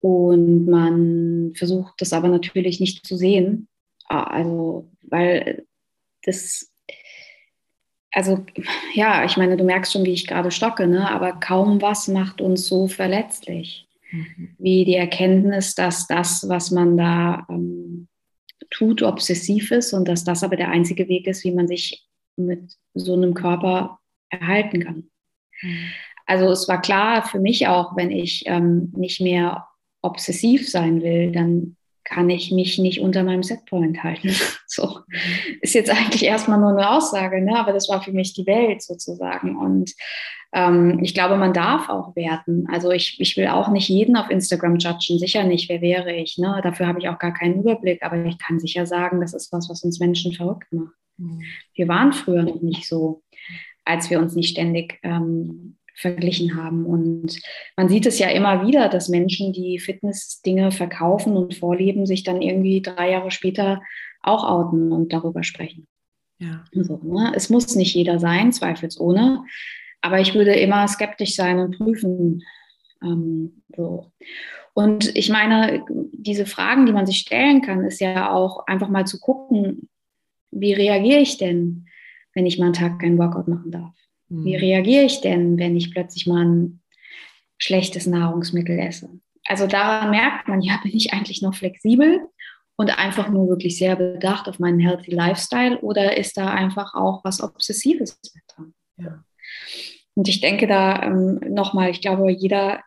und 0.00 0.66
man 0.66 1.52
versucht 1.54 2.00
das 2.00 2.12
aber 2.12 2.28
natürlich 2.28 2.80
nicht 2.80 3.06
zu 3.06 3.16
sehen. 3.16 3.68
Ah, 4.08 4.24
also, 4.24 4.90
weil 5.02 5.66
das 6.22 6.72
also 8.12 8.44
ja, 8.94 9.24
ich 9.24 9.36
meine, 9.36 9.56
du 9.56 9.64
merkst 9.64 9.92
schon, 9.92 10.04
wie 10.04 10.12
ich 10.12 10.26
gerade 10.26 10.50
stocke, 10.50 10.86
ne? 10.86 11.10
aber 11.10 11.32
kaum 11.32 11.80
was 11.82 12.08
macht 12.08 12.40
uns 12.40 12.66
so 12.66 12.88
verletzlich 12.88 13.86
mhm. 14.10 14.54
wie 14.58 14.84
die 14.84 14.96
Erkenntnis, 14.96 15.74
dass 15.74 16.06
das, 16.06 16.48
was 16.48 16.70
man 16.70 16.96
da 16.96 17.46
ähm, 17.48 18.08
tut, 18.70 19.02
obsessiv 19.02 19.70
ist 19.70 19.92
und 19.92 20.08
dass 20.08 20.24
das 20.24 20.42
aber 20.42 20.56
der 20.56 20.70
einzige 20.70 21.08
Weg 21.08 21.26
ist, 21.26 21.44
wie 21.44 21.52
man 21.52 21.68
sich 21.68 22.06
mit 22.36 22.72
so 22.94 23.14
einem 23.14 23.34
Körper 23.34 23.98
erhalten 24.30 24.80
kann. 24.80 25.10
Mhm. 25.62 25.90
Also 26.26 26.50
es 26.50 26.68
war 26.68 26.80
klar 26.80 27.26
für 27.26 27.40
mich 27.40 27.68
auch, 27.68 27.96
wenn 27.96 28.10
ich 28.10 28.44
ähm, 28.46 28.92
nicht 28.94 29.20
mehr 29.20 29.66
obsessiv 30.02 30.68
sein 30.68 31.02
will, 31.02 31.32
dann 31.32 31.77
kann 32.08 32.30
ich 32.30 32.50
mich 32.50 32.78
nicht 32.78 33.00
unter 33.00 33.22
meinem 33.22 33.42
Setpoint 33.42 34.02
halten. 34.02 34.30
So 34.70 35.00
ist 35.62 35.74
jetzt 35.74 35.90
eigentlich 35.90 36.22
erstmal 36.22 36.60
nur 36.60 36.70
eine 36.70 36.90
Aussage, 36.90 37.40
ne? 37.40 37.58
aber 37.58 37.72
das 37.72 37.88
war 37.88 38.02
für 38.02 38.12
mich 38.12 38.34
die 38.34 38.46
Welt 38.46 38.82
sozusagen. 38.82 39.56
Und 39.56 39.94
ähm, 40.52 41.00
ich 41.02 41.14
glaube, 41.14 41.36
man 41.36 41.54
darf 41.54 41.88
auch 41.88 42.14
werten. 42.14 42.66
Also 42.70 42.90
ich, 42.90 43.18
ich 43.18 43.36
will 43.38 43.48
auch 43.48 43.70
nicht 43.70 43.88
jeden 43.88 44.14
auf 44.14 44.30
Instagram 44.30 44.76
judgen, 44.76 45.18
sicher 45.18 45.44
nicht, 45.44 45.70
wer 45.70 45.80
wäre 45.80 46.14
ich. 46.14 46.36
Ne? 46.36 46.60
Dafür 46.62 46.86
habe 46.86 46.98
ich 47.00 47.08
auch 47.08 47.18
gar 47.18 47.32
keinen 47.32 47.60
Überblick, 47.60 48.02
aber 48.02 48.22
ich 48.26 48.38
kann 48.38 48.60
sicher 48.60 48.86
sagen, 48.86 49.22
das 49.22 49.32
ist 49.32 49.52
was, 49.52 49.70
was 49.70 49.82
uns 49.82 50.00
Menschen 50.00 50.34
verrückt 50.34 50.70
macht. 50.70 50.94
Mhm. 51.16 51.40
Wir 51.74 51.88
waren 51.88 52.12
früher 52.12 52.42
noch 52.42 52.60
nicht 52.60 52.86
so, 52.86 53.22
als 53.86 54.10
wir 54.10 54.18
uns 54.18 54.36
nicht 54.36 54.50
ständig 54.50 55.00
ähm, 55.02 55.77
verglichen 55.98 56.56
haben. 56.56 56.86
Und 56.86 57.40
man 57.76 57.88
sieht 57.88 58.06
es 58.06 58.18
ja 58.18 58.28
immer 58.28 58.66
wieder, 58.66 58.88
dass 58.88 59.08
Menschen, 59.08 59.52
die 59.52 59.78
Fitness-Dinge 59.78 60.70
verkaufen 60.70 61.36
und 61.36 61.54
vorleben, 61.54 62.06
sich 62.06 62.22
dann 62.22 62.40
irgendwie 62.40 62.80
drei 62.80 63.10
Jahre 63.10 63.30
später 63.30 63.82
auch 64.22 64.44
outen 64.44 64.92
und 64.92 65.12
darüber 65.12 65.42
sprechen. 65.42 65.86
Ja. 66.38 66.64
So, 66.72 67.00
ne? 67.02 67.32
Es 67.34 67.50
muss 67.50 67.74
nicht 67.74 67.94
jeder 67.94 68.18
sein, 68.18 68.52
zweifelsohne. 68.52 69.44
Aber 70.00 70.20
ich 70.20 70.34
würde 70.34 70.54
immer 70.54 70.86
skeptisch 70.86 71.34
sein 71.34 71.58
und 71.58 71.76
prüfen. 71.76 72.44
Ähm, 73.02 73.62
so. 73.76 74.12
Und 74.74 75.16
ich 75.16 75.28
meine, 75.28 75.84
diese 76.12 76.46
Fragen, 76.46 76.86
die 76.86 76.92
man 76.92 77.06
sich 77.06 77.18
stellen 77.18 77.62
kann, 77.62 77.84
ist 77.84 78.00
ja 78.00 78.32
auch 78.32 78.64
einfach 78.68 78.88
mal 78.88 79.06
zu 79.06 79.18
gucken, 79.18 79.88
wie 80.52 80.72
reagiere 80.72 81.18
ich 81.18 81.36
denn, 81.38 81.86
wenn 82.34 82.46
ich 82.46 82.58
mal 82.58 82.66
einen 82.66 82.74
Tag 82.74 83.00
keinen 83.00 83.18
Workout 83.18 83.48
machen 83.48 83.72
darf? 83.72 83.94
Wie 84.28 84.56
mhm. 84.56 84.60
reagiere 84.60 85.04
ich 85.04 85.20
denn, 85.20 85.58
wenn 85.58 85.76
ich 85.76 85.92
plötzlich 85.92 86.26
mal 86.26 86.44
ein 86.44 86.80
schlechtes 87.58 88.06
Nahrungsmittel 88.06 88.78
esse? 88.78 89.08
Also 89.44 89.66
daran 89.66 90.10
merkt 90.10 90.48
man, 90.48 90.60
ja, 90.60 90.78
bin 90.82 90.94
ich 90.94 91.12
eigentlich 91.12 91.42
noch 91.42 91.54
flexibel 91.54 92.28
und 92.76 92.98
einfach 92.98 93.28
nur 93.28 93.48
wirklich 93.48 93.78
sehr 93.78 93.96
bedacht 93.96 94.48
auf 94.48 94.58
meinen 94.58 94.78
Healthy 94.78 95.12
Lifestyle 95.12 95.80
oder 95.80 96.16
ist 96.16 96.36
da 96.36 96.48
einfach 96.48 96.94
auch 96.94 97.24
was 97.24 97.40
Obsessives 97.40 98.20
mit 98.34 98.44
dran? 98.48 98.74
Ja. 98.96 99.24
Und 100.14 100.28
ich 100.28 100.40
denke 100.40 100.66
da 100.66 101.02
ähm, 101.02 101.40
nochmal, 101.48 101.90
ich 101.90 102.00
glaube, 102.00 102.30
jeder 102.30 102.82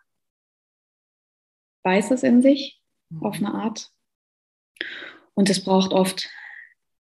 weiß 1.84 2.12
es 2.12 2.24
in 2.24 2.42
sich 2.42 2.80
mhm. 3.10 3.24
auf 3.24 3.36
eine 3.38 3.54
Art. 3.54 3.90
Und 5.34 5.50
es 5.50 5.64
braucht 5.64 5.92
oft 5.92 6.30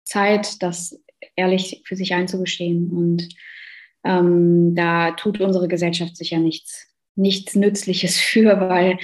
Zeit, 0.03 0.61
das 0.61 0.99
ehrlich 1.35 1.81
für 1.85 1.95
sich 1.95 2.13
einzugestehen. 2.13 2.91
Und 2.91 3.29
ähm, 4.05 4.75
da 4.75 5.11
tut 5.11 5.41
unsere 5.41 5.67
Gesellschaft 5.67 6.15
sicher 6.15 6.39
nichts, 6.39 6.87
nichts 7.15 7.55
Nützliches 7.55 8.17
für, 8.19 8.59
weil, 8.59 8.97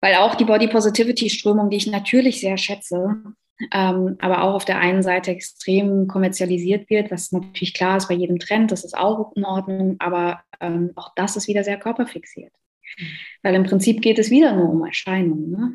weil 0.00 0.16
auch 0.16 0.34
die 0.34 0.44
Body 0.44 0.68
Positivity 0.68 1.30
Strömung, 1.30 1.70
die 1.70 1.76
ich 1.76 1.86
natürlich 1.86 2.40
sehr 2.40 2.56
schätze, 2.56 3.16
ähm, 3.72 4.16
aber 4.20 4.42
auch 4.42 4.54
auf 4.54 4.64
der 4.64 4.78
einen 4.80 5.02
Seite 5.02 5.30
extrem 5.30 6.08
kommerzialisiert 6.08 6.90
wird, 6.90 7.10
was 7.10 7.30
natürlich 7.30 7.74
klar 7.74 7.98
ist 7.98 8.08
bei 8.08 8.14
jedem 8.14 8.38
Trend, 8.38 8.72
das 8.72 8.84
ist 8.84 8.96
auch 8.96 9.32
in 9.36 9.44
Ordnung, 9.44 9.96
aber 10.00 10.42
ähm, 10.60 10.90
auch 10.96 11.12
das 11.14 11.36
ist 11.36 11.46
wieder 11.46 11.62
sehr 11.62 11.78
körperfixiert. 11.78 12.52
Mhm. 12.98 13.06
Weil 13.42 13.54
im 13.54 13.64
Prinzip 13.64 14.02
geht 14.02 14.18
es 14.18 14.30
wieder 14.30 14.54
nur 14.56 14.70
um 14.70 14.84
Erscheinungen. 14.84 15.50
Ne? 15.50 15.74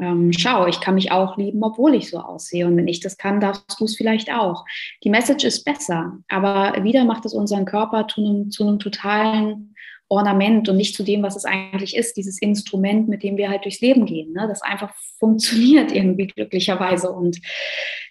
Ähm, 0.00 0.32
schau, 0.32 0.66
ich 0.66 0.80
kann 0.80 0.94
mich 0.94 1.10
auch 1.10 1.36
lieben, 1.36 1.62
obwohl 1.62 1.94
ich 1.94 2.10
so 2.10 2.18
aussehe. 2.18 2.66
Und 2.66 2.76
wenn 2.76 2.88
ich 2.88 3.00
das 3.00 3.16
kann, 3.16 3.40
darfst 3.40 3.80
du 3.80 3.84
es 3.84 3.96
vielleicht 3.96 4.32
auch. 4.32 4.64
Die 5.02 5.10
Message 5.10 5.44
ist 5.44 5.64
besser, 5.64 6.18
aber 6.28 6.84
wieder 6.84 7.04
macht 7.04 7.24
es 7.24 7.34
unseren 7.34 7.64
Körper 7.64 8.06
zu 8.06 8.20
einem, 8.20 8.50
zu 8.50 8.66
einem 8.66 8.78
totalen 8.78 9.74
Ornament 10.08 10.68
und 10.68 10.76
nicht 10.76 10.96
zu 10.96 11.04
dem, 11.04 11.22
was 11.22 11.36
es 11.36 11.44
eigentlich 11.44 11.96
ist, 11.96 12.16
dieses 12.16 12.42
Instrument, 12.42 13.08
mit 13.08 13.22
dem 13.22 13.36
wir 13.36 13.48
halt 13.48 13.64
durchs 13.64 13.80
Leben 13.80 14.06
gehen, 14.06 14.32
ne? 14.32 14.46
das 14.48 14.60
einfach 14.60 14.92
funktioniert 15.20 15.92
irgendwie 15.94 16.26
glücklicherweise. 16.26 17.10
Und 17.12 17.40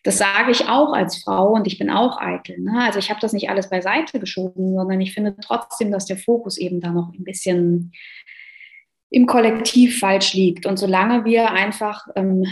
das 0.04 0.18
sage 0.18 0.52
ich 0.52 0.70
auch 0.70 0.94
als 0.94 1.22
Frau 1.22 1.52
und 1.52 1.68
ich 1.68 1.78
bin 1.78 1.90
auch 1.90 2.18
eitel. 2.18 2.58
Ne? 2.60 2.84
Also 2.86 3.00
ich 3.00 3.10
habe 3.10 3.20
das 3.20 3.34
nicht 3.34 3.50
alles 3.50 3.70
beiseite 3.70 4.20
geschoben, 4.20 4.76
sondern 4.76 5.02
ich 5.02 5.14
finde 5.14 5.36
trotzdem, 5.42 5.92
dass 5.92 6.06
der 6.06 6.18
Fokus 6.18 6.58
eben 6.58 6.80
da 6.80 6.92
noch 6.92 7.14
ein 7.14 7.26
bisschen 7.26 7.92
im 9.10 9.26
Kollektiv 9.26 10.00
falsch 10.00 10.34
liegt. 10.34 10.66
Und 10.66 10.78
solange 10.78 11.26
wir 11.26 11.52
einfach 11.52 12.08
ähm, 12.16 12.46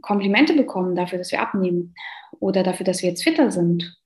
Komplimente 0.00 0.54
bekommen 0.54 0.94
dafür, 0.94 1.18
dass 1.18 1.32
wir 1.32 1.40
abnehmen 1.40 1.94
oder 2.38 2.62
dafür, 2.62 2.84
dass 2.84 3.02
wir 3.02 3.08
jetzt 3.08 3.24
fitter 3.24 3.50
sind, 3.50 3.96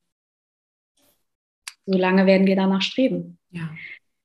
solange 1.86 2.26
werden 2.26 2.46
wir 2.46 2.56
danach 2.56 2.82
streben. 2.82 3.38
Ja. 3.50 3.70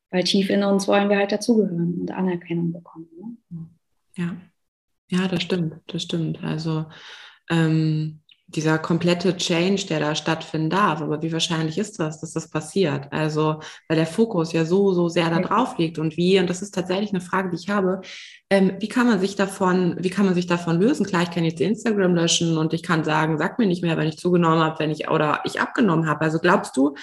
Weil 0.10 0.24
tief 0.24 0.50
in 0.50 0.64
uns 0.64 0.88
wollen 0.88 1.10
wir 1.10 1.18
halt 1.18 1.32
dazugehören 1.32 2.00
und 2.02 2.12
Anerkennung 2.12 2.72
bekommen. 2.72 3.10
Ne? 3.50 3.68
Ja. 4.16 4.38
ja, 5.10 5.28
das 5.28 5.44
stimmt, 5.44 5.82
das 5.88 6.04
stimmt. 6.04 6.44
Also 6.44 6.86
ähm, 7.50 8.22
dieser 8.50 8.80
komplette 8.80 9.36
Change, 9.36 9.88
der 9.88 10.00
da 10.00 10.16
stattfinden 10.16 10.70
darf. 10.70 11.02
Aber 11.02 11.22
wie 11.22 11.34
wahrscheinlich 11.34 11.78
ist 11.78 12.00
das, 12.00 12.22
dass 12.22 12.32
das 12.32 12.50
passiert? 12.50 13.12
Also, 13.12 13.60
weil 13.90 13.98
der 13.98 14.08
Fokus 14.08 14.54
ja 14.54 14.64
so, 14.64 14.94
so 14.94 15.10
sehr 15.10 15.30
da 15.30 15.40
drauf 15.40 15.78
liegt 15.78 16.00
und 16.00 16.16
wie, 16.16 16.40
und 16.40 16.50
das 16.50 16.62
ist 16.62 16.74
tatsächlich 16.74 17.10
eine 17.10 17.20
Frage, 17.20 17.50
die 17.50 17.58
ich 17.58 17.70
habe, 17.70 18.02
ähm, 18.50 18.72
wie 18.80 18.88
kann 18.88 19.08
man 19.08 19.20
sich 19.20 19.36
davon, 19.36 19.98
wie 20.00 20.10
kann 20.10 20.26
man 20.26 20.34
sich 20.34 20.48
davon 20.48 20.80
lösen? 20.80 21.06
Klar, 21.06 21.24
ich 21.24 21.32
kann 21.32 21.44
jetzt 21.44 21.60
Instagram 21.60 22.16
löschen 22.16 22.58
und 22.58 22.74
ich 22.74 22.84
kann 22.84 23.04
sagen, 23.04 23.38
sag 23.38 23.60
mir 23.60 23.68
nicht 23.68 23.84
mehr, 23.84 23.98
wenn 23.98 24.08
ich 24.08 24.18
zugenommen 24.18 24.60
habe, 24.60 24.80
wenn 24.80 24.92
ich 24.92 25.10
oder 25.10 25.42
ich 25.44 25.60
abgenommen 25.60 26.08
habe. 26.08 26.22
Also 26.22 26.40
glaubst 26.40 26.78
du, 26.78 26.96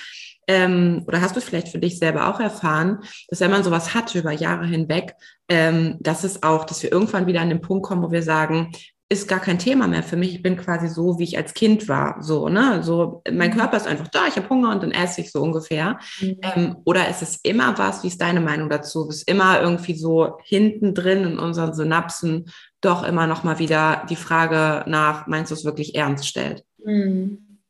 ähm, 0.49 1.05
oder 1.07 1.21
hast 1.21 1.37
du 1.37 1.41
vielleicht 1.41 1.69
für 1.69 1.79
dich 1.79 1.99
selber 1.99 2.29
auch 2.29 2.41
erfahren, 2.41 3.01
dass 3.29 3.41
wenn 3.41 3.51
man 3.51 3.65
sowas 3.65 3.95
hat 3.95 4.15
über 4.15 4.33
Jahre 4.33 4.67
hinweg, 4.67 5.15
ähm, 5.49 5.97
dass 6.01 6.25
es 6.25 6.43
auch, 6.43 6.65
dass 6.65 6.83
wir 6.83 6.93
irgendwann 6.93 7.27
wieder 7.27 7.41
an 7.43 7.51
den 7.51 7.61
Punkt 7.61 7.87
kommen, 7.87 8.03
wo 8.03 8.11
wir 8.11 8.23
sagen, 8.23 8.73
ist 9.15 9.29
gar 9.29 9.41
kein 9.41 9.59
Thema 9.59 9.87
mehr 9.87 10.03
für 10.03 10.17
mich. 10.17 10.35
Ich 10.35 10.43
bin 10.43 10.57
quasi 10.57 10.89
so, 10.89 11.19
wie 11.19 11.25
ich 11.25 11.37
als 11.37 11.55
Kind 11.55 11.89
war. 11.89 12.23
So, 12.23 12.49
ne? 12.49 12.83
So, 12.83 13.23
mein 13.31 13.51
mhm. 13.51 13.57
Körper 13.57 13.77
ist 13.77 13.87
einfach 13.87 14.09
da, 14.09 14.27
ich 14.27 14.37
habe 14.37 14.49
Hunger 14.49 14.71
und 14.71 14.83
dann 14.83 14.91
esse 14.91 15.21
ich 15.21 15.33
so 15.33 15.43
ungefähr. 15.43 15.99
Mhm. 16.21 16.37
Ähm, 16.43 16.77
oder 16.85 17.09
ist 17.09 17.23
es 17.23 17.37
immer 17.43 17.79
was, 17.79 18.03
wie 18.03 18.09
ist 18.09 18.21
deine 18.21 18.41
Meinung 18.41 18.69
dazu? 18.69 19.09
Ist 19.09 19.29
immer 19.29 19.61
irgendwie 19.61 19.95
so 19.95 20.39
hinten 20.43 20.95
drin 20.95 21.25
in 21.25 21.39
unseren 21.39 21.75
Synapsen 21.75 22.51
doch 22.81 23.03
immer 23.03 23.27
noch 23.27 23.45
mal 23.45 23.59
wieder 23.59 24.05
die 24.11 24.17
Frage 24.17 24.89
nach, 24.89 25.27
meinst 25.27 25.51
du 25.51 25.55
es 25.55 25.65
wirklich 25.65 25.95
ernst 25.95 26.29
stellt? 26.29 26.65
Mhm. 26.85 27.61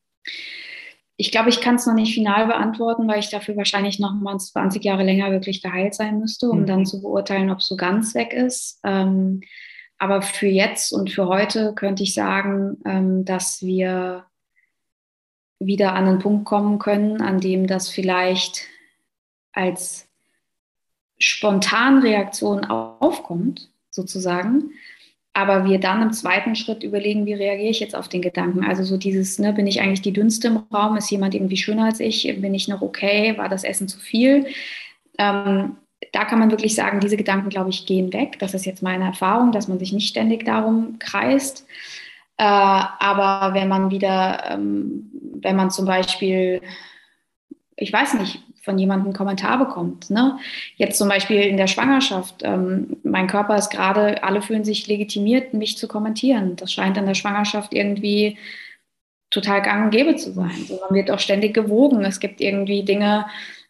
Ich 1.17 1.31
glaube, 1.31 1.49
ich 1.49 1.61
kann 1.61 1.77
es 1.77 1.87
noch 1.87 1.95
nicht 1.95 2.15
final 2.15 2.49
beantworten, 2.49 3.07
weil 3.07 3.21
ich 3.21 3.31
dafür 3.31 3.57
wahrscheinlich 3.57 4.01
noch 4.01 4.15
mal 4.15 4.37
20 4.37 4.83
Jahre 4.83 5.05
länger 5.05 5.31
wirklich 5.31 5.63
geheilt 5.63 5.95
sein 5.95 6.19
müsste, 6.19 6.49
um 6.49 6.63
mhm. 6.63 6.67
dann 6.67 6.87
zu 6.87 7.01
beurteilen, 7.01 7.51
ob 7.51 7.59
es 7.59 7.67
so 7.67 7.77
ganz 7.77 8.15
weg 8.15 8.33
ist. 8.33 8.81
Ähm, 8.83 9.41
aber 10.05 10.21
für 10.21 10.49
jetzt 10.49 10.93
und 10.93 11.11
für 11.11 11.29
heute 11.29 11.73
könnte 11.75 12.03
ich 12.03 12.13
sagen, 12.13 12.77
ähm, 12.85 13.25
dass 13.25 13.63
wir 13.63 14.27
wieder 15.59 15.95
an 15.95 16.07
einen 16.07 16.19
Punkt 16.19 16.45
kommen 16.45 16.79
können, 16.79 17.23
an 17.23 17.41
dem 17.41 17.67
das 17.67 17.89
vielleicht 17.89 18.67
als 19.55 20.07
Spontanreaktion 21.19 22.67
aufkommt, 22.67 23.71
sozusagen. 23.89 24.73
Aber 25.33 25.65
wir 25.65 25.81
dann 25.81 26.03
im 26.03 26.13
zweiten 26.13 26.55
Schritt 26.55 26.83
überlegen, 26.83 27.25
wie 27.25 27.33
reagiere 27.33 27.71
ich 27.71 27.81
jetzt 27.81 27.97
auf 27.97 28.09
den 28.11 28.21
Gedanken? 28.21 28.63
Also 28.63 28.85
so 28.85 28.99
dieses, 28.99 29.39
ne, 29.39 29.55
bin 29.55 29.67
ich 29.67 29.81
eigentlich 29.81 30.03
die 30.03 30.13
dünnste 30.13 30.49
im 30.49 30.59
Raum? 30.71 30.99
Ist 30.99 31.11
jemand 31.11 31.35
irgendwie 31.35 31.57
schöner 31.57 31.87
als 31.87 32.01
ich? 32.01 32.25
Bin 32.43 32.53
ich 32.53 32.69
noch 32.69 32.83
okay? 32.83 33.39
War 33.39 33.49
das 33.49 33.65
Essen 33.65 33.89
zu 33.89 33.99
viel? 33.99 34.49
Ähm, 35.17 35.77
da 36.15 36.25
kann 36.25 36.39
man 36.39 36.53
wirklich 36.53 36.77
sagen, 36.77 37.01
diese 37.01 37.17
Gedanken, 37.17 37.49
glaube 37.49 37.71
ich, 37.71 37.87
gehen 37.87 38.12
weg. 38.12 38.39
Das 38.39 38.55
ist 38.55 38.67
jetzt 38.67 38.83
meine 38.83 39.05
Erfahrung, 39.05 39.51
dass 39.51 39.67
man 39.67 39.81
sich 39.81 39.93
nicht 39.93 40.09
ständig 40.09 40.45
darum 40.45 41.01
kreist. 41.01 41.67
Äh, 42.37 42.45
aber 42.45 43.55
wenn 43.55 43.69
man 43.69 43.91
wieder, 43.91 44.45
ähm, 44.49 45.11
wenn 45.41 45.57
man 45.57 45.73
zum 45.73 45.87
Beispiel, 45.87 46.62
ich 47.75 47.93
weiß 47.93 48.15
nicht, 48.15 48.43
von 48.62 48.79
jemandem 48.79 49.09
einen 49.09 49.17
Kommentar 49.17 49.59
bekommt. 49.59 50.09
Ne? 50.09 50.39
Jetzt 50.77 50.99
zum 50.99 51.09
Beispiel 51.09 51.41
in 51.41 51.57
der 51.57 51.67
Schwangerschaft. 51.67 52.37
Ähm, 52.43 52.97
mein 53.03 53.27
Körper 53.27 53.57
ist 53.57 53.71
gerade, 53.71 54.23
alle 54.23 54.41
fühlen 54.41 54.65
sich 54.65 54.87
legitimiert, 54.87 55.53
mich 55.53 55.77
zu 55.77 55.89
kommentieren. 55.89 56.57
Das 56.57 56.73
scheint 56.73 56.97
in 56.97 57.07
der 57.07 57.15
Schwangerschaft 57.15 57.75
irgendwie 57.75 58.39
total 59.31 59.62
gang 59.62 59.87
und 59.87 59.91
gäbe 59.91 60.17
zu 60.17 60.33
sein. 60.33 60.55
So, 60.67 60.81
man 60.81 60.97
wird 60.97 61.11
auch 61.11 61.19
ständig 61.19 61.55
gewogen. 61.55 62.05
Es 62.05 62.21
gibt 62.21 62.41
irgendwie 62.41 62.85
Dinge, 62.85 63.27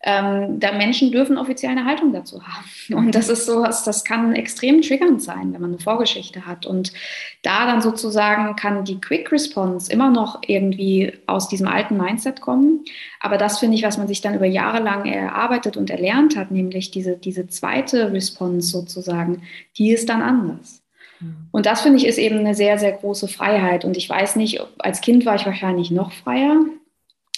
ähm, 0.06 0.60
da 0.60 0.72
Menschen 0.72 1.10
dürfen 1.10 1.38
offiziell 1.38 1.72
eine 1.72 1.86
Haltung 1.86 2.12
dazu 2.12 2.42
haben. 2.42 2.94
Und 2.94 3.14
das 3.14 3.30
ist 3.30 3.46
sowas, 3.46 3.84
das 3.84 4.04
kann 4.04 4.34
extrem 4.34 4.82
triggernd 4.82 5.22
sein, 5.22 5.54
wenn 5.54 5.62
man 5.62 5.70
eine 5.70 5.78
Vorgeschichte 5.78 6.46
hat. 6.46 6.66
Und 6.66 6.92
da 7.40 7.64
dann 7.64 7.80
sozusagen 7.80 8.54
kann 8.54 8.84
die 8.84 9.00
Quick 9.00 9.32
Response 9.32 9.90
immer 9.90 10.10
noch 10.10 10.42
irgendwie 10.46 11.14
aus 11.26 11.48
diesem 11.48 11.66
alten 11.66 11.96
Mindset 11.96 12.42
kommen. 12.42 12.84
Aber 13.18 13.38
das 13.38 13.58
finde 13.58 13.76
ich, 13.76 13.82
was 13.82 13.96
man 13.96 14.06
sich 14.06 14.20
dann 14.20 14.34
über 14.34 14.44
Jahre 14.44 14.82
lang 14.82 15.06
erarbeitet 15.06 15.78
und 15.78 15.88
erlernt 15.88 16.36
hat, 16.36 16.50
nämlich 16.50 16.90
diese, 16.90 17.16
diese 17.16 17.46
zweite 17.46 18.12
Response 18.12 18.68
sozusagen, 18.68 19.42
die 19.78 19.90
ist 19.90 20.10
dann 20.10 20.20
anders. 20.20 20.82
Mhm. 21.20 21.48
Und 21.50 21.64
das 21.64 21.80
finde 21.80 21.96
ich 21.96 22.06
ist 22.06 22.18
eben 22.18 22.40
eine 22.40 22.54
sehr, 22.54 22.78
sehr 22.78 22.92
große 22.92 23.28
Freiheit. 23.28 23.86
Und 23.86 23.96
ich 23.96 24.10
weiß 24.10 24.36
nicht, 24.36 24.60
als 24.76 25.00
Kind 25.00 25.24
war 25.24 25.36
ich 25.36 25.46
wahrscheinlich 25.46 25.90
noch 25.90 26.12
freier. 26.12 26.56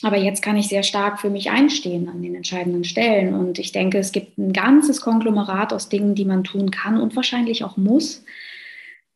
Aber 0.02 0.18
jetzt 0.18 0.42
kann 0.42 0.56
ich 0.56 0.68
sehr 0.68 0.82
stark 0.82 1.20
für 1.20 1.30
mich 1.30 1.50
einstehen 1.50 2.08
an 2.08 2.22
den 2.22 2.34
entscheidenden 2.34 2.84
Stellen. 2.84 3.34
Und 3.34 3.58
ich 3.58 3.72
denke, 3.72 3.98
es 3.98 4.12
gibt 4.12 4.36
ein 4.36 4.52
ganzes 4.52 5.00
Konglomerat 5.00 5.72
aus 5.72 5.88
Dingen, 5.88 6.14
die 6.14 6.26
man 6.26 6.44
tun 6.44 6.70
kann 6.70 7.00
und 7.00 7.16
wahrscheinlich 7.16 7.64
auch 7.64 7.78
muss, 7.78 8.24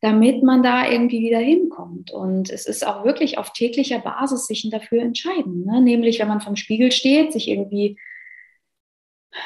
damit 0.00 0.42
man 0.42 0.62
da 0.62 0.90
irgendwie 0.90 1.20
wieder 1.20 1.38
hinkommt. 1.38 2.10
Und 2.10 2.48
es 2.48 2.64
ist 2.66 2.86
auch 2.86 3.04
wirklich 3.04 3.36
auf 3.36 3.52
täglicher 3.52 3.98
Basis 3.98 4.46
sich 4.46 4.68
dafür 4.70 5.02
entscheiden. 5.02 5.66
Ne? 5.66 5.82
Nämlich, 5.82 6.18
wenn 6.18 6.28
man 6.28 6.40
vom 6.40 6.56
Spiegel 6.56 6.92
steht, 6.92 7.32
sich 7.32 7.48
irgendwie 7.48 7.98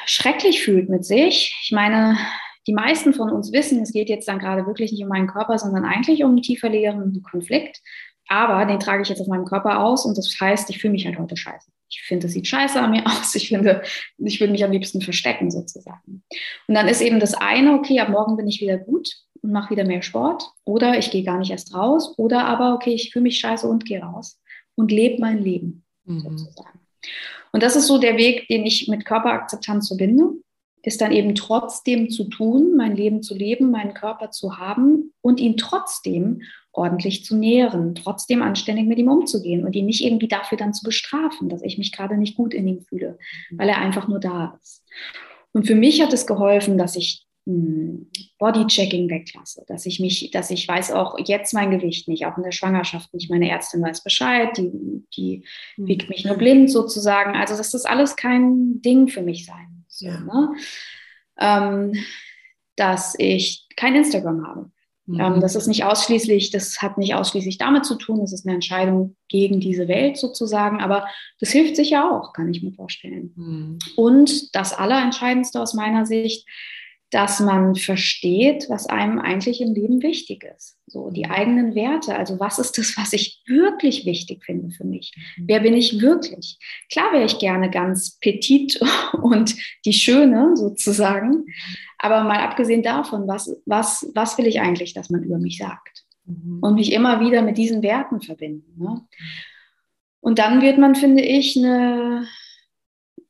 schrecklich 0.05 0.63
fühlt 0.63 0.89
mit 0.89 1.03
sich. 1.03 1.53
Ich 1.63 1.71
meine, 1.71 2.17
die 2.65 2.73
meisten 2.73 3.13
von 3.13 3.29
uns 3.29 3.51
wissen, 3.51 3.81
es 3.81 3.91
geht 3.91 4.09
jetzt 4.09 4.27
dann 4.27 4.39
gerade 4.39 4.65
wirklich 4.65 4.91
nicht 4.91 5.03
um 5.03 5.09
meinen 5.09 5.27
Körper, 5.27 5.57
sondern 5.57 5.85
eigentlich 5.85 6.23
um 6.23 6.31
einen 6.31 6.41
tiefer 6.41 6.69
liegenden 6.69 7.21
Konflikt. 7.21 7.81
Aber 8.27 8.65
den 8.65 8.79
trage 8.79 9.03
ich 9.03 9.09
jetzt 9.09 9.21
auf 9.21 9.27
meinem 9.27 9.45
Körper 9.45 9.79
aus 9.79 10.05
und 10.05 10.17
das 10.17 10.35
heißt, 10.39 10.69
ich 10.69 10.79
fühle 10.79 10.93
mich 10.93 11.05
halt 11.05 11.19
heute 11.19 11.37
scheiße. 11.37 11.71
Ich 11.89 12.01
finde, 12.01 12.27
es 12.27 12.33
sieht 12.33 12.47
scheiße 12.47 12.81
an 12.81 12.91
mir 12.91 13.05
aus. 13.05 13.35
Ich 13.35 13.49
finde, 13.49 13.83
ich 14.17 14.39
würde 14.39 14.51
mich 14.51 14.63
am 14.63 14.71
liebsten 14.71 15.01
verstecken 15.01 15.51
sozusagen. 15.51 16.23
Und 16.67 16.75
dann 16.75 16.87
ist 16.87 17.01
eben 17.01 17.19
das 17.19 17.33
eine, 17.33 17.73
okay, 17.73 17.99
ab 17.99 18.09
morgen 18.09 18.37
bin 18.37 18.47
ich 18.47 18.61
wieder 18.61 18.77
gut 18.77 19.09
und 19.41 19.51
mache 19.51 19.71
wieder 19.71 19.85
mehr 19.85 20.01
Sport 20.01 20.43
oder 20.63 20.97
ich 20.97 21.11
gehe 21.11 21.23
gar 21.23 21.37
nicht 21.37 21.51
erst 21.51 21.73
raus 21.73 22.17
oder 22.17 22.45
aber, 22.45 22.73
okay, 22.73 22.93
ich 22.93 23.11
fühle 23.11 23.23
mich 23.23 23.39
scheiße 23.39 23.67
und 23.67 23.85
gehe 23.85 24.01
raus 24.01 24.39
und 24.75 24.91
lebe 24.91 25.21
mein 25.21 25.39
Leben 25.39 25.83
mhm. 26.05 26.19
sozusagen. 26.19 26.79
Und 27.51 27.63
das 27.63 27.75
ist 27.75 27.87
so 27.87 27.99
der 27.99 28.17
Weg, 28.17 28.47
den 28.47 28.65
ich 28.65 28.87
mit 28.87 29.05
Körperakzeptanz 29.05 29.87
verbinde 29.87 30.33
ist 30.85 31.01
dann 31.01 31.11
eben 31.11 31.33
trotzdem 31.35 32.09
zu 32.09 32.25
tun, 32.25 32.75
mein 32.75 32.95
Leben 32.95 33.23
zu 33.23 33.35
leben, 33.35 33.71
meinen 33.71 33.93
Körper 33.93 34.29
zu 34.29 34.57
haben 34.57 35.13
und 35.21 35.39
ihn 35.39 35.57
trotzdem 35.57 36.43
ordentlich 36.75 37.25
zu 37.25 37.35
nähren, 37.35 37.95
trotzdem 37.95 38.41
anständig 38.41 38.87
mit 38.87 38.97
ihm 38.97 39.09
umzugehen 39.09 39.65
und 39.65 39.75
ihn 39.75 39.85
nicht 39.85 40.03
irgendwie 40.03 40.27
dafür 40.27 40.57
dann 40.57 40.73
zu 40.73 40.83
bestrafen, 40.83 41.49
dass 41.49 41.61
ich 41.61 41.77
mich 41.77 41.91
gerade 41.91 42.17
nicht 42.17 42.35
gut 42.35 42.53
in 42.53 42.67
ihm 42.67 42.81
fühle, 42.81 43.17
mhm. 43.49 43.59
weil 43.59 43.69
er 43.69 43.79
einfach 43.79 44.07
nur 44.07 44.19
da 44.19 44.57
ist. 44.61 44.83
Und 45.53 45.67
für 45.67 45.75
mich 45.75 46.01
hat 46.01 46.13
es 46.13 46.27
geholfen, 46.27 46.77
dass 46.77 46.95
ich 46.95 47.25
hm, 47.45 48.09
Bodychecking 48.39 49.09
weglasse, 49.09 49.63
dass 49.67 49.85
ich 49.85 49.99
mich, 49.99 50.31
dass 50.31 50.51
ich 50.51 50.67
weiß 50.67 50.91
auch 50.91 51.17
jetzt 51.25 51.53
mein 51.53 51.71
Gewicht 51.71 52.07
nicht, 52.07 52.25
auch 52.25 52.37
in 52.37 52.43
der 52.43 52.51
Schwangerschaft 52.51 53.13
nicht. 53.13 53.29
Meine 53.29 53.49
Ärztin 53.49 53.81
weiß 53.81 54.03
Bescheid, 54.03 54.57
die, 54.57 55.05
die 55.15 55.43
mhm. 55.77 55.87
wiegt 55.87 56.09
mich 56.09 56.25
nur 56.25 56.35
blind 56.35 56.69
sozusagen. 56.69 57.35
Also 57.35 57.55
dass 57.55 57.71
das 57.71 57.85
alles 57.85 58.15
kein 58.15 58.81
Ding 58.81 59.07
für 59.07 59.21
mich 59.21 59.45
sein 59.45 59.75
so, 59.95 60.07
ja. 60.07 60.19
ne? 60.19 60.55
ähm, 61.39 61.93
dass 62.75 63.15
ich 63.17 63.67
kein 63.75 63.95
Instagram 63.95 64.45
habe. 64.45 64.71
Mhm. 65.05 65.19
Ähm, 65.19 65.39
das 65.41 65.55
ist 65.55 65.67
nicht 65.67 65.83
ausschließlich, 65.83 66.51
das 66.51 66.81
hat 66.81 66.97
nicht 66.97 67.15
ausschließlich 67.15 67.57
damit 67.57 67.85
zu 67.85 67.95
tun, 67.95 68.21
das 68.21 68.33
ist 68.33 68.45
eine 68.45 68.55
Entscheidung 68.55 69.15
gegen 69.27 69.59
diese 69.59 69.87
Welt 69.87 70.17
sozusagen, 70.17 70.81
aber 70.81 71.05
das 71.39 71.49
hilft 71.49 71.75
sicher 71.75 72.11
auch, 72.11 72.33
kann 72.33 72.49
ich 72.49 72.63
mir 72.63 72.73
vorstellen. 72.73 73.33
Mhm. 73.35 73.79
Und 73.95 74.55
das 74.55 74.73
Allerentscheidendste 74.73 75.61
aus 75.61 75.73
meiner 75.73 76.05
Sicht, 76.05 76.47
dass 77.15 77.39
man 77.39 77.75
versteht, 77.75 78.65
was 78.67 78.87
einem 78.87 79.19
eigentlich 79.19 79.61
im 79.61 79.73
Leben 79.73 80.03
wichtig 80.03 80.43
ist. 80.43 80.77
So 80.85 81.11
die 81.11 81.27
eigenen 81.27 81.73
Werte. 81.73 82.13
Also 82.13 82.41
was 82.41 82.59
ist 82.59 82.77
das, 82.77 82.97
was 82.97 83.13
ich 83.13 83.41
wirklich 83.47 84.05
wichtig 84.05 84.43
finde 84.43 84.71
für 84.71 84.83
mich? 84.83 85.15
Mhm. 85.37 85.45
Wer 85.47 85.61
bin 85.61 85.75
ich 85.75 86.01
wirklich? 86.01 86.59
Klar 86.91 87.13
wäre 87.13 87.23
ich 87.23 87.39
gerne 87.39 87.69
ganz 87.69 88.19
petit 88.19 88.81
und 89.13 89.55
die 89.85 89.93
Schöne 89.93 90.57
sozusagen. 90.57 91.45
Aber 91.99 92.25
mal 92.25 92.39
abgesehen 92.39 92.83
davon, 92.83 93.29
was, 93.29 93.49
was, 93.65 94.11
was 94.13 94.37
will 94.37 94.47
ich 94.47 94.59
eigentlich, 94.59 94.93
dass 94.93 95.09
man 95.09 95.23
über 95.23 95.37
mich 95.37 95.57
sagt? 95.57 96.03
Mhm. 96.25 96.59
Und 96.61 96.75
mich 96.75 96.91
immer 96.91 97.21
wieder 97.21 97.43
mit 97.43 97.57
diesen 97.57 97.81
Werten 97.81 98.19
verbinden. 98.19 98.73
Ne? 98.77 99.07
Und 100.19 100.37
dann 100.37 100.61
wird 100.61 100.77
man, 100.77 100.95
finde 100.95 101.23
ich, 101.23 101.55
eine 101.55 102.27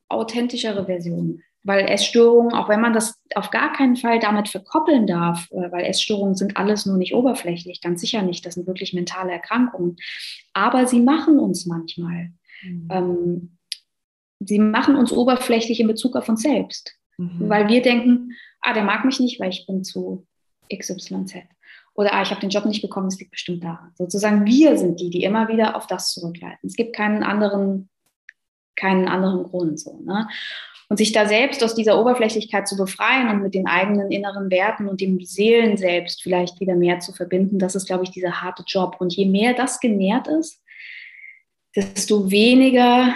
authentischere 0.10 0.88
Version 0.88 1.44
weil 1.66 1.90
Essstörungen, 1.90 2.54
auch 2.54 2.70
wenn 2.70 2.80
man 2.80 2.94
das 2.94 3.20
auf 3.34 3.50
gar 3.50 3.74
keinen 3.74 3.96
Fall 3.96 4.20
damit 4.20 4.48
verkoppeln 4.50 5.08
darf, 5.08 5.50
äh, 5.52 5.72
weil 5.72 5.84
Essstörungen 5.86 6.36
sind 6.36 6.58
alles 6.58 6.86
nur 6.86 6.98
nicht 6.98 7.16
oberflächlich, 7.16 7.82
ganz 7.82 8.02
sicher 8.02 8.22
nicht, 8.22 8.46
das 8.46 8.54
sind 8.54 8.68
wirklich 8.68 8.94
mentale 8.94 9.32
Erkrankungen, 9.32 9.98
aber 10.54 10.86
sie 10.86 11.02
machen 11.02 11.40
uns 11.40 11.66
manchmal. 11.66 12.32
Mhm. 12.62 12.88
Ähm, 12.92 13.58
sie 14.40 14.60
machen 14.60 14.96
uns 14.96 15.12
oberflächlich 15.12 15.80
in 15.80 15.88
Bezug 15.88 16.16
auf 16.16 16.30
uns 16.30 16.44
selbst, 16.44 16.94
mhm. 17.18 17.50
weil 17.50 17.68
wir 17.68 17.82
denken, 17.82 18.34
ah, 18.62 18.74
der 18.74 18.84
mag 18.84 19.04
mich 19.04 19.20
nicht, 19.20 19.40
weil 19.40 19.50
ich 19.50 19.66
bin 19.66 19.84
zu 19.84 20.28
XYZ. 20.72 21.34
Oder 21.96 22.14
ah, 22.14 22.22
ich 22.22 22.30
habe 22.30 22.42
den 22.42 22.52
Job 22.52 22.66
nicht 22.66 22.84
bekommen, 22.84 23.08
es 23.08 23.20
liegt 23.20 23.32
bestimmt 23.32 23.64
daran. 23.64 23.92
Sozusagen 23.96 24.46
wir 24.46 24.78
sind 24.78 25.00
die, 25.00 25.10
die 25.10 25.24
immer 25.24 25.48
wieder 25.48 25.76
auf 25.76 25.88
das 25.88 26.14
zurückleiten. 26.14 26.68
Es 26.68 26.76
gibt 26.76 26.96
keinen 26.96 27.24
anderen, 27.24 27.90
keinen 28.76 29.08
anderen 29.08 29.44
Grund. 29.44 29.80
So, 29.80 30.00
ne? 30.02 30.28
Und 30.88 30.98
sich 30.98 31.12
da 31.12 31.28
selbst 31.28 31.64
aus 31.64 31.74
dieser 31.74 32.00
Oberflächlichkeit 32.00 32.68
zu 32.68 32.78
befreien 32.78 33.30
und 33.30 33.42
mit 33.42 33.56
den 33.56 33.68
eigenen 33.68 34.12
inneren 34.12 34.52
Werten 34.52 34.88
und 34.88 35.02
dem 35.02 35.20
Seelen 35.24 35.78
selbst 35.78 36.22
vielleicht 36.22 36.60
wieder 36.60 36.76
mehr 36.76 37.00
zu 37.00 37.12
verbinden, 37.12 37.58
das 37.58 37.76
ist, 37.76 37.88
glaube 37.88 38.04
ich, 38.04 38.12
dieser 38.12 38.42
harte 38.42 38.64
Job. 38.68 38.98
Und 39.00 39.16
je 39.16 39.26
mehr 39.26 39.54
das 39.56 39.80
genährt 39.80 40.28
ist, 40.28 40.62
desto 41.76 42.30
weniger 42.30 43.16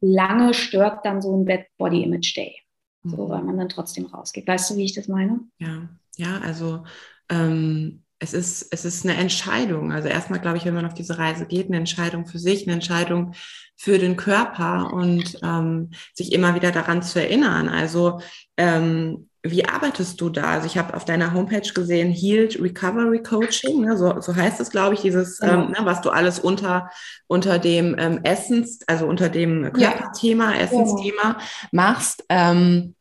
lange 0.00 0.54
stört 0.54 1.04
dann 1.04 1.20
so 1.20 1.36
ein 1.36 1.44
Bad 1.44 1.66
Body 1.78 2.02
Image 2.04 2.36
Day. 2.36 2.56
So, 3.02 3.26
mhm. 3.26 3.30
weil 3.30 3.42
man 3.42 3.58
dann 3.58 3.68
trotzdem 3.68 4.06
rausgeht. 4.06 4.46
Weißt 4.46 4.70
du, 4.70 4.76
wie 4.76 4.84
ich 4.84 4.94
das 4.94 5.08
meine? 5.08 5.40
Ja, 5.58 5.88
ja, 6.16 6.38
also 6.38 6.84
ähm, 7.30 8.02
es 8.20 8.34
ist, 8.34 8.68
es 8.70 8.84
ist 8.84 9.04
eine 9.04 9.16
Entscheidung. 9.16 9.92
Also 9.92 10.08
erstmal 10.08 10.40
glaube 10.40 10.58
ich, 10.58 10.66
wenn 10.66 10.74
man 10.74 10.86
auf 10.86 10.94
diese 10.94 11.18
Reise 11.18 11.46
geht, 11.46 11.66
eine 11.66 11.78
Entscheidung 11.78 12.26
für 12.26 12.38
sich, 12.38 12.66
eine 12.66 12.74
Entscheidung 12.74 13.32
für 13.76 13.98
den 13.98 14.16
Körper 14.16 14.92
und 14.92 15.38
ähm, 15.42 15.90
sich 16.14 16.32
immer 16.32 16.54
wieder 16.54 16.70
daran 16.70 17.02
zu 17.02 17.18
erinnern. 17.18 17.68
Also 17.68 18.20
ähm, 18.58 19.30
wie 19.42 19.64
arbeitest 19.64 20.20
du 20.20 20.28
da? 20.28 20.50
Also 20.50 20.66
ich 20.66 20.76
habe 20.76 20.92
auf 20.92 21.06
deiner 21.06 21.32
Homepage 21.32 21.72
gesehen, 21.72 22.12
Healed 22.12 22.60
Recovery 22.60 23.22
Coaching, 23.22 23.86
ne? 23.86 23.96
so, 23.96 24.20
so 24.20 24.36
heißt 24.36 24.60
es, 24.60 24.68
glaube 24.68 24.94
ich, 24.94 25.00
dieses, 25.00 25.38
ja. 25.38 25.54
ähm, 25.54 25.70
ne, 25.70 25.78
was 25.80 26.02
du 26.02 26.10
alles 26.10 26.38
unter, 26.38 26.90
unter 27.26 27.58
dem 27.58 27.96
ähm, 27.98 28.20
Essens, 28.22 28.80
also 28.86 29.06
unter 29.06 29.30
dem 29.30 29.72
Körperthema, 29.72 30.52
ja. 30.52 30.60
Essensthema 30.60 31.22
ja. 31.22 31.38
machst. 31.72 32.22
Ähm, 32.28 32.94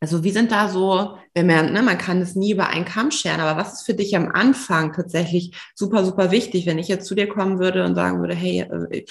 also 0.00 0.24
wie 0.24 0.30
sind 0.30 0.50
da 0.50 0.68
so, 0.68 1.18
wenn 1.34 1.46
man, 1.46 1.72
ne, 1.72 1.82
man 1.82 1.98
kann 1.98 2.22
es 2.22 2.34
nie 2.34 2.52
über 2.52 2.68
einen 2.68 2.86
Kamm 2.86 3.10
scheren, 3.10 3.40
aber 3.40 3.60
was 3.60 3.74
ist 3.74 3.82
für 3.86 3.94
dich 3.94 4.16
am 4.16 4.28
Anfang 4.28 4.92
tatsächlich 4.92 5.54
super, 5.74 6.04
super 6.04 6.30
wichtig, 6.30 6.64
wenn 6.66 6.78
ich 6.78 6.88
jetzt 6.88 7.06
zu 7.06 7.14
dir 7.14 7.28
kommen 7.28 7.58
würde 7.58 7.84
und 7.84 7.94
sagen 7.94 8.20
würde, 8.20 8.34
hey, 8.34 8.62
äh, 8.62 9.04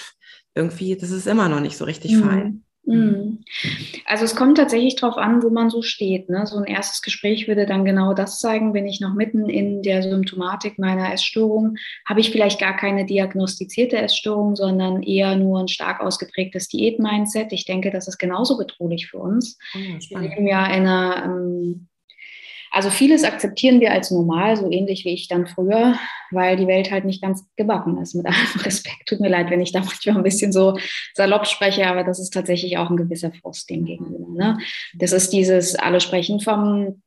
irgendwie, 0.54 0.96
das 0.96 1.10
ist 1.10 1.28
immer 1.28 1.48
noch 1.48 1.60
nicht 1.60 1.76
so 1.76 1.84
richtig 1.84 2.12
mhm. 2.12 2.24
fein? 2.24 2.64
Mhm. 2.84 2.94
mhm. 2.94 3.44
Also 4.06 4.24
es 4.24 4.36
kommt 4.36 4.56
tatsächlich 4.56 4.96
darauf 4.96 5.16
an, 5.16 5.42
wo 5.42 5.50
man 5.50 5.70
so 5.70 5.82
steht. 5.82 6.28
Ne? 6.28 6.46
So 6.46 6.56
ein 6.56 6.64
erstes 6.64 7.02
Gespräch 7.02 7.48
würde 7.48 7.66
dann 7.66 7.84
genau 7.84 8.14
das 8.14 8.40
zeigen. 8.40 8.72
Bin 8.72 8.86
ich 8.86 9.00
noch 9.00 9.14
mitten 9.14 9.48
in 9.48 9.82
der 9.82 10.02
Symptomatik 10.02 10.78
meiner 10.78 11.12
Essstörung, 11.12 11.76
habe 12.08 12.20
ich 12.20 12.30
vielleicht 12.30 12.60
gar 12.60 12.76
keine 12.76 13.06
diagnostizierte 13.06 13.98
Essstörung, 13.98 14.56
sondern 14.56 15.02
eher 15.02 15.36
nur 15.36 15.60
ein 15.60 15.68
stark 15.68 16.00
ausgeprägtes 16.00 16.68
Diät-Mindset. 16.68 17.52
Ich 17.52 17.64
denke, 17.64 17.90
das 17.90 18.08
ist 18.08 18.18
genauso 18.18 18.56
bedrohlich 18.56 19.08
für 19.08 19.18
uns. 19.18 19.58
Oh, 19.74 19.78
wir 19.78 20.18
leben 20.20 20.46
ja 20.46 20.66
in 20.66 20.86
einer 20.86 21.24
ähm, 21.24 21.88
also 22.70 22.88
vieles 22.88 23.24
akzeptieren 23.24 23.80
wir 23.80 23.92
als 23.92 24.10
normal, 24.10 24.56
so 24.56 24.70
ähnlich 24.70 25.04
wie 25.04 25.12
ich 25.12 25.26
dann 25.26 25.46
früher, 25.46 25.96
weil 26.30 26.56
die 26.56 26.68
Welt 26.68 26.90
halt 26.90 27.04
nicht 27.04 27.20
ganz 27.20 27.44
gebacken 27.56 27.98
ist. 27.98 28.14
Mit 28.14 28.26
allem 28.26 28.36
Respekt. 28.64 29.06
Tut 29.06 29.20
mir 29.20 29.28
leid, 29.28 29.50
wenn 29.50 29.60
ich 29.60 29.72
da 29.72 29.80
manchmal 29.80 30.16
ein 30.16 30.22
bisschen 30.22 30.52
so 30.52 30.78
salopp 31.14 31.46
spreche, 31.46 31.86
aber 31.88 32.04
das 32.04 32.20
ist 32.20 32.32
tatsächlich 32.32 32.78
auch 32.78 32.88
ein 32.88 32.96
gewisser 32.96 33.32
Frust 33.32 33.68
dem 33.70 33.84
gegenüber. 33.84 34.28
Ne? 34.32 34.58
Das 34.94 35.12
ist 35.12 35.32
dieses, 35.32 35.74
alle 35.74 36.00
sprechen 36.00 36.40
vom, 36.40 37.02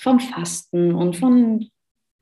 vom 0.00 0.18
Fasten 0.18 0.94
und 0.94 1.16
von 1.16 1.70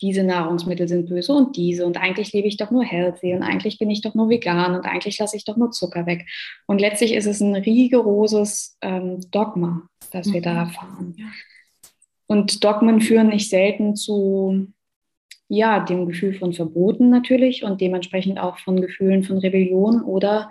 diese 0.02 0.24
Nahrungsmittel 0.24 0.86
sind 0.88 1.08
böse 1.08 1.32
und 1.32 1.56
diese 1.56 1.86
und 1.86 1.96
eigentlich 1.96 2.30
lebe 2.34 2.46
ich 2.46 2.58
doch 2.58 2.70
nur 2.70 2.84
healthy 2.84 3.32
und 3.32 3.42
eigentlich 3.42 3.78
bin 3.78 3.88
ich 3.88 4.02
doch 4.02 4.14
nur 4.14 4.28
vegan 4.28 4.74
und 4.74 4.84
eigentlich 4.84 5.18
lasse 5.18 5.38
ich 5.38 5.46
doch 5.46 5.56
nur 5.56 5.70
Zucker 5.70 6.04
weg. 6.04 6.26
Und 6.66 6.82
letztlich 6.82 7.14
ist 7.14 7.24
es 7.24 7.40
ein 7.40 7.56
rigoroses 7.56 8.76
ähm, 8.82 9.20
Dogma, 9.30 9.88
das 10.12 10.30
wir 10.30 10.42
da 10.42 10.52
mhm. 10.52 10.58
erfahren. 10.58 11.16
Und 12.26 12.64
Dogmen 12.64 13.00
führen 13.00 13.28
nicht 13.28 13.50
selten 13.50 13.94
zu 13.94 14.68
ja, 15.48 15.80
dem 15.80 16.06
Gefühl 16.06 16.34
von 16.34 16.52
Verboten 16.52 17.08
natürlich 17.08 17.62
und 17.62 17.80
dementsprechend 17.80 18.38
auch 18.38 18.58
von 18.58 18.80
Gefühlen 18.80 19.22
von 19.22 19.38
Rebellion 19.38 20.02
oder 20.02 20.50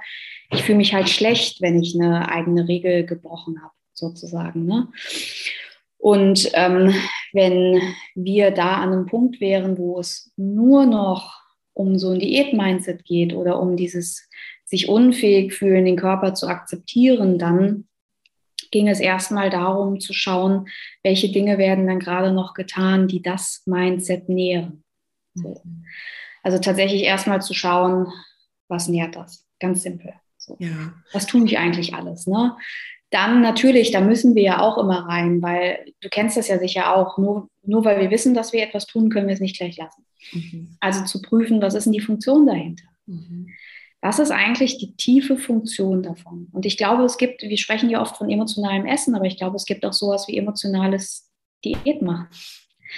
ich 0.51 0.63
fühle 0.63 0.77
mich 0.77 0.93
halt 0.93 1.09
schlecht, 1.09 1.61
wenn 1.61 1.81
ich 1.81 1.95
eine 1.95 2.29
eigene 2.29 2.67
Regel 2.67 3.05
gebrochen 3.05 3.61
habe, 3.61 3.73
sozusagen. 3.93 4.65
Ne? 4.65 4.87
Und 5.97 6.49
ähm, 6.53 6.93
wenn 7.33 7.81
wir 8.13 8.51
da 8.51 8.75
an 8.75 8.93
einem 8.93 9.05
Punkt 9.05 9.41
wären, 9.41 9.77
wo 9.77 9.99
es 9.99 10.31
nur 10.37 10.85
noch 10.85 11.41
um 11.73 11.97
so 11.97 12.11
ein 12.11 12.19
Diät-Mindset 12.19 13.03
geht 13.03 13.33
oder 13.33 13.59
um 13.59 13.75
dieses 13.75 14.29
sich 14.63 14.87
unfähig 14.87 15.53
fühlen, 15.53 15.85
den 15.85 15.97
Körper 15.97 16.33
zu 16.33 16.47
akzeptieren, 16.47 17.37
dann 17.37 17.87
ging 18.75 18.89
es 18.89 18.99
erstmal 18.99 19.49
darum 19.49 20.01
zu 20.01 20.11
schauen, 20.11 20.67
welche 21.01 21.31
Dinge 21.31 21.57
werden 21.57 21.87
dann 21.87 21.99
gerade 21.99 22.33
noch 22.33 22.53
getan, 22.53 23.07
die 23.07 23.21
das 23.21 23.63
Mindset 23.65 24.27
nähren. 24.27 24.83
So. 25.33 25.61
Also 26.43 26.59
tatsächlich 26.59 27.03
erstmal 27.03 27.41
zu 27.41 27.53
schauen, 27.53 28.11
was 28.67 28.89
nährt 28.89 29.15
das? 29.15 29.47
Ganz 29.61 29.81
simpel. 29.83 30.11
So. 30.37 30.57
Ja. 30.59 30.91
Was 31.13 31.25
tue 31.25 31.45
ich 31.45 31.57
eigentlich 31.57 31.93
alles? 31.93 32.27
Ne? 32.27 32.57
Dann 33.11 33.41
natürlich, 33.41 33.91
da 33.91 34.01
müssen 34.01 34.35
wir 34.35 34.43
ja 34.43 34.59
auch 34.59 34.77
immer 34.77 35.07
rein, 35.07 35.41
weil 35.41 35.93
du 36.01 36.09
kennst 36.09 36.35
das 36.35 36.49
ja 36.49 36.59
sicher 36.59 36.93
auch, 36.93 37.17
nur, 37.17 37.47
nur 37.63 37.85
weil 37.85 38.01
wir 38.01 38.11
wissen, 38.11 38.33
dass 38.33 38.51
wir 38.51 38.61
etwas 38.61 38.87
tun, 38.87 39.09
können 39.09 39.27
wir 39.27 39.35
es 39.35 39.39
nicht 39.39 39.57
gleich 39.57 39.77
lassen. 39.77 40.05
Mhm. 40.33 40.75
Also 40.81 41.05
zu 41.05 41.21
prüfen, 41.21 41.61
was 41.61 41.75
ist 41.75 41.85
denn 41.85 41.93
die 41.93 42.01
Funktion 42.01 42.45
dahinter? 42.45 42.89
Mhm. 43.05 43.47
Was 44.05 44.19
ist 44.19 44.29
eigentlich 44.29 44.77
die 44.77 44.95
tiefe 44.95 45.35
Funktion 45.35 46.03
davon? 46.03 46.47
Und 46.51 46.67
ich 46.67 46.77
glaube, 46.77 47.05
es 47.05 47.17
gibt, 47.17 47.41
wir 47.41 47.57
sprechen 47.57 47.89
ja 47.89 48.03
oft 48.03 48.17
von 48.17 48.29
emotionalem 48.29 48.85
Essen, 48.85 49.15
aber 49.15 49.25
ich 49.25 49.35
glaube, 49.35 49.55
es 49.55 49.65
gibt 49.65 49.83
auch 49.83 49.93
sowas 49.93 50.27
wie 50.27 50.37
emotionales 50.37 51.31
Diät 51.63 52.03
machen. 52.03 52.27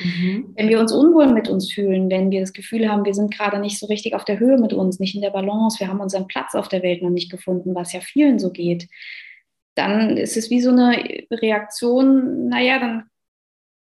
Mhm. 0.04 0.54
Wenn 0.58 0.68
wir 0.68 0.82
uns 0.82 0.92
unwohl 0.92 1.28
mit 1.28 1.48
uns 1.48 1.72
fühlen, 1.72 2.10
wenn 2.10 2.30
wir 2.30 2.42
das 2.42 2.52
Gefühl 2.52 2.90
haben, 2.90 3.06
wir 3.06 3.14
sind 3.14 3.34
gerade 3.34 3.60
nicht 3.60 3.80
so 3.80 3.86
richtig 3.86 4.16
auf 4.16 4.26
der 4.26 4.38
Höhe 4.38 4.58
mit 4.58 4.74
uns, 4.74 5.00
nicht 5.00 5.16
in 5.16 5.22
der 5.22 5.30
Balance, 5.30 5.80
wir 5.80 5.88
haben 5.88 6.02
unseren 6.02 6.28
Platz 6.28 6.56
auf 6.56 6.68
der 6.68 6.84
Welt 6.84 7.02
noch 7.02 7.10
nicht 7.10 7.32
gefunden, 7.32 7.74
was 7.74 7.94
ja 7.94 8.02
vielen 8.02 8.38
so 8.38 8.52
geht, 8.52 8.90
dann 9.76 10.18
ist 10.18 10.36
es 10.36 10.50
wie 10.50 10.60
so 10.60 10.72
eine 10.72 10.92
Reaktion, 11.32 12.50
naja, 12.50 12.80
dann 12.80 13.04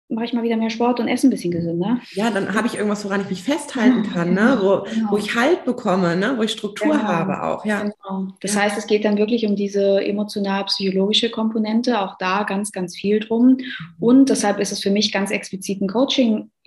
mache 0.10 0.26
ich 0.26 0.34
mal 0.34 0.43
wieder 0.43 0.57
mehr 0.57 0.72
Sport 0.72 0.99
und 0.99 1.07
esse 1.07 1.28
ein 1.28 1.30
bisschen 1.30 1.51
gesünder. 1.51 1.99
Ja, 2.14 2.32
dann 2.32 2.55
habe 2.55 2.68
ich 2.68 2.76
irgendwas, 2.76 3.05
woran 3.05 3.22
ich 3.22 3.30
mich 3.30 3.43
festhalten 3.43 4.03
kann, 4.03 4.34
ne? 4.34 4.57
wo, 4.60 4.84
genau. 4.91 5.12
wo 5.12 5.18
ich 5.18 5.36
Halt 5.36 5.66
bekomme, 5.66 6.16
ne? 6.16 6.34
wo 6.36 6.41
ich 6.41 6.51
Struktur 6.51 6.93
genau. 6.93 7.03
habe 7.03 7.43
auch. 7.43 7.64
Ja. 7.64 7.82
Genau. 7.82 8.28
Das 8.41 8.55
ja. 8.55 8.62
heißt, 8.62 8.78
es 8.78 8.88
geht 8.88 9.05
dann 9.05 9.18
wirklich 9.18 9.45
um 9.45 9.55
diese 9.55 10.03
emotional-psychologische 10.03 11.30
Komponente, 11.30 12.01
auch 12.01 12.18
da 12.18 12.43
ganz, 12.43 12.72
ganz 12.72 12.95
viel 12.95 13.20
drum. 13.20 13.57
Und 13.99 14.30
deshalb 14.30 14.60
ist 14.60 14.72
es 14.72 14.82
für 14.82 14.91
mich 14.91 15.12
ganz 15.12 15.30
explizit 15.30 15.80
ein 15.82 15.88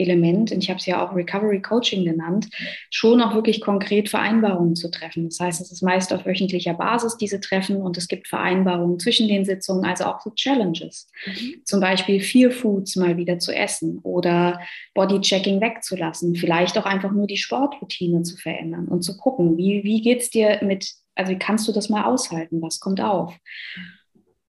Coaching-Element, 0.05 0.53
und 0.53 0.63
ich 0.63 0.71
habe 0.71 0.79
es 0.79 0.87
ja 0.87 1.05
auch 1.05 1.15
Recovery 1.15 1.61
Coaching 1.61 2.05
genannt, 2.05 2.49
schon 2.91 3.21
auch 3.21 3.35
wirklich 3.35 3.61
konkret 3.61 4.09
Vereinbarungen 4.09 4.77
zu 4.77 4.91
treffen. 4.91 5.25
Das 5.25 5.41
heißt, 5.41 5.61
es 5.61 5.73
ist 5.73 5.83
meist 5.83 6.13
auf 6.13 6.27
wöchentlicher 6.27 6.75
Basis 6.75 7.17
diese 7.17 7.41
Treffen 7.41 7.77
und 7.77 7.97
es 7.97 8.09
gibt 8.09 8.29
Vereinbarungen 8.29 8.99
zwischen 8.99 9.29
den 9.29 9.45
Sitzungen, 9.45 9.85
also 9.85 10.05
auch 10.05 10.21
so 10.21 10.31
Challenges. 10.31 11.09
Mhm. 11.27 11.63
Zum 11.65 11.81
Beispiel 11.81 12.21
vier 12.21 12.51
Foods 12.51 12.97
mal 12.97 13.17
wieder 13.17 13.33
wieder 13.33 13.39
zu 13.39 13.55
essen 13.55 13.99
oder 14.03 14.61
Bodychecking 14.95 15.61
wegzulassen, 15.61 16.35
vielleicht 16.35 16.77
auch 16.79 16.85
einfach 16.85 17.13
nur 17.13 17.27
die 17.27 17.37
Sportroutine 17.37 18.23
zu 18.23 18.37
verändern 18.37 18.89
und 18.89 19.03
zu 19.03 19.17
gucken, 19.17 19.57
wie, 19.57 19.83
wie 19.85 20.03
geht 20.03 20.23
es 20.23 20.31
dir 20.31 20.59
mit, 20.63 20.93
also 21.15 21.33
wie 21.33 21.39
kannst 21.39 21.67
du 21.69 21.73
das 21.73 21.89
mal 21.89 22.05
aushalten, 22.05 22.61
was 22.61 22.81
kommt 22.81 23.01
auf? 23.01 23.35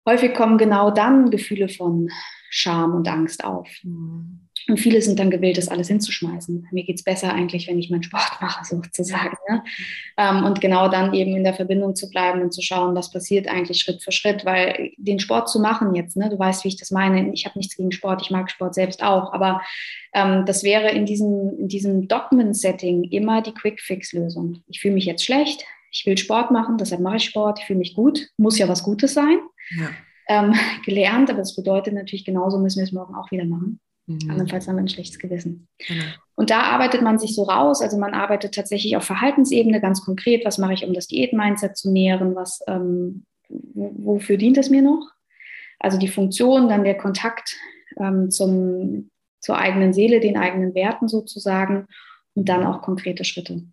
Häufig 0.08 0.34
kommen 0.34 0.58
genau 0.58 0.92
dann 0.92 1.30
Gefühle 1.30 1.70
von 1.70 2.10
Scham 2.50 2.96
und 2.96 3.08
Angst 3.08 3.44
auf. 3.44 3.68
Mhm. 3.84 4.49
Und 4.68 4.80
viele 4.80 5.02
sind 5.02 5.20
dann 5.20 5.30
gewillt, 5.30 5.58
das 5.58 5.70
alles 5.70 5.88
hinzuschmeißen. 5.88 6.68
Mir 6.72 6.84
geht 6.84 6.98
es 6.98 7.04
besser 7.04 7.34
eigentlich, 7.34 7.68
wenn 7.68 7.80
ich 7.80 7.90
meinen 7.90 8.04
Sport 8.04 8.32
mache, 8.42 8.66
sozusagen. 8.66 9.38
Ne? 9.50 9.64
Ähm, 10.18 10.44
und 10.44 10.62
genau 10.62 10.90
dann 10.90 11.14
eben 11.14 11.36
in 11.36 11.44
der 11.44 11.54
Verbindung 11.54 11.96
zu 11.96 12.10
bleiben 12.10 12.42
und 12.42 12.54
zu 12.54 12.62
schauen, 12.62 12.96
was 12.96 13.12
passiert 13.12 13.48
eigentlich 13.48 13.80
Schritt 13.82 14.04
für 14.04 14.12
Schritt. 14.12 14.46
Weil 14.46 14.92
den 14.98 15.20
Sport 15.20 15.50
zu 15.50 15.60
machen 15.60 15.96
jetzt, 15.96 16.18
ne, 16.18 16.30
du 16.30 16.38
weißt, 16.38 16.64
wie 16.64 16.70
ich 16.70 16.78
das 16.78 16.92
meine, 16.92 17.34
ich 17.34 17.46
habe 17.46 17.58
nichts 17.58 17.76
gegen 17.76 17.92
Sport, 17.92 18.22
ich 18.22 18.32
mag 18.32 18.52
Sport 18.52 18.76
selbst 18.76 19.04
auch, 19.04 19.34
aber 19.34 19.62
ähm, 20.14 20.46
das 20.46 20.64
wäre 20.64 20.92
in 20.92 21.06
diesem, 21.06 21.58
in 21.60 21.68
diesem 21.68 22.08
Dogmen-Setting 22.08 23.06
immer 23.06 23.42
die 23.42 23.54
Quick-Fix-Lösung. 23.54 24.64
Ich 24.68 24.80
fühle 24.80 24.96
mich 24.96 25.06
jetzt 25.06 25.24
schlecht, 25.24 25.64
ich 25.92 26.06
will 26.06 26.18
Sport 26.18 26.52
machen, 26.52 26.78
deshalb 26.78 27.02
mache 27.02 27.18
ich 27.18 27.26
Sport, 27.26 27.60
ich 27.60 27.66
fühle 27.66 27.80
mich 27.80 27.94
gut, 27.94 28.30
muss 28.38 28.58
ja 28.58 28.68
was 28.68 28.84
Gutes 28.84 29.14
sein. 29.14 29.40
Ja. 29.78 29.90
Ähm, 30.28 30.54
gelernt, 30.86 31.30
aber 31.30 31.40
das 31.40 31.56
bedeutet 31.56 31.94
natürlich 31.94 32.26
genauso 32.26 32.60
müssen 32.60 32.80
wir 32.80 32.86
es 32.86 32.92
morgen 32.92 33.16
auch 33.16 33.32
wieder 33.32 33.46
machen. 33.46 33.80
Mhm. 34.10 34.32
Andernfalls 34.32 34.68
haben 34.68 34.76
wir 34.76 34.84
ein 34.84 34.90
schlechtes 34.90 35.20
Gewissen. 35.20 35.68
Genau. 35.88 36.04
Und 36.36 36.50
da 36.50 36.62
arbeitet 36.62 37.02
man 37.04 37.20
sich 37.20 37.36
so 37.36 37.44
raus. 37.44 37.82
Also 37.82 37.98
man 37.98 38.14
arbeitet 38.14 38.56
tatsächlich 38.56 38.98
auf 38.98 39.04
Verhaltensebene 39.04 39.80
ganz 39.80 40.04
konkret. 40.04 40.46
Was 40.46 40.58
mache 40.58 40.74
ich, 40.74 40.86
um 40.86 40.94
das 40.94 41.08
Diät-Mindset 41.08 41.78
zu 41.78 41.92
nähren? 41.92 42.36
Was, 42.36 42.62
ähm, 42.68 43.26
wofür 43.50 44.38
dient 44.38 44.58
es 44.58 44.70
mir 44.70 44.82
noch? 44.82 45.12
Also 45.80 45.98
die 45.98 46.08
Funktion, 46.08 46.68
dann 46.70 46.84
der 46.84 46.98
Kontakt 46.98 47.56
ähm, 47.98 48.32
zum, 48.32 49.12
zur 49.40 49.58
eigenen 49.58 49.94
Seele, 49.94 50.20
den 50.20 50.38
eigenen 50.38 50.74
Werten 50.74 51.08
sozusagen 51.08 51.86
und 52.34 52.50
dann 52.50 52.66
auch 52.66 52.82
konkrete 52.82 53.24
Schritte 53.24 53.64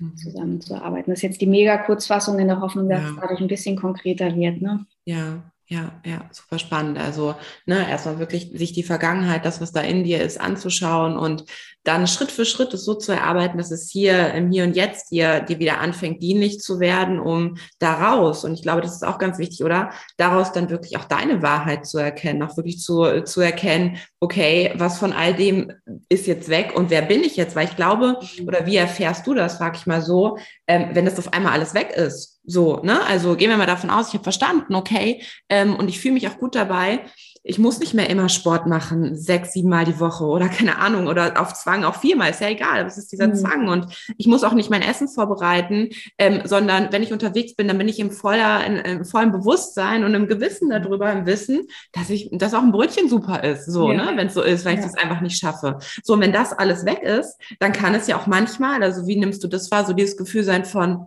mhm. 0.00 0.16
zusammenzuarbeiten. 0.16 1.12
Das 1.12 1.20
ist 1.20 1.22
jetzt 1.22 1.40
die 1.40 1.46
mega 1.46 1.78
Kurzfassung 1.78 2.38
in 2.40 2.48
der 2.48 2.60
Hoffnung, 2.60 2.88
dass 2.88 3.02
ja. 3.02 3.10
es 3.10 3.16
dadurch 3.20 3.40
ein 3.40 3.48
bisschen 3.48 3.76
konkreter 3.76 4.34
wird. 4.34 4.60
Ne? 4.60 4.86
Ja, 5.04 5.52
Ja, 5.66 5.98
ja, 6.04 6.28
super 6.30 6.58
spannend. 6.58 6.98
Also, 6.98 7.36
ne, 7.64 7.88
erstmal 7.88 8.18
wirklich 8.18 8.50
sich 8.54 8.72
die 8.72 8.82
Vergangenheit, 8.82 9.46
das, 9.46 9.62
was 9.62 9.72
da 9.72 9.80
in 9.80 10.04
dir 10.04 10.22
ist, 10.22 10.38
anzuschauen 10.38 11.16
und 11.16 11.44
dann 11.84 12.06
Schritt 12.06 12.30
für 12.30 12.44
Schritt 12.44 12.72
es 12.74 12.84
so 12.84 12.94
zu 12.94 13.12
erarbeiten, 13.12 13.58
dass 13.58 13.70
es 13.70 13.90
hier 13.90 14.32
im 14.34 14.50
Hier 14.50 14.64
und 14.64 14.74
Jetzt 14.74 15.10
dir, 15.10 15.40
dir 15.40 15.58
wieder 15.58 15.80
anfängt, 15.80 16.22
dienlich 16.22 16.60
zu 16.60 16.80
werden, 16.80 17.18
um 17.18 17.56
daraus, 17.78 18.44
und 18.44 18.54
ich 18.54 18.62
glaube, 18.62 18.82
das 18.82 18.94
ist 18.94 19.06
auch 19.06 19.18
ganz 19.18 19.38
wichtig, 19.38 19.64
oder? 19.64 19.90
Daraus 20.18 20.52
dann 20.52 20.68
wirklich 20.70 20.98
auch 20.98 21.04
deine 21.04 21.42
Wahrheit 21.42 21.86
zu 21.86 21.98
erkennen, 21.98 22.42
auch 22.42 22.56
wirklich 22.56 22.80
zu, 22.80 23.22
zu 23.24 23.40
erkennen, 23.40 23.98
okay, 24.20 24.72
was 24.76 24.98
von 24.98 25.12
all 25.12 25.34
dem 25.34 25.72
ist 26.08 26.26
jetzt 26.26 26.48
weg 26.48 26.72
und 26.74 26.90
wer 26.90 27.02
bin 27.02 27.22
ich 27.22 27.36
jetzt? 27.36 27.54
Weil 27.56 27.68
ich 27.68 27.76
glaube, 27.76 28.18
oder 28.46 28.64
wie 28.66 28.76
erfährst 28.76 29.26
du 29.26 29.34
das, 29.34 29.56
frage 29.56 29.76
ich 29.78 29.86
mal 29.86 30.00
so, 30.02 30.38
ähm, 30.66 30.90
wenn 30.92 31.04
das 31.04 31.18
auf 31.18 31.32
einmal 31.32 31.52
alles 31.52 31.74
weg 31.74 31.90
ist? 31.90 32.40
So, 32.44 32.80
ne? 32.82 33.04
Also 33.06 33.36
gehen 33.36 33.50
wir 33.50 33.56
mal 33.56 33.66
davon 33.66 33.90
aus, 33.90 34.08
ich 34.08 34.14
habe 34.14 34.24
verstanden, 34.24 34.74
okay, 34.74 35.22
ähm, 35.48 35.76
und 35.76 35.88
ich 35.88 36.00
fühle 36.00 36.14
mich 36.14 36.28
auch 36.28 36.38
gut 36.38 36.54
dabei 36.54 37.00
ich 37.46 37.58
muss 37.58 37.78
nicht 37.78 37.92
mehr 37.92 38.08
immer 38.08 38.30
Sport 38.30 38.66
machen, 38.66 39.14
sechs, 39.14 39.52
sieben 39.52 39.68
Mal 39.68 39.84
die 39.84 40.00
Woche 40.00 40.24
oder 40.24 40.48
keine 40.48 40.78
Ahnung, 40.78 41.06
oder 41.06 41.40
auf 41.40 41.52
Zwang 41.52 41.84
auch 41.84 41.96
viermal, 41.96 42.30
ist 42.30 42.40
ja 42.40 42.48
egal, 42.48 42.80
aber 42.80 42.86
es 42.86 42.96
ist 42.96 43.12
dieser 43.12 43.28
mhm. 43.28 43.34
Zwang 43.34 43.68
und 43.68 44.14
ich 44.16 44.26
muss 44.26 44.44
auch 44.44 44.54
nicht 44.54 44.70
mein 44.70 44.80
Essen 44.80 45.08
vorbereiten, 45.08 45.90
ähm, 46.16 46.40
sondern 46.44 46.90
wenn 46.90 47.02
ich 47.02 47.12
unterwegs 47.12 47.54
bin, 47.54 47.68
dann 47.68 47.76
bin 47.76 47.88
ich 47.88 48.00
im, 48.00 48.10
voller, 48.10 48.64
in, 48.64 48.76
in 48.76 49.04
vollem 49.04 49.30
Bewusstsein 49.30 50.04
und 50.04 50.14
im 50.14 50.26
Gewissen 50.26 50.70
darüber, 50.70 51.12
im 51.12 51.26
Wissen, 51.26 51.68
dass 51.92 52.08
ich, 52.08 52.30
dass 52.32 52.54
auch 52.54 52.62
ein 52.62 52.72
Brötchen 52.72 53.10
super 53.10 53.44
ist, 53.44 53.66
so, 53.66 53.92
ja. 53.92 54.10
ne, 54.10 54.16
wenn 54.16 54.28
es 54.28 54.34
so 54.34 54.42
ist, 54.42 54.64
weil 54.64 54.74
ja. 54.74 54.80
ich 54.80 54.86
das 54.86 54.96
einfach 54.96 55.20
nicht 55.20 55.38
schaffe. 55.38 55.78
So, 56.02 56.14
und 56.14 56.20
wenn 56.20 56.32
das 56.32 56.54
alles 56.54 56.86
weg 56.86 57.02
ist, 57.02 57.36
dann 57.60 57.74
kann 57.74 57.94
es 57.94 58.06
ja 58.06 58.16
auch 58.16 58.26
manchmal, 58.26 58.82
also 58.82 59.06
wie 59.06 59.16
nimmst 59.16 59.44
du 59.44 59.48
das 59.48 59.70
wahr, 59.70 59.84
so 59.84 59.92
dieses 59.92 60.16
Gefühl 60.16 60.44
sein 60.44 60.64
von, 60.64 61.06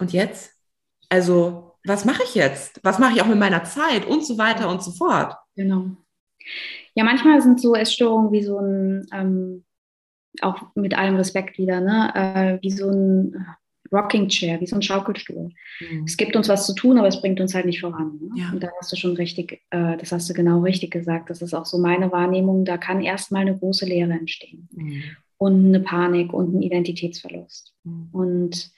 und 0.00 0.12
jetzt? 0.12 0.50
Also, 1.08 1.76
was 1.84 2.04
mache 2.04 2.22
ich 2.24 2.34
jetzt? 2.34 2.80
Was 2.82 2.98
mache 2.98 3.14
ich 3.14 3.22
auch 3.22 3.26
mit 3.26 3.38
meiner 3.38 3.64
Zeit 3.64 4.06
und 4.06 4.26
so 4.26 4.36
weiter 4.38 4.68
und 4.68 4.82
so 4.82 4.90
fort? 4.92 5.36
Genau. 5.56 5.96
Ja, 6.94 7.04
manchmal 7.04 7.40
sind 7.40 7.60
so 7.60 7.74
Essstörungen 7.74 8.32
wie 8.32 8.42
so 8.42 8.58
ein, 8.58 9.06
ähm, 9.12 9.64
auch 10.42 10.74
mit 10.74 10.96
allem 10.96 11.16
Respekt 11.16 11.58
wieder, 11.58 11.80
ne, 11.80 12.12
äh, 12.14 12.62
wie 12.62 12.70
so 12.70 12.88
ein 12.88 13.46
Rocking 13.92 14.28
Chair, 14.28 14.60
wie 14.60 14.66
so 14.66 14.76
ein 14.76 14.82
Schaukelstuhl. 14.82 15.50
Mhm. 15.80 16.04
Es 16.04 16.16
gibt 16.16 16.36
uns 16.36 16.48
was 16.48 16.66
zu 16.66 16.74
tun, 16.74 16.98
aber 16.98 17.08
es 17.08 17.20
bringt 17.20 17.40
uns 17.40 17.54
halt 17.54 17.66
nicht 17.66 17.80
voran. 17.80 18.18
Ne? 18.20 18.40
Ja. 18.40 18.50
Und 18.52 18.62
da 18.62 18.68
hast 18.78 18.92
du 18.92 18.96
schon 18.96 19.16
richtig, 19.16 19.62
äh, 19.70 19.96
das 19.96 20.12
hast 20.12 20.30
du 20.30 20.34
genau 20.34 20.60
richtig 20.60 20.92
gesagt. 20.92 21.30
Das 21.30 21.42
ist 21.42 21.54
auch 21.54 21.66
so 21.66 21.78
meine 21.78 22.12
Wahrnehmung. 22.12 22.64
Da 22.64 22.78
kann 22.78 23.02
erstmal 23.02 23.42
eine 23.42 23.56
große 23.56 23.86
Leere 23.86 24.12
entstehen 24.12 24.68
mhm. 24.72 25.02
und 25.38 25.66
eine 25.66 25.80
Panik 25.80 26.32
und 26.32 26.54
ein 26.54 26.62
Identitätsverlust. 26.62 27.74
Mhm. 27.84 28.08
Und 28.12 28.70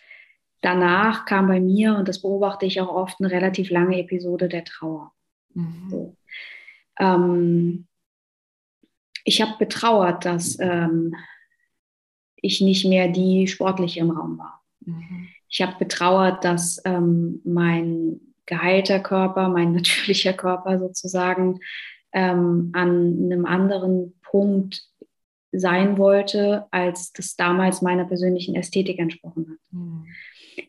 danach 0.63 1.27
kam 1.27 1.49
bei 1.49 1.61
mir, 1.61 1.97
und 1.97 2.09
das 2.09 2.23
beobachte 2.23 2.65
ich 2.65 2.81
auch 2.81 2.89
oft, 2.89 3.21
eine 3.21 3.31
relativ 3.31 3.71
lange 3.71 3.99
Episode 3.99 4.49
der 4.49 4.65
Trauer. 4.65 5.13
Mhm. 5.55 5.89
So. 5.91 6.17
Ähm, 6.99 7.87
ich 9.25 9.41
habe 9.41 9.57
betrauert, 9.59 10.25
dass 10.25 10.59
ähm, 10.61 11.15
ich 12.37 12.61
nicht 12.61 12.85
mehr 12.85 13.09
die 13.09 13.47
Sportliche 13.47 14.01
im 14.01 14.11
Raum 14.11 14.39
war. 14.39 14.63
Mhm. 14.81 15.29
Ich 15.49 15.63
habe 15.63 15.77
betrauert, 15.79 16.45
dass 16.45 16.81
ähm, 16.85 17.41
mein 17.45 18.21
geheilter 18.47 19.01
Körper, 19.01 19.49
mein 19.49 19.73
natürlicher 19.75 20.33
Körper 20.33 20.79
sozusagen 20.79 21.61
ähm, 22.13 22.71
an 22.75 23.25
einem 23.25 23.47
anderen 23.47 24.19
Punkt 24.23 24.83
sein 25.53 25.99
wollte, 25.99 26.67
als 26.71 27.13
das 27.13 27.37
damals 27.37 27.83
meiner 27.83 28.07
persönlichen 28.07 28.57
Ästhetik 28.57 28.99
entsprochen 28.99 29.51
hat. 29.51 29.73
Mhm. 29.73 30.07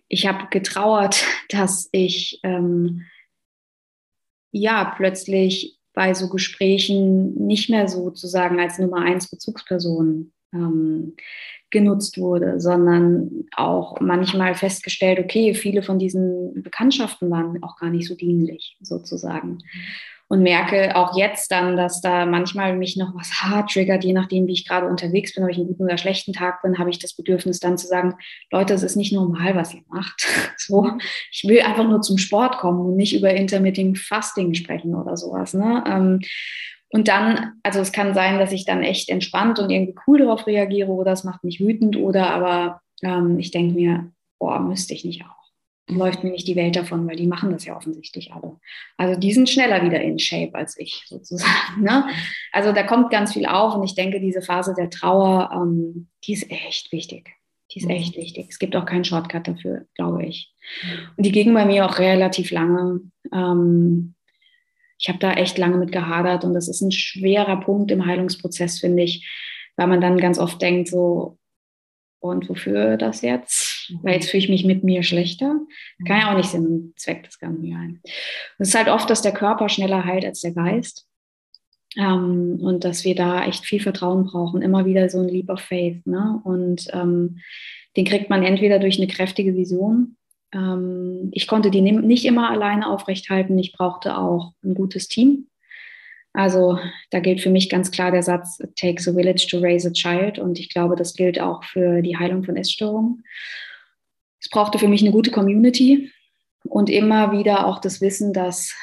Ich 0.08 0.28
habe 0.28 0.48
getrauert, 0.50 1.26
dass 1.50 1.90
ich 1.92 2.40
ähm, 2.44 3.06
ja 4.52 4.94
plötzlich 4.96 5.80
bei 5.94 6.14
so 6.14 6.30
Gesprächen 6.30 7.36
nicht 7.46 7.70
mehr 7.70 7.88
sozusagen 7.88 8.60
als 8.60 8.80
Nummer 8.80 9.02
eins 9.02 9.30
Bezugsperson 9.30 10.32
ähm, 10.54 11.16
genutzt 11.70 12.18
wurde, 12.18 12.60
sondern 12.60 13.46
auch 13.56 14.00
manchmal 14.00 14.56
festgestellt, 14.56 15.20
okay, 15.20 15.54
viele 15.54 15.82
von 15.82 16.00
diesen 16.00 16.62
Bekanntschaften 16.62 17.30
waren 17.32 17.62
auch 17.64 17.78
gar 17.78 17.90
nicht 17.90 18.08
so 18.08 18.16
dienlich 18.16 18.78
sozusagen 18.82 19.60
und 20.30 20.42
merke 20.42 20.96
auch 20.96 21.16
jetzt 21.16 21.52
dann, 21.52 21.78
dass 21.78 22.02
da 22.02 22.26
manchmal 22.26 22.76
mich 22.76 22.98
noch 22.98 23.14
was 23.14 23.44
hart 23.44 23.72
triggert, 23.72 24.04
je 24.04 24.14
nachdem, 24.14 24.48
wie 24.48 24.54
ich 24.54 24.68
gerade 24.68 24.88
unterwegs 24.88 25.36
bin, 25.36 25.44
ob 25.44 25.50
ich 25.50 25.58
einen 25.58 25.68
guten 25.68 25.84
oder 25.84 25.98
schlechten 25.98 26.34
Tag 26.34 26.62
bin, 26.62 26.80
habe 26.80 26.90
ich 26.90 27.00
das 27.00 27.14
Bedürfnis 27.14 27.60
dann 27.60 27.78
zu 27.78 27.88
sagen, 27.88 28.16
Leute, 28.52 28.74
es 28.74 28.84
ist 28.84 28.96
nicht 28.96 29.14
normal, 29.14 29.56
was 29.56 29.74
ihr 29.74 29.84
macht. 29.88 30.28
So, 30.56 30.90
ich 31.30 31.44
will 31.46 31.62
einfach 31.62 31.84
nur 31.84 32.02
zum 32.02 32.18
Sport 32.18 32.58
kommen 32.58 32.80
und 32.86 32.96
nicht 32.96 33.14
über 33.14 33.34
Intermittent 33.34 33.98
Fasting 34.00 34.54
sprechen 34.54 34.96
oder 34.96 35.18
sowas. 35.18 35.54
Ne? 35.54 35.84
Ähm, 35.86 36.22
und 36.90 37.10
dann, 37.10 37.54
also 37.64 37.82
es 37.82 37.92
kann 37.92 38.14
sein, 38.14 38.40
dass 38.40 38.54
ich 38.54 38.64
dann 38.64 38.82
echt 38.82 39.10
entspannt 39.10 39.60
und 39.60 39.70
irgendwie 39.72 39.96
cool 40.08 40.20
darauf 40.20 40.48
reagiere 40.48 40.92
oder 40.92 41.12
es 41.12 41.26
macht 41.26 41.44
mich 41.44 41.60
wütend 41.60 41.98
oder 41.98 42.30
aber 42.30 42.82
ähm, 43.02 43.40
ich 43.40 43.52
denke 43.52 43.74
mir, 43.74 44.12
boah, 44.40 44.60
müsste 44.60 44.94
ich 44.94 45.04
nicht 45.04 45.26
auch 45.26 45.43
läuft 45.90 46.24
mir 46.24 46.32
nicht 46.32 46.48
die 46.48 46.56
Welt 46.56 46.76
davon, 46.76 47.08
weil 47.08 47.18
die 47.18 47.28
machen 47.28 47.52
das 47.52 47.66
ja 47.66 47.76
offensichtlich 47.76 48.32
alle. 48.32 48.58
Also 48.98 49.20
die 49.20 49.34
sind 49.34 49.50
schneller 49.50 49.84
wieder 49.84 50.02
in 50.02 50.18
Shape 50.18 50.56
als 50.56 50.78
ich 50.78 51.04
sozusagen. 51.08 51.82
Ne? 51.82 52.08
Also 52.52 52.72
da 52.72 52.84
kommt 52.84 53.12
ganz 53.12 53.34
viel 53.34 53.46
auf 53.46 53.76
und 53.76 53.84
ich 53.84 53.96
denke, 53.96 54.20
diese 54.20 54.42
Phase 54.42 54.74
der 54.78 54.90
Trauer, 54.90 55.50
ähm, 55.54 56.08
die 56.26 56.34
ist 56.34 56.50
echt 56.50 56.92
wichtig. 56.92 57.32
Die 57.72 57.80
ist 57.80 57.90
echt 57.90 58.16
wichtig. 58.16 58.48
Es 58.50 58.60
gibt 58.60 58.76
auch 58.76 58.86
keinen 58.86 59.04
Shortcut 59.04 59.48
dafür, 59.48 59.88
glaube 59.96 60.26
ich. 60.26 60.54
Und 61.18 61.26
die 61.26 61.32
ging 61.32 61.54
bei 61.54 61.66
mir 61.66 61.86
auch 61.86 61.98
relativ 61.98 62.52
lange. 62.52 63.02
Ähm, 63.34 64.14
ich 65.00 65.10
habe 65.10 65.20
da 65.20 65.34
echt 65.34 65.58
lange 65.58 65.78
mit 65.78 65.92
gehadert 65.92 66.46
und 66.46 66.54
das 66.54 66.68
ist 66.68 66.82
ein 66.82 66.92
schwerer 66.92 67.60
Punkt 67.60 67.92
im 67.92 68.06
Heilungsprozess, 68.06 68.80
finde 68.80 69.04
ich, 69.04 69.28
weil 69.76 69.88
man 69.88 70.02
dann 70.02 70.18
ganz 70.18 70.38
oft 70.40 70.62
denkt, 70.62 70.88
so, 70.88 71.38
und 72.20 72.48
wofür 72.48 72.96
das 72.96 73.22
jetzt? 73.22 73.73
Weil 74.02 74.16
jetzt 74.16 74.30
fühle 74.30 74.44
ich 74.44 74.50
mich 74.50 74.66
mit 74.66 74.84
mir 74.84 75.04
schlechter. 75.04 75.60
Kann 76.08 76.20
ja 76.20 76.32
auch 76.32 76.38
nicht 76.38 76.50
Sinn 76.50 76.66
und 76.66 77.00
Zweck 77.00 77.24
des 77.24 77.40
Ganzen 77.40 77.70
sein. 77.70 78.02
Es 78.60 78.70
ist 78.70 78.76
halt 78.76 78.90
oft, 78.90 79.10
dass 79.10 79.22
der 79.22 79.34
Körper 79.34 79.70
schneller 79.70 80.06
heilt 80.06 80.26
als 80.26 80.42
der 80.42 80.54
Geist. 80.54 81.08
Ähm, 81.98 82.60
und 82.62 82.84
dass 82.84 83.06
wir 83.06 83.16
da 83.16 83.46
echt 83.46 83.66
viel 83.66 83.80
Vertrauen 83.80 84.26
brauchen. 84.26 84.62
Immer 84.62 84.86
wieder 84.86 85.10
so 85.10 85.20
ein 85.20 85.30
Leap 85.30 85.50
of 85.50 85.62
Faith. 85.62 86.06
Ne? 86.06 86.42
Und 86.44 86.88
ähm, 86.92 87.40
den 87.96 88.06
kriegt 88.06 88.30
man 88.30 88.44
entweder 88.44 88.80
durch 88.80 88.98
eine 88.98 89.08
kräftige 89.08 89.56
Vision. 89.56 90.18
Ähm, 90.54 91.30
ich 91.32 91.48
konnte 91.48 91.72
die 91.72 91.82
nicht 91.82 92.26
immer 92.26 92.50
alleine 92.50 92.90
aufrechthalten. 92.90 93.58
Ich 93.60 93.74
brauchte 93.74 94.18
auch 94.18 94.54
ein 94.64 94.74
gutes 94.74 95.08
Team. 95.08 95.48
Also 96.34 96.80
da 97.12 97.20
gilt 97.20 97.42
für 97.42 97.52
mich 97.52 97.70
ganz 97.70 97.92
klar 97.92 98.10
der 98.12 98.24
Satz, 98.24 98.60
it 98.60 98.76
takes 98.76 99.08
a 99.08 99.14
village 99.14 99.46
to 99.50 99.60
raise 99.60 99.88
a 99.88 99.92
child. 99.92 100.40
Und 100.40 100.60
ich 100.60 100.70
glaube, 100.70 100.96
das 100.96 101.14
gilt 101.14 101.40
auch 101.40 101.64
für 101.64 102.02
die 102.02 102.18
Heilung 102.18 102.44
von 102.44 102.58
Essstörungen. 102.58 103.24
Es 104.44 104.50
brauchte 104.50 104.78
für 104.78 104.90
mich 104.90 105.02
eine 105.02 105.12
gute 105.12 105.32
Community 105.32 106.12
und 106.66 106.90
immer 106.90 107.32
wieder 107.32 107.66
auch 107.66 107.80
das 107.80 108.02
Wissen, 108.02 108.34
das 108.34 108.76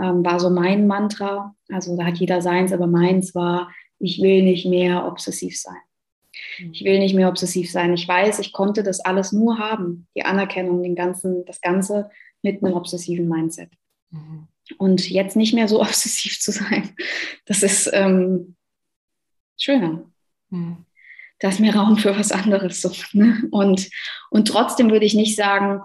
ähm, 0.00 0.24
war 0.24 0.38
so 0.38 0.50
mein 0.50 0.86
Mantra. 0.86 1.56
Also 1.68 1.96
da 1.96 2.04
hat 2.04 2.18
jeder 2.18 2.40
seins, 2.40 2.72
aber 2.72 2.86
meins 2.86 3.34
war, 3.34 3.72
ich 3.98 4.22
will 4.22 4.44
nicht 4.44 4.66
mehr 4.66 5.04
obsessiv 5.08 5.58
sein. 5.58 5.76
Mhm. 6.60 6.70
Ich 6.72 6.84
will 6.84 7.00
nicht 7.00 7.16
mehr 7.16 7.28
obsessiv 7.28 7.72
sein. 7.72 7.92
Ich 7.92 8.06
weiß, 8.06 8.38
ich 8.38 8.52
konnte 8.52 8.84
das 8.84 9.00
alles 9.00 9.32
nur 9.32 9.58
haben, 9.58 10.06
die 10.14 10.24
Anerkennung, 10.24 10.80
den 10.80 10.94
ganzen, 10.94 11.44
das 11.44 11.60
Ganze 11.60 12.08
mit 12.42 12.62
einem 12.62 12.74
obsessiven 12.74 13.28
Mindset. 13.28 13.70
Mhm. 14.10 14.46
Und 14.78 15.10
jetzt 15.10 15.34
nicht 15.34 15.54
mehr 15.54 15.66
so 15.66 15.80
obsessiv 15.80 16.38
zu 16.38 16.52
sein, 16.52 16.90
das 17.46 17.64
ist 17.64 17.90
ähm, 17.92 18.54
schöner. 19.58 20.08
Mhm. 20.50 20.86
Da 21.40 21.48
ist 21.48 21.60
mehr 21.60 21.74
Raum 21.74 21.96
für 21.96 22.16
was 22.16 22.32
anderes. 22.32 22.80
So, 22.80 22.92
ne? 23.12 23.42
und, 23.50 23.88
und 24.30 24.48
trotzdem 24.48 24.90
würde 24.90 25.06
ich 25.06 25.14
nicht 25.14 25.36
sagen, 25.36 25.80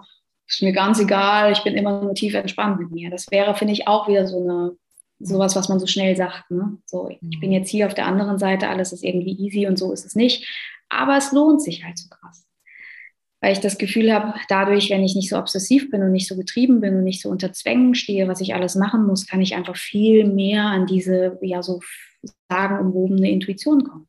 ist 0.48 0.62
mir 0.62 0.74
ganz 0.74 1.00
egal, 1.00 1.52
ich 1.52 1.64
bin 1.64 1.76
immer 1.76 2.02
nur 2.02 2.14
tief 2.14 2.36
entspannt 2.36 2.80
mit 2.80 2.92
mir. 2.92 3.10
Das 3.10 3.32
wäre, 3.32 3.56
finde 3.56 3.74
ich, 3.74 3.88
auch 3.88 4.08
wieder 4.08 4.28
so 4.28 4.44
eine 4.44 4.78
sowas, 5.20 5.56
was 5.56 5.70
man 5.70 5.80
so 5.80 5.88
schnell 5.88 6.16
sagt. 6.16 6.52
Ne? 6.52 6.78
So, 6.86 7.10
ich 7.10 7.40
bin 7.40 7.50
hm. 7.50 7.52
jetzt 7.52 7.70
hier 7.70 7.88
auf 7.88 7.94
der 7.94 8.06
anderen 8.06 8.38
Seite, 8.38 8.68
alles 8.68 8.92
ist 8.92 9.04
irgendwie 9.04 9.38
easy 9.40 9.66
und 9.66 9.80
so 9.80 9.94
ist 9.94 10.06
es 10.06 10.14
nicht. 10.14 10.46
Aber 10.90 11.18
es 11.18 11.32
lohnt 11.32 11.62
sich 11.62 11.84
halt 11.84 11.98
so 11.98 12.10
krass 12.10 12.46
weil 13.46 13.52
ich 13.52 13.60
das 13.60 13.78
Gefühl 13.78 14.12
habe, 14.12 14.34
dadurch, 14.50 14.90
wenn 14.90 15.04
ich 15.04 15.14
nicht 15.14 15.30
so 15.30 15.38
obsessiv 15.38 15.92
bin 15.92 16.02
und 16.02 16.12
nicht 16.12 16.28
so 16.28 16.36
getrieben 16.36 16.82
bin 16.82 16.96
und 16.96 17.04
nicht 17.04 17.22
so 17.22 17.30
unter 17.30 17.54
Zwängen 17.54 17.94
stehe, 17.94 18.28
was 18.28 18.42
ich 18.42 18.56
alles 18.56 18.74
machen 18.74 19.06
muss, 19.06 19.28
kann 19.28 19.40
ich 19.40 19.54
einfach 19.54 19.76
viel 19.76 20.26
mehr 20.26 20.64
an 20.64 20.88
diese, 20.88 21.38
ja, 21.44 21.62
so 21.62 21.80
sagenumwobene 22.50 23.30
Intuition 23.30 23.84
kommen 23.84 24.08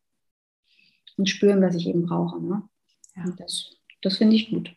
und 1.17 1.29
spüren, 1.29 1.63
was 1.63 1.75
ich 1.75 1.87
eben 1.87 2.07
brauche. 2.07 2.41
Ne? 2.41 2.63
Ja. 3.17 3.25
Das, 3.39 3.77
das 4.03 4.19
finde 4.19 4.37
ich 4.37 4.51
gut. 4.51 4.71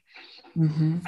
Mhm. 0.55 1.01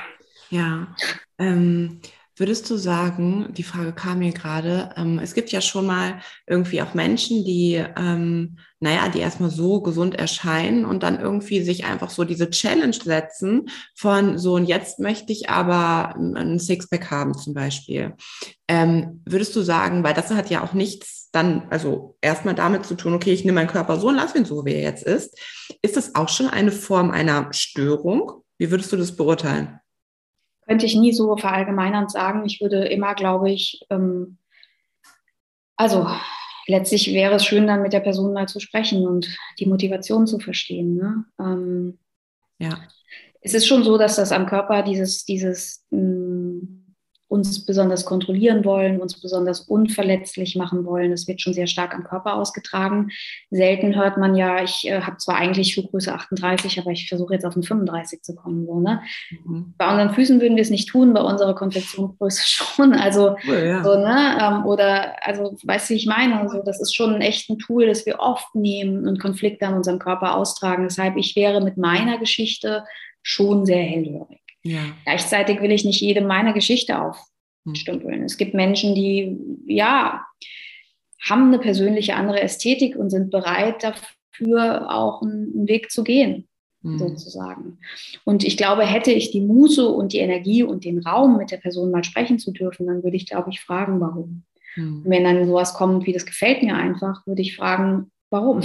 Ja, 0.49 0.95
ähm, 1.37 2.01
Würdest 2.37 2.69
du 2.69 2.77
sagen, 2.77 3.49
die 3.57 3.63
Frage 3.63 3.91
kam 3.91 4.19
mir 4.19 4.31
gerade, 4.31 4.91
ähm, 4.95 5.19
es 5.19 5.33
gibt 5.33 5.51
ja 5.51 5.59
schon 5.59 5.85
mal 5.85 6.21
irgendwie 6.47 6.81
auch 6.81 6.93
Menschen, 6.93 7.43
die, 7.43 7.83
ähm, 7.97 8.57
naja, 8.79 9.09
die 9.09 9.19
erstmal 9.19 9.49
so 9.49 9.81
gesund 9.81 10.15
erscheinen 10.15 10.85
und 10.85 11.03
dann 11.03 11.19
irgendwie 11.19 11.61
sich 11.61 11.85
einfach 11.85 12.09
so 12.09 12.23
diese 12.23 12.49
Challenge 12.49 12.93
setzen 12.93 13.69
von 13.95 14.37
so 14.37 14.55
und 14.55 14.65
jetzt 14.65 14.99
möchte 14.99 15.33
ich 15.33 15.49
aber 15.49 16.15
ein 16.15 16.57
Sixpack 16.57 17.11
haben 17.11 17.33
zum 17.33 17.53
Beispiel. 17.53 18.13
Ähm, 18.67 19.21
würdest 19.25 19.55
du 19.55 19.61
sagen, 19.61 20.03
weil 20.03 20.13
das 20.13 20.31
hat 20.31 20.49
ja 20.49 20.63
auch 20.63 20.73
nichts 20.73 21.29
dann, 21.33 21.67
also 21.69 22.17
erstmal 22.21 22.55
damit 22.55 22.85
zu 22.85 22.95
tun, 22.95 23.13
okay, 23.13 23.33
ich 23.33 23.43
nehme 23.43 23.55
meinen 23.55 23.67
Körper 23.67 23.99
so 23.99 24.07
und 24.07 24.15
lass 24.15 24.35
ihn 24.35 24.45
so, 24.45 24.65
wie 24.65 24.73
er 24.73 24.81
jetzt 24.81 25.03
ist. 25.03 25.37
Ist 25.81 25.97
das 25.97 26.15
auch 26.15 26.29
schon 26.29 26.47
eine 26.47 26.71
Form 26.71 27.11
einer 27.11 27.51
Störung? 27.51 28.43
Wie 28.57 28.71
würdest 28.71 28.91
du 28.93 28.97
das 28.97 29.15
beurteilen? 29.15 29.80
Könnte 30.71 30.85
ich 30.85 30.95
nie 30.95 31.11
so 31.11 31.35
verallgemeinernd 31.35 32.09
sagen. 32.09 32.45
Ich 32.45 32.61
würde 32.61 32.85
immer, 32.85 33.13
glaube 33.13 33.51
ich, 33.51 33.85
ähm, 33.89 34.37
also 35.75 36.07
letztlich 36.65 37.13
wäre 37.13 37.35
es 37.35 37.45
schön, 37.45 37.67
dann 37.67 37.81
mit 37.81 37.91
der 37.91 37.99
Person 37.99 38.31
mal 38.31 38.47
zu 38.47 38.61
sprechen 38.61 39.05
und 39.05 39.27
die 39.59 39.65
Motivation 39.65 40.27
zu 40.27 40.39
verstehen. 40.39 40.95
Ne? 40.95 41.25
Ähm, 41.41 41.99
ja. 42.57 42.79
Es 43.41 43.53
ist 43.53 43.67
schon 43.67 43.83
so, 43.83 43.97
dass 43.97 44.15
das 44.15 44.31
am 44.31 44.45
Körper 44.45 44.81
dieses, 44.81 45.25
dieses 45.25 45.83
mh, 45.89 45.99
uns 47.31 47.65
besonders 47.65 48.03
kontrollieren 48.03 48.65
wollen, 48.65 48.99
uns 48.99 49.19
besonders 49.19 49.61
unverletzlich 49.61 50.57
machen 50.57 50.85
wollen. 50.85 51.11
Das 51.11 51.29
wird 51.29 51.39
schon 51.39 51.53
sehr 51.53 51.65
stark 51.65 51.95
am 51.95 52.03
Körper 52.03 52.35
ausgetragen. 52.35 53.09
Selten 53.49 53.95
hört 53.95 54.17
man 54.17 54.35
ja, 54.35 54.61
ich 54.61 54.85
äh, 54.85 54.99
habe 54.99 55.15
zwar 55.15 55.37
eigentlich 55.37 55.73
Schuhgröße 55.73 56.13
38, 56.13 56.77
aber 56.77 56.91
ich 56.91 57.07
versuche 57.07 57.33
jetzt 57.33 57.45
auf 57.45 57.53
den 57.53 57.63
35 57.63 58.21
zu 58.21 58.35
kommen. 58.35 58.65
So, 58.65 58.81
ne? 58.81 59.01
Mhm. 59.45 59.73
Bei 59.77 59.89
unseren 59.89 60.13
Füßen 60.13 60.41
würden 60.41 60.57
wir 60.57 60.61
es 60.61 60.69
nicht 60.69 60.89
tun, 60.89 61.13
bei 61.13 61.21
unserer 61.21 61.55
Konfektionsgröße 61.55 62.43
schon. 62.45 62.93
Also, 62.93 63.37
oh, 63.47 63.53
ja. 63.53 63.81
so, 63.81 63.95
ne? 63.95 64.37
Ähm, 64.41 64.65
oder, 64.65 65.15
also, 65.25 65.55
weißt 65.63 65.89
du, 65.89 65.93
wie 65.93 65.97
ich 65.97 66.07
meine? 66.07 66.37
Also, 66.41 66.61
das 66.65 66.81
ist 66.81 66.93
schon 66.93 67.21
echt 67.21 67.49
ein 67.49 67.59
Tool, 67.59 67.87
das 67.87 68.05
wir 68.05 68.19
oft 68.19 68.53
nehmen 68.55 69.07
und 69.07 69.21
Konflikte 69.21 69.67
an 69.67 69.75
unserem 69.75 69.99
Körper 69.99 70.35
austragen. 70.35 70.83
Deshalb, 70.83 71.15
ich 71.15 71.37
wäre 71.37 71.61
mit 71.61 71.77
meiner 71.77 72.17
Geschichte 72.17 72.83
schon 73.23 73.65
sehr 73.65 73.83
hellhörig. 73.83 74.40
Ja. 74.63 74.79
Gleichzeitig 75.03 75.61
will 75.61 75.71
ich 75.71 75.85
nicht 75.85 76.01
jedem 76.01 76.27
meine 76.27 76.53
Geschichte 76.53 76.99
aufstümpeln. 76.99 78.19
Hm. 78.19 78.23
Es 78.23 78.37
gibt 78.37 78.53
Menschen, 78.53 78.95
die, 78.95 79.37
ja, 79.65 80.25
haben 81.21 81.47
eine 81.47 81.59
persönliche 81.59 82.15
andere 82.15 82.41
Ästhetik 82.41 82.95
und 82.95 83.09
sind 83.09 83.29
bereit 83.29 83.83
dafür 83.83 84.91
auch 84.91 85.21
einen 85.21 85.67
Weg 85.67 85.91
zu 85.91 86.03
gehen, 86.03 86.47
mhm. 86.81 86.97
sozusagen. 86.97 87.77
Und 88.23 88.43
ich 88.43 88.57
glaube, 88.57 88.85
hätte 88.85 89.11
ich 89.11 89.29
die 89.29 89.41
Muße 89.41 89.87
und 89.87 90.13
die 90.13 90.17
Energie 90.17 90.63
und 90.63 90.83
den 90.83 90.99
Raum, 90.99 91.37
mit 91.37 91.51
der 91.51 91.57
Person 91.57 91.91
mal 91.91 92.03
sprechen 92.03 92.39
zu 92.39 92.51
dürfen, 92.51 92.87
dann 92.87 93.03
würde 93.03 93.17
ich, 93.17 93.27
glaube 93.27 93.51
ich, 93.51 93.61
fragen, 93.61 93.99
warum. 94.01 94.43
Mhm. 94.75 95.03
wenn 95.05 95.25
dann 95.25 95.45
sowas 95.45 95.73
kommt 95.73 96.05
wie, 96.05 96.13
das 96.13 96.25
gefällt 96.25 96.63
mir 96.63 96.75
einfach, 96.75 97.27
würde 97.27 97.41
ich 97.41 97.55
fragen, 97.55 98.09
warum? 98.29 98.61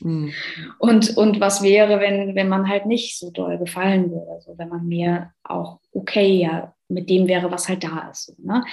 Mhm. 0.00 0.32
Und, 0.78 1.16
und 1.16 1.40
was 1.40 1.62
wäre, 1.62 2.00
wenn, 2.00 2.34
wenn 2.34 2.48
man 2.48 2.68
halt 2.68 2.86
nicht 2.86 3.18
so 3.18 3.30
doll 3.30 3.58
gefallen 3.58 4.10
würde, 4.10 4.30
also 4.30 4.56
wenn 4.58 4.68
man 4.68 4.86
mir 4.86 5.32
auch 5.44 5.80
okay 5.92 6.36
ja 6.36 6.74
mit 6.88 7.08
dem 7.08 7.28
wäre, 7.28 7.50
was 7.50 7.68
halt 7.68 7.84
da 7.84 8.08
ist. 8.10 8.26
So, 8.26 8.34
ne? 8.42 8.64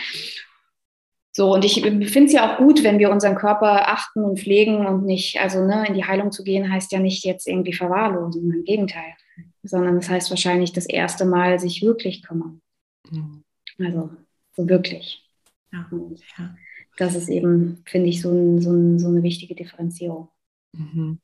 so 1.32 1.53
und 1.53 1.63
ich 1.63 1.82
finde 1.82 2.25
es 2.25 2.34
ja 2.34 2.53
auch 2.53 2.57
gut, 2.57 2.84
wenn 2.84 2.99
wir 2.99 3.11
unseren 3.11 3.36
Körper 3.36 3.89
achten 3.89 4.23
und 4.23 4.39
pflegen 4.39 4.86
und 4.86 5.05
nicht, 5.05 5.39
also 5.39 5.63
ne, 5.63 5.86
in 5.88 5.93
die 5.93 6.05
Heilung 6.05 6.32
zu 6.32 6.43
gehen, 6.43 6.71
heißt 6.71 6.91
ja 6.91 6.99
nicht 6.99 7.23
jetzt 7.23 7.47
irgendwie 7.47 7.73
verwahrlosen, 7.73 8.51
im 8.51 8.63
Gegenteil, 8.63 9.13
sondern 9.63 9.95
das 9.95 10.09
heißt 10.09 10.30
wahrscheinlich 10.30 10.73
das 10.73 10.88
erste 10.88 11.25
Mal 11.25 11.59
sich 11.59 11.84
wirklich 11.84 12.23
kümmern. 12.23 12.61
Mhm. 13.11 13.43
Also 13.80 14.09
so 14.55 14.67
wirklich. 14.67 15.23
Ja, 15.71 15.88
ja. 16.39 16.55
Das 16.97 17.13
ist 17.13 17.30
eben, 17.30 17.84
finde 17.86 18.09
ich, 18.09 18.21
so, 18.21 18.32
ein, 18.32 18.59
so, 18.59 18.71
ein, 18.71 18.97
so 18.97 19.07
eine 19.07 19.21
wichtige 19.21 19.53
Differenzierung. 19.53 20.30
Mhm. 20.78 21.19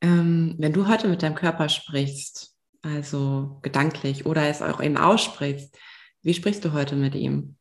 Ähm, 0.00 0.54
wenn 0.58 0.72
du 0.72 0.88
heute 0.88 1.08
mit 1.08 1.22
deinem 1.22 1.34
Körper 1.34 1.68
sprichst, 1.68 2.56
also 2.82 3.58
gedanklich 3.62 4.26
oder 4.26 4.48
es 4.48 4.62
auch 4.62 4.80
eben 4.80 4.96
aussprichst, 4.96 5.76
wie 6.22 6.34
sprichst 6.34 6.64
du 6.64 6.72
heute 6.72 6.96
mit 6.96 7.14
ihm? 7.14 7.56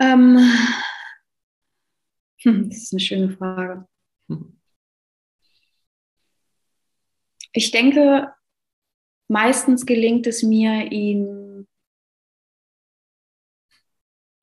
Ähm, 0.00 0.38
hm, 2.42 2.68
das 2.68 2.78
ist 2.78 2.92
eine 2.92 3.00
schöne 3.00 3.36
Frage. 3.36 3.86
Hm. 4.28 4.60
Ich 7.52 7.70
denke, 7.70 8.32
meistens 9.28 9.86
gelingt 9.86 10.26
es 10.26 10.42
mir, 10.42 10.90
ihn 10.90 11.68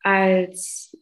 als 0.03 0.95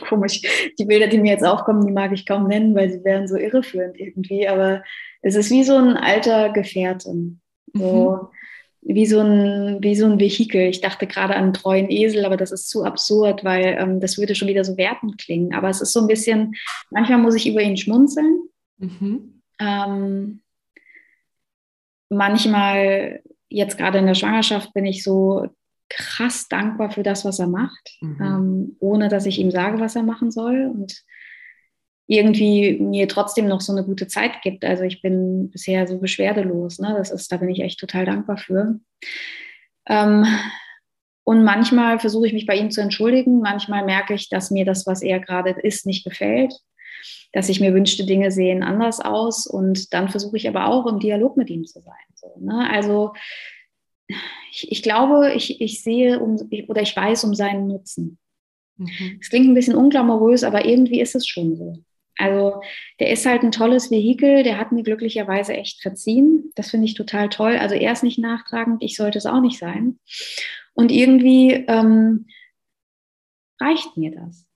komisch. 0.08 0.42
Die 0.78 0.84
Bilder, 0.84 1.06
die 1.06 1.18
mir 1.18 1.32
jetzt 1.32 1.44
aufkommen, 1.44 1.86
die 1.86 1.92
mag 1.92 2.12
ich 2.12 2.26
kaum 2.26 2.46
nennen, 2.46 2.74
weil 2.74 2.90
sie 2.90 3.04
wären 3.04 3.28
so 3.28 3.36
irreführend 3.36 3.98
irgendwie. 3.98 4.48
Aber 4.48 4.82
es 5.22 5.34
ist 5.34 5.50
wie 5.50 5.64
so 5.64 5.76
ein 5.76 5.96
alter 5.96 6.50
Gefährte. 6.50 7.14
So, 7.74 8.12
mhm. 8.12 8.28
wie, 8.82 9.06
so 9.06 9.20
ein, 9.20 9.78
wie 9.80 9.94
so 9.94 10.06
ein 10.06 10.20
Vehikel. 10.20 10.62
Ich 10.62 10.80
dachte 10.80 11.06
gerade 11.06 11.34
an 11.34 11.44
einen 11.44 11.52
treuen 11.52 11.90
Esel, 11.90 12.24
aber 12.24 12.36
das 12.36 12.52
ist 12.52 12.68
zu 12.68 12.84
absurd, 12.84 13.44
weil 13.44 13.76
ähm, 13.78 14.00
das 14.00 14.18
würde 14.18 14.34
schon 14.34 14.48
wieder 14.48 14.64
so 14.64 14.76
wertend 14.76 15.18
klingen. 15.18 15.54
Aber 15.54 15.68
es 15.68 15.80
ist 15.80 15.92
so 15.92 16.00
ein 16.00 16.06
bisschen, 16.06 16.54
manchmal 16.90 17.18
muss 17.18 17.34
ich 17.34 17.48
über 17.48 17.60
ihn 17.60 17.76
schmunzeln. 17.76 18.48
Mhm. 18.78 19.42
Ähm, 19.60 20.40
manchmal, 22.08 23.22
jetzt 23.48 23.76
gerade 23.76 23.98
in 23.98 24.06
der 24.06 24.14
Schwangerschaft, 24.14 24.72
bin 24.72 24.86
ich 24.86 25.02
so 25.02 25.48
krass 25.88 26.48
dankbar 26.48 26.90
für 26.90 27.02
das, 27.02 27.24
was 27.24 27.38
er 27.38 27.48
macht, 27.48 27.96
mhm. 28.00 28.18
ähm, 28.20 28.76
ohne 28.80 29.08
dass 29.08 29.26
ich 29.26 29.38
ihm 29.38 29.50
sage, 29.50 29.80
was 29.80 29.96
er 29.96 30.02
machen 30.02 30.30
soll 30.30 30.70
und 30.72 31.02
irgendwie 32.08 32.78
mir 32.80 33.06
trotzdem 33.06 33.46
noch 33.46 33.60
so 33.60 33.72
eine 33.72 33.84
gute 33.84 34.06
Zeit 34.06 34.40
gibt. 34.42 34.64
Also 34.64 34.82
ich 34.82 35.02
bin 35.02 35.50
bisher 35.50 35.86
so 35.86 35.98
beschwerdelos. 35.98 36.78
Ne? 36.78 36.94
Das 36.96 37.10
ist, 37.10 37.30
da 37.30 37.36
bin 37.36 37.50
ich 37.50 37.60
echt 37.60 37.78
total 37.78 38.06
dankbar 38.06 38.38
für. 38.38 38.80
Ähm, 39.86 40.24
und 41.24 41.44
manchmal 41.44 41.98
versuche 41.98 42.26
ich 42.26 42.32
mich 42.32 42.46
bei 42.46 42.56
ihm 42.56 42.70
zu 42.70 42.80
entschuldigen. 42.80 43.40
Manchmal 43.40 43.84
merke 43.84 44.14
ich, 44.14 44.30
dass 44.30 44.50
mir 44.50 44.64
das, 44.64 44.86
was 44.86 45.02
er 45.02 45.20
gerade 45.20 45.50
ist, 45.50 45.84
nicht 45.84 46.02
gefällt. 46.02 46.54
Dass 47.34 47.50
ich 47.50 47.60
mir 47.60 47.74
wünschte, 47.74 48.06
Dinge 48.06 48.30
sehen 48.30 48.62
anders 48.62 49.00
aus. 49.00 49.46
Und 49.46 49.92
dann 49.92 50.08
versuche 50.08 50.38
ich 50.38 50.48
aber 50.48 50.66
auch 50.66 50.86
im 50.86 51.00
Dialog 51.00 51.36
mit 51.36 51.50
ihm 51.50 51.66
zu 51.66 51.82
sein. 51.82 51.94
So, 52.14 52.32
ne? 52.40 52.70
Also 52.70 53.12
ich, 54.50 54.70
ich 54.70 54.82
glaube, 54.82 55.32
ich, 55.34 55.60
ich 55.60 55.82
sehe 55.82 56.20
um, 56.20 56.36
oder 56.68 56.82
ich 56.82 56.96
weiß 56.96 57.24
um 57.24 57.34
seinen 57.34 57.68
Nutzen. 57.68 58.18
Mhm. 58.76 59.18
Es 59.20 59.30
klingt 59.30 59.46
ein 59.46 59.54
bisschen 59.54 59.74
unglamourös, 59.74 60.44
aber 60.44 60.64
irgendwie 60.64 61.00
ist 61.00 61.14
es 61.14 61.26
schon 61.26 61.56
so. 61.56 61.82
Also 62.16 62.60
der 62.98 63.10
ist 63.10 63.24
halt 63.26 63.42
ein 63.42 63.52
tolles 63.52 63.90
Vehikel, 63.92 64.42
der 64.42 64.58
hat 64.58 64.72
mir 64.72 64.82
glücklicherweise 64.82 65.54
echt 65.54 65.80
verziehen. 65.80 66.50
Das 66.56 66.70
finde 66.70 66.86
ich 66.86 66.94
total 66.94 67.28
toll. 67.28 67.56
Also 67.56 67.76
er 67.76 67.92
ist 67.92 68.02
nicht 68.02 68.18
nachtragend, 68.18 68.82
ich 68.82 68.96
sollte 68.96 69.18
es 69.18 69.26
auch 69.26 69.40
nicht 69.40 69.58
sein. 69.58 70.00
Und 70.74 70.90
irgendwie 70.90 71.52
ähm, 71.52 72.26
reicht 73.60 73.96
mir 73.96 74.10
das. 74.10 74.46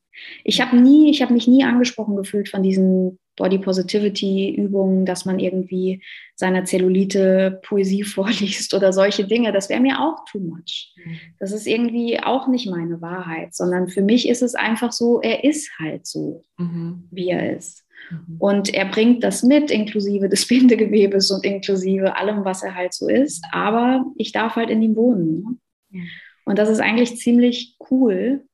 Ich 0.44 0.60
habe 0.60 0.76
nie, 0.76 1.10
ich 1.10 1.22
habe 1.22 1.32
mich 1.32 1.46
nie 1.46 1.64
angesprochen 1.64 2.16
gefühlt 2.16 2.48
von 2.48 2.62
diesen 2.62 3.18
Body 3.42 3.58
Positivity 3.58 4.54
Übungen, 4.54 5.04
dass 5.04 5.24
man 5.24 5.40
irgendwie 5.40 6.00
seiner 6.36 6.64
Zellulite 6.64 7.60
Poesie 7.64 8.04
vorliest 8.04 8.72
oder 8.72 8.92
solche 8.92 9.26
Dinge. 9.26 9.50
Das 9.50 9.68
wäre 9.68 9.80
mir 9.80 10.00
auch 10.00 10.24
too 10.30 10.38
much. 10.38 10.94
Mhm. 10.94 11.16
Das 11.40 11.50
ist 11.50 11.66
irgendwie 11.66 12.20
auch 12.20 12.46
nicht 12.46 12.70
meine 12.70 13.00
Wahrheit, 13.00 13.52
sondern 13.52 13.88
für 13.88 14.02
mich 14.02 14.28
ist 14.28 14.42
es 14.42 14.54
einfach 14.54 14.92
so, 14.92 15.20
er 15.20 15.42
ist 15.42 15.72
halt 15.80 16.06
so, 16.06 16.44
mhm. 16.56 17.08
wie 17.10 17.30
er 17.30 17.56
ist. 17.56 17.84
Mhm. 18.12 18.36
Und 18.38 18.72
er 18.72 18.84
bringt 18.84 19.24
das 19.24 19.42
mit, 19.42 19.72
inklusive 19.72 20.28
des 20.28 20.46
Bindegewebes 20.48 21.32
und 21.32 21.44
inklusive 21.44 22.16
allem, 22.16 22.44
was 22.44 22.62
er 22.62 22.76
halt 22.76 22.94
so 22.94 23.08
ist. 23.08 23.44
Aber 23.50 24.04
ich 24.16 24.30
darf 24.30 24.54
halt 24.54 24.70
in 24.70 24.82
ihm 24.82 24.94
wohnen. 24.94 25.58
Ne? 25.90 26.06
Und 26.44 26.60
das 26.60 26.68
ist 26.68 26.78
eigentlich 26.78 27.16
ziemlich 27.16 27.76
cool, 27.90 28.44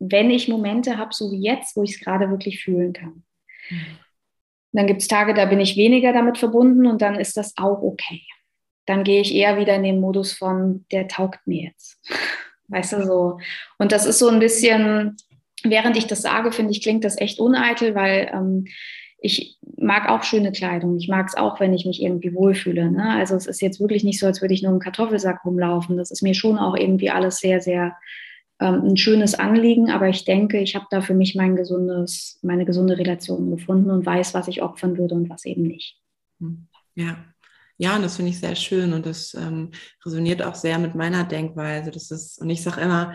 wenn 0.00 0.28
ich 0.28 0.48
Momente 0.48 0.98
habe, 0.98 1.14
so 1.14 1.30
wie 1.30 1.40
jetzt, 1.40 1.76
wo 1.76 1.84
ich 1.84 1.92
es 1.92 2.00
gerade 2.00 2.30
wirklich 2.30 2.64
fühlen 2.64 2.92
kann. 2.92 3.22
Dann 4.74 4.88
gibt 4.88 5.02
es 5.02 5.08
Tage, 5.08 5.34
da 5.34 5.44
bin 5.46 5.60
ich 5.60 5.76
weniger 5.76 6.12
damit 6.12 6.36
verbunden 6.36 6.86
und 6.86 7.00
dann 7.00 7.14
ist 7.14 7.36
das 7.36 7.54
auch 7.56 7.80
okay. 7.80 8.22
Dann 8.86 9.04
gehe 9.04 9.20
ich 9.20 9.34
eher 9.34 9.56
wieder 9.56 9.74
in 9.76 9.84
den 9.84 10.00
Modus 10.00 10.32
von, 10.32 10.84
der 10.90 11.08
taugt 11.08 11.46
mir 11.46 11.68
jetzt. 11.68 11.98
Weißt 12.68 12.92
du 12.94 13.04
so. 13.04 13.38
Und 13.78 13.92
das 13.92 14.04
ist 14.04 14.18
so 14.18 14.28
ein 14.28 14.40
bisschen, 14.40 15.16
während 15.62 15.96
ich 15.96 16.06
das 16.06 16.22
sage, 16.22 16.50
finde 16.50 16.72
ich, 16.72 16.82
klingt 16.82 17.04
das 17.04 17.18
echt 17.18 17.38
uneitel, 17.38 17.94
weil 17.94 18.30
ähm, 18.34 18.66
ich 19.18 19.58
mag 19.76 20.08
auch 20.08 20.24
schöne 20.24 20.50
Kleidung. 20.50 20.98
Ich 20.98 21.08
mag 21.08 21.28
es 21.28 21.36
auch, 21.36 21.60
wenn 21.60 21.72
ich 21.72 21.86
mich 21.86 22.02
irgendwie 22.02 22.34
wohlfühle. 22.34 22.90
Ne? 22.90 23.10
Also 23.10 23.36
es 23.36 23.46
ist 23.46 23.62
jetzt 23.62 23.80
wirklich 23.80 24.02
nicht 24.02 24.18
so, 24.18 24.26
als 24.26 24.40
würde 24.40 24.54
ich 24.54 24.62
nur 24.62 24.72
im 24.72 24.80
Kartoffelsack 24.80 25.44
rumlaufen. 25.44 25.96
Das 25.96 26.10
ist 26.10 26.22
mir 26.22 26.34
schon 26.34 26.58
auch 26.58 26.76
irgendwie 26.76 27.10
alles 27.10 27.38
sehr, 27.38 27.60
sehr 27.60 27.96
ein 28.72 28.96
schönes 28.96 29.34
Anliegen, 29.34 29.90
aber 29.90 30.08
ich 30.08 30.24
denke, 30.24 30.58
ich 30.60 30.74
habe 30.74 30.86
da 30.90 31.00
für 31.00 31.14
mich 31.14 31.34
mein 31.34 31.56
gesundes, 31.56 32.38
meine 32.42 32.64
gesunde 32.64 32.98
Relation 32.98 33.50
gefunden 33.50 33.90
und 33.90 34.06
weiß, 34.06 34.34
was 34.34 34.48
ich 34.48 34.62
opfern 34.62 34.96
würde 34.98 35.14
und 35.14 35.28
was 35.30 35.44
eben 35.44 35.62
nicht. 35.62 36.00
Hm. 36.40 36.68
Ja, 36.94 37.24
Ja, 37.76 37.96
und 37.96 38.02
das 38.02 38.16
finde 38.16 38.30
ich 38.30 38.40
sehr 38.40 38.54
schön 38.56 38.92
und 38.92 39.06
das 39.06 39.34
ähm, 39.34 39.72
resoniert 40.04 40.42
auch 40.42 40.54
sehr 40.54 40.78
mit 40.78 40.94
meiner 40.94 41.24
Denkweise. 41.24 41.90
Das 41.90 42.10
ist, 42.10 42.40
und 42.40 42.50
ich 42.50 42.62
sage 42.62 42.80
immer, 42.80 43.14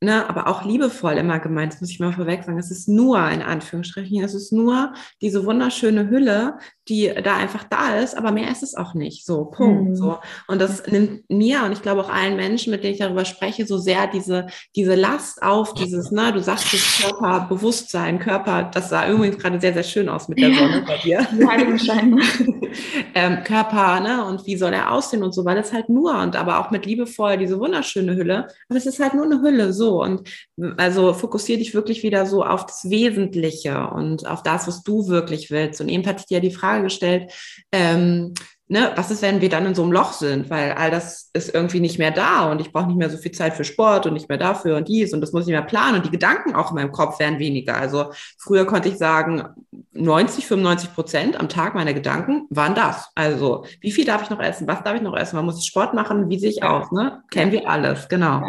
ne, 0.00 0.28
aber 0.28 0.46
auch 0.46 0.64
liebevoll 0.64 1.14
immer 1.14 1.40
gemeint, 1.40 1.72
das 1.72 1.80
muss 1.80 1.90
ich 1.90 1.98
mal 1.98 2.12
vorweg 2.12 2.44
sagen, 2.44 2.58
es 2.58 2.70
ist 2.70 2.88
nur, 2.88 3.18
in 3.30 3.42
Anführungsstrichen, 3.42 4.22
es 4.22 4.34
ist 4.34 4.52
nur 4.52 4.92
diese 5.20 5.44
wunderschöne 5.44 6.08
Hülle, 6.08 6.58
die 6.88 7.12
da 7.22 7.36
einfach 7.36 7.64
da 7.64 7.96
ist, 7.96 8.16
aber 8.16 8.30
mehr 8.32 8.50
ist 8.50 8.62
es 8.62 8.74
auch 8.74 8.94
nicht. 8.94 9.26
So, 9.26 9.44
Punkt. 9.46 9.90
Mhm. 9.90 9.96
So. 9.96 10.18
Und 10.46 10.60
das 10.60 10.86
nimmt 10.86 11.28
mir 11.28 11.64
und 11.64 11.72
ich 11.72 11.82
glaube 11.82 12.00
auch 12.00 12.08
allen 12.08 12.36
Menschen, 12.36 12.70
mit 12.70 12.82
denen 12.82 12.94
ich 12.94 13.00
darüber 13.00 13.24
spreche, 13.24 13.66
so 13.66 13.76
sehr 13.76 14.06
diese, 14.06 14.46
diese 14.76 14.94
Last 14.94 15.42
auf, 15.42 15.74
dieses, 15.74 16.10
ne, 16.10 16.32
du 16.32 16.40
sagst 16.40 16.72
das 16.72 17.00
Körperbewusstsein, 17.02 18.18
Körper, 18.18 18.70
das 18.72 18.90
sah 18.90 19.08
übrigens 19.08 19.38
gerade 19.38 19.60
sehr, 19.60 19.74
sehr 19.74 19.82
schön 19.82 20.08
aus 20.08 20.28
mit 20.28 20.38
der 20.38 20.54
Sonne 20.54 20.84
bei 20.86 20.98
dir. 20.98 21.26
Heiligenschein. 21.48 22.20
ähm, 23.14 23.42
Körper, 23.44 24.00
ne, 24.00 24.24
und 24.24 24.46
wie 24.46 24.56
soll 24.56 24.72
er 24.72 24.92
aussehen 24.92 25.22
und 25.22 25.32
so, 25.32 25.44
weil 25.44 25.58
es 25.58 25.72
halt 25.72 25.88
nur 25.88 26.18
und 26.18 26.36
aber 26.36 26.60
auch 26.60 26.70
mit 26.70 26.86
liebevoll 26.86 27.36
diese 27.36 27.58
wunderschöne 27.58 28.14
Hülle, 28.14 28.48
aber 28.68 28.78
es 28.78 28.86
ist 28.86 29.00
halt 29.00 29.14
nur 29.14 29.24
eine 29.24 29.42
Hülle, 29.42 29.72
so. 29.72 29.87
Und 29.96 30.28
also 30.76 31.12
fokussiere 31.12 31.58
dich 31.58 31.74
wirklich 31.74 32.02
wieder 32.02 32.24
so 32.24 32.44
auf 32.44 32.66
das 32.66 32.88
Wesentliche 32.88 33.88
und 33.88 34.26
auf 34.26 34.42
das, 34.42 34.68
was 34.68 34.82
du 34.82 35.08
wirklich 35.08 35.50
willst. 35.50 35.80
Und 35.80 35.88
eben 35.88 36.06
hatte 36.06 36.20
ich 36.20 36.26
dir 36.26 36.40
die 36.40 36.50
Frage, 36.50 36.68
Frage 36.68 36.84
gestellt, 36.84 37.32
ähm, 37.72 38.34
ne, 38.68 38.92
was 38.94 39.10
ist, 39.10 39.22
wenn 39.22 39.40
wir 39.40 39.48
dann 39.48 39.66
in 39.66 39.74
so 39.74 39.82
einem 39.82 39.92
Loch 39.92 40.12
sind, 40.12 40.50
weil 40.50 40.72
all 40.72 40.90
das 40.90 41.30
ist 41.32 41.54
irgendwie 41.54 41.80
nicht 41.80 41.98
mehr 41.98 42.10
da 42.10 42.50
und 42.50 42.60
ich 42.60 42.72
brauche 42.72 42.86
nicht 42.86 42.98
mehr 42.98 43.10
so 43.10 43.16
viel 43.16 43.32
Zeit 43.32 43.54
für 43.54 43.64
Sport 43.64 44.06
und 44.06 44.12
nicht 44.12 44.28
mehr 44.28 44.38
dafür 44.38 44.76
und 44.76 44.88
dies 44.88 45.12
und 45.14 45.20
das 45.20 45.32
muss 45.32 45.42
ich 45.42 45.46
nicht 45.48 45.56
mehr 45.56 45.62
planen 45.62 45.96
und 45.96 46.06
die 46.06 46.10
Gedanken 46.10 46.54
auch 46.54 46.70
in 46.70 46.76
meinem 46.76 46.92
Kopf 46.92 47.18
werden 47.18 47.38
weniger. 47.38 47.76
Also 47.76 48.12
früher 48.38 48.66
konnte 48.66 48.88
ich 48.88 48.98
sagen, 48.98 49.44
90, 49.92 50.46
95 50.46 50.94
Prozent 50.94 51.40
am 51.40 51.48
Tag 51.48 51.74
meiner 51.74 51.94
Gedanken 51.94 52.46
waren 52.50 52.74
das. 52.74 53.08
Also 53.14 53.64
wie 53.80 53.90
viel 53.90 54.04
darf 54.04 54.22
ich 54.22 54.30
noch 54.30 54.40
essen? 54.40 54.68
Was 54.68 54.82
darf 54.82 54.94
ich 54.94 55.02
noch 55.02 55.16
essen? 55.16 55.36
Man 55.36 55.46
muss 55.46 55.64
Sport 55.66 55.94
machen? 55.94 56.28
Wie 56.28 56.38
sehe 56.38 56.50
ich 56.50 56.62
aus? 56.62 56.92
Ne? 56.92 57.22
Kennen 57.30 57.52
wir 57.52 57.68
alles, 57.68 58.08
genau. 58.08 58.48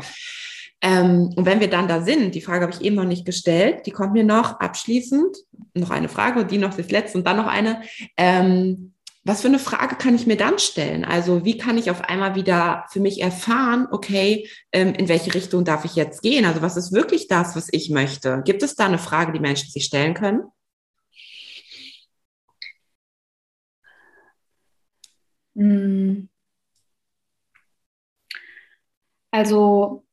Ähm, 0.82 1.34
und 1.36 1.46
wenn 1.46 1.60
wir 1.60 1.70
dann 1.70 1.88
da 1.88 2.02
sind, 2.02 2.36
die 2.36 2.42
Frage 2.42 2.64
habe 2.64 2.74
ich 2.74 2.82
eben 2.82 2.96
noch 2.96 3.06
nicht 3.06 3.26
gestellt, 3.26 3.86
die 3.86 3.92
kommt 3.92 4.14
mir 4.14 4.24
noch 4.24 4.60
abschließend, 4.60 5.36
noch 5.74 5.90
eine 5.90 6.10
Frage, 6.10 6.46
die 6.46 6.58
noch 6.58 6.74
das 6.74 6.90
letzte 6.92 7.18
und 7.18 7.28
dann 7.28 7.38
noch 7.38 7.48
eine. 7.48 7.82
Ähm, 8.18 8.94
was 9.26 9.42
für 9.42 9.50
eine 9.50 9.60
Frage 9.60 9.96
kann 9.96 10.16
ich 10.16 10.26
mir 10.26 10.38
dann 10.38 10.58
stellen? 10.60 11.04
Also 11.04 11.44
wie 11.44 11.58
kann 11.58 11.78
ich 11.78 11.92
auf 11.92 12.02
einmal 12.02 12.36
wieder 12.36 12.86
für 12.90 13.02
mich 13.02 13.22
erfahren, 13.22 13.88
okay, 13.92 14.50
ähm, 14.72 14.94
in 14.94 15.10
welche 15.10 15.34
Richtung 15.34 15.66
darf 15.66 15.84
ich 15.86 15.96
jetzt 15.96 16.22
gehen? 16.22 16.46
Also 16.46 16.62
was 16.62 16.78
ist 16.78 16.94
wirklich 16.94 17.28
das, 17.28 17.56
was 17.56 17.68
ich 17.72 17.90
möchte? 17.90 18.42
Gibt 18.46 18.64
es 18.64 18.76
da 18.76 18.86
eine 18.86 18.98
Frage, 18.98 19.34
die 19.34 19.40
Menschen 19.40 19.70
sich 19.70 19.86
stellen 19.86 20.14
können? 20.14 20.44
Hm. 25.56 26.30
Also 29.32 30.04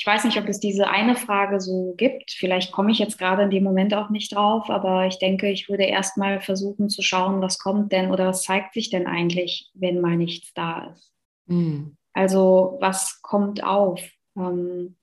ich 0.00 0.06
weiß 0.06 0.24
nicht, 0.24 0.38
ob 0.38 0.48
es 0.48 0.60
diese 0.60 0.88
eine 0.88 1.14
Frage 1.14 1.60
so 1.60 1.92
gibt. 1.98 2.30
Vielleicht 2.30 2.72
komme 2.72 2.90
ich 2.90 2.98
jetzt 2.98 3.18
gerade 3.18 3.42
in 3.42 3.50
dem 3.50 3.62
Moment 3.62 3.92
auch 3.92 4.08
nicht 4.08 4.34
drauf, 4.34 4.70
aber 4.70 5.06
ich 5.06 5.18
denke, 5.18 5.50
ich 5.50 5.68
würde 5.68 5.82
erstmal 5.84 6.40
versuchen 6.40 6.88
zu 6.88 7.02
schauen, 7.02 7.42
was 7.42 7.58
kommt 7.58 7.92
denn 7.92 8.10
oder 8.10 8.28
was 8.28 8.42
zeigt 8.42 8.72
sich 8.72 8.88
denn 8.88 9.06
eigentlich, 9.06 9.70
wenn 9.74 10.00
mal 10.00 10.16
nichts 10.16 10.54
da 10.54 10.94
ist. 10.94 11.12
Mhm. 11.48 11.98
Also 12.14 12.78
was 12.80 13.20
kommt 13.20 13.62
auf? 13.62 14.00
Ähm, 14.38 14.96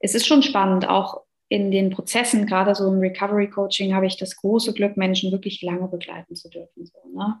es 0.00 0.16
ist 0.16 0.26
schon 0.26 0.42
spannend, 0.42 0.88
auch 0.88 1.22
in 1.48 1.70
den 1.70 1.90
Prozessen, 1.90 2.46
gerade 2.46 2.74
so 2.74 2.92
im 2.92 2.98
Recovery 2.98 3.48
Coaching, 3.48 3.94
habe 3.94 4.06
ich 4.06 4.16
das 4.16 4.34
große 4.34 4.72
Glück, 4.72 4.96
Menschen 4.96 5.30
wirklich 5.30 5.62
lange 5.62 5.86
begleiten 5.86 6.34
zu 6.34 6.50
dürfen. 6.50 6.84
So, 6.84 7.16
ne? 7.16 7.40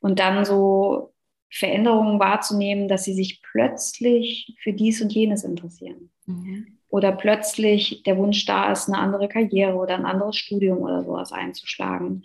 Und 0.00 0.18
dann 0.18 0.44
so 0.44 1.14
Veränderungen 1.50 2.20
wahrzunehmen, 2.20 2.88
dass 2.88 3.04
sie 3.04 3.14
sich 3.14 3.42
plötzlich 3.42 4.56
für 4.62 4.72
dies 4.72 5.02
und 5.02 5.12
jenes 5.12 5.44
interessieren. 5.44 6.10
Mhm. 6.26 6.78
Oder 6.88 7.12
plötzlich 7.12 8.02
der 8.04 8.16
Wunsch 8.16 8.46
da 8.46 8.72
ist, 8.72 8.88
eine 8.88 8.98
andere 8.98 9.28
Karriere 9.28 9.74
oder 9.74 9.94
ein 9.94 10.06
anderes 10.06 10.36
Studium 10.36 10.78
oder 10.78 11.04
sowas 11.04 11.32
einzuschlagen. 11.32 12.24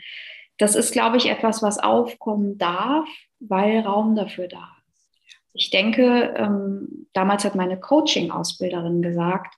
Das 0.57 0.75
ist, 0.75 0.91
glaube 0.91 1.17
ich, 1.17 1.29
etwas, 1.29 1.61
was 1.61 1.79
aufkommen 1.79 2.57
darf, 2.57 3.07
weil 3.39 3.81
Raum 3.81 4.15
dafür 4.15 4.47
da 4.47 4.67
ist. 4.87 5.07
Ich 5.53 5.69
denke, 5.69 6.33
ähm, 6.37 7.07
damals 7.13 7.45
hat 7.45 7.55
meine 7.55 7.79
Coaching-Ausbilderin 7.79 9.01
gesagt, 9.01 9.55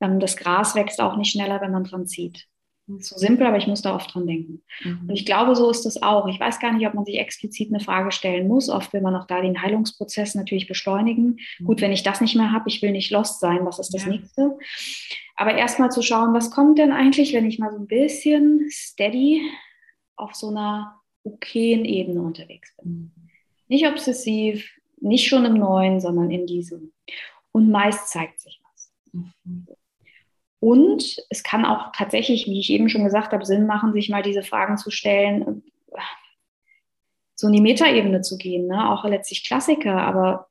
ähm, 0.00 0.18
das 0.18 0.36
Gras 0.36 0.74
wächst 0.74 1.00
auch 1.00 1.16
nicht 1.16 1.32
schneller, 1.32 1.60
wenn 1.60 1.72
man 1.72 1.84
dran 1.84 2.06
zieht. 2.06 2.46
So 2.98 3.16
simpel, 3.16 3.46
aber 3.46 3.56
ich 3.56 3.66
muss 3.66 3.82
da 3.82 3.94
oft 3.94 4.14
dran 4.14 4.26
denken. 4.26 4.62
Mhm. 4.82 5.08
Und 5.08 5.14
ich 5.14 5.24
glaube, 5.24 5.54
so 5.54 5.70
ist 5.70 5.84
das 5.84 6.02
auch. 6.02 6.26
Ich 6.28 6.40
weiß 6.40 6.58
gar 6.58 6.72
nicht, 6.72 6.86
ob 6.86 6.94
man 6.94 7.04
sich 7.04 7.18
explizit 7.18 7.68
eine 7.68 7.80
Frage 7.80 8.10
stellen 8.10 8.48
muss. 8.48 8.68
Oft 8.68 8.92
will 8.92 9.00
man 9.00 9.14
auch 9.14 9.26
da 9.26 9.40
den 9.40 9.62
Heilungsprozess 9.62 10.34
natürlich 10.34 10.66
beschleunigen. 10.66 11.38
Mhm. 11.58 11.64
Gut, 11.64 11.80
wenn 11.80 11.92
ich 11.92 12.02
das 12.02 12.20
nicht 12.20 12.36
mehr 12.36 12.52
habe, 12.52 12.68
ich 12.68 12.82
will 12.82 12.92
nicht 12.92 13.10
lost 13.10 13.40
sein, 13.40 13.64
was 13.64 13.78
ist 13.78 13.94
das 13.94 14.04
ja. 14.04 14.10
nächste? 14.10 14.58
Aber 15.36 15.54
erstmal 15.54 15.90
zu 15.90 16.02
schauen, 16.02 16.34
was 16.34 16.50
kommt 16.50 16.78
denn 16.78 16.92
eigentlich, 16.92 17.32
wenn 17.32 17.46
ich 17.46 17.58
mal 17.58 17.70
so 17.70 17.78
ein 17.78 17.86
bisschen 17.86 18.68
steady 18.70 19.42
auf 20.16 20.34
so 20.34 20.48
einer 20.48 21.00
okayen 21.24 21.84
Ebene 21.84 22.22
unterwegs 22.22 22.74
bin. 22.76 22.92
Mhm. 22.92 23.12
Nicht 23.68 23.86
obsessiv, 23.86 24.70
nicht 25.00 25.28
schon 25.28 25.44
im 25.44 25.54
Neuen, 25.54 26.00
sondern 26.00 26.30
in 26.30 26.46
diesem. 26.46 26.92
Und 27.52 27.70
meist 27.70 28.08
zeigt 28.08 28.40
sich 28.40 28.60
was. 28.62 28.92
Und 30.60 31.16
es 31.30 31.42
kann 31.42 31.64
auch 31.64 31.90
tatsächlich, 31.92 32.46
wie 32.46 32.60
ich 32.60 32.70
eben 32.70 32.88
schon 32.88 33.04
gesagt 33.04 33.32
habe, 33.32 33.46
Sinn 33.46 33.66
machen, 33.66 33.94
sich 33.94 34.10
mal 34.10 34.22
diese 34.22 34.42
Fragen 34.42 34.76
zu 34.76 34.90
stellen, 34.90 35.62
so 37.34 37.46
in 37.46 37.54
die 37.54 37.62
Metaebene 37.62 38.20
zu 38.20 38.36
gehen, 38.36 38.66
ne? 38.66 38.90
auch 38.90 39.04
letztlich 39.06 39.44
Klassiker, 39.44 40.02
aber 40.02 40.48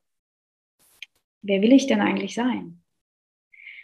wer 1.43 1.62
will 1.62 1.72
ich 1.72 1.86
denn 1.86 2.01
eigentlich 2.01 2.34
sein? 2.34 2.82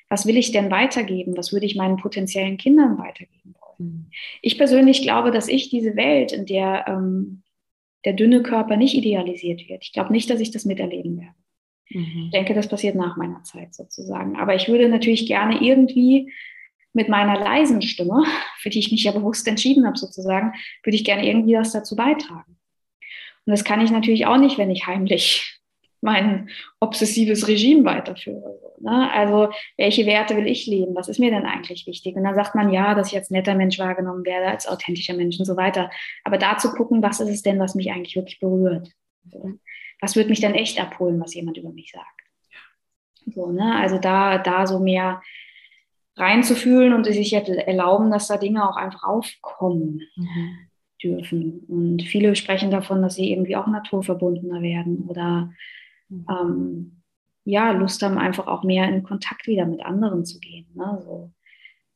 Was 0.10 0.26
will 0.26 0.38
ich 0.38 0.52
denn 0.52 0.72
weitergeben? 0.72 1.38
Was 1.38 1.54
würde 1.54 1.66
ich 1.66 1.76
meinen 1.76 1.98
potenziellen 1.98 2.58
Kindern 2.58 2.98
weitergeben 2.98 3.56
wollen? 3.60 3.90
Mhm. 3.90 4.12
Ich 4.42 4.58
persönlich 4.58 5.04
glaube, 5.04 5.32
dass 5.32 5.48
ich 5.48 5.70
diese 5.70 5.96
Welt, 5.96 6.32
in 6.32 6.46
der 6.48 6.86
ähm, 6.88 7.44
der 8.06 8.14
dünne 8.14 8.44
Körper 8.44 8.78
nicht 8.78 8.96
idealisiert 8.96 9.68
wird, 9.68 9.84
ich 9.84 9.92
glaube 9.92 10.12
nicht, 10.12 10.30
dass 10.30 10.40
ich 10.40 10.52
das 10.52 10.66
miterleben 10.66 11.20
werde. 11.20 11.36
Mhm. 11.90 12.24
Ich 12.26 12.32
denke, 12.32 12.54
das 12.54 12.68
passiert 12.68 12.96
nach 12.96 13.18
meiner 13.18 13.44
Zeit 13.44 13.74
sozusagen. 13.74 14.36
Aber 14.38 14.56
ich 14.56 14.68
würde 14.68 14.90
natürlich 14.90 15.28
gerne 15.28 15.62
irgendwie 15.62 16.32
mit 16.94 17.10
meiner 17.10 17.40
leisen 17.40 17.82
Stimme, 17.82 18.24
für 18.58 18.70
die 18.70 18.80
ich 18.80 18.92
mich 18.92 19.04
ja 19.04 19.12
bewusst 19.12 19.48
entschieden 19.48 19.86
habe 19.86 19.98
sozusagen, 19.98 20.54
würde 20.84 20.96
ich 20.96 21.06
gerne 21.06 21.28
irgendwie 21.28 21.56
was 21.56 21.72
dazu 21.72 21.96
beitragen. 21.96 22.58
Und 23.46 23.52
das 23.52 23.64
kann 23.64 23.82
ich 23.82 23.92
natürlich 23.92 24.26
auch 24.26 24.38
nicht, 24.38 24.58
wenn 24.58 24.72
ich 24.72 24.88
heimlich 24.88 25.60
mein 26.02 26.50
obsessives 26.80 27.48
Regime 27.48 27.84
weiterführe. 27.84 28.60
Ne? 28.80 29.12
Also 29.12 29.50
welche 29.78 30.06
Werte 30.06 30.38
will 30.38 30.46
ich 30.46 30.68
leben? 30.68 30.96
Was 30.96 31.08
ist 31.08 31.20
mir 31.20 31.32
denn 31.32 31.46
eigentlich 31.46 31.88
wichtig? 31.88 32.16
Und 32.16 32.24
dann 32.24 32.36
sagt 32.36 32.54
man 32.54 32.72
ja, 32.72 32.94
dass 32.94 33.12
ich 33.12 33.18
als 33.18 33.32
netter 33.32 33.56
Mensch 33.56 33.80
wahrgenommen 33.80 34.24
werde, 34.24 34.48
als 34.48 34.68
authentischer 34.68 35.16
Mensch 35.16 35.40
und 35.40 35.46
so 35.46 35.58
weiter. 35.58 35.90
Aber 36.24 36.38
da 36.38 36.58
zu 36.58 36.72
gucken, 36.72 37.02
was 37.02 37.20
ist 37.20 37.30
es 37.30 37.42
denn, 37.42 37.60
was 37.60 37.74
mich 37.74 37.92
eigentlich 37.92 38.16
wirklich 38.16 38.40
berührt? 38.40 38.92
Was 40.02 40.16
würde 40.16 40.30
mich 40.30 40.42
dann 40.42 40.54
echt 40.54 40.80
abholen, 40.80 41.20
was 41.20 41.34
jemand 41.34 41.58
über 41.58 41.72
mich 41.72 41.92
sagt. 41.92 42.26
So, 43.34 43.52
ne? 43.52 43.76
Also 43.76 43.98
da, 43.98 44.38
da 44.38 44.68
so 44.68 44.80
mehr 44.80 45.22
reinzufühlen 46.16 46.94
und 46.94 47.06
sich 47.06 47.34
erlauben, 47.34 48.12
dass 48.12 48.28
da 48.28 48.38
Dinge 48.38 48.70
auch 48.70 48.78
einfach 48.78 49.04
aufkommen 49.04 50.02
mhm. 50.16 50.58
dürfen. 51.02 51.60
Und 51.68 52.04
viele 52.04 52.36
sprechen 52.36 52.72
davon, 52.72 53.02
dass 53.02 53.16
sie 53.16 53.32
irgendwie 53.32 53.56
auch 53.56 53.68
naturverbundener 53.68 54.62
werden 54.62 55.06
oder 55.08 55.52
mhm. 56.10 56.26
ähm, 56.30 57.02
ja, 57.44 57.72
Lust 57.72 58.02
haben, 58.02 58.18
einfach 58.18 58.48
auch 58.48 58.64
mehr 58.64 58.88
in 58.88 59.04
Kontakt 59.04 59.48
wieder 59.48 59.66
mit 59.66 59.86
anderen 59.86 60.26
zu 60.26 60.40
gehen. 60.40 60.68
Ne? 60.74 61.02
So 61.04 61.32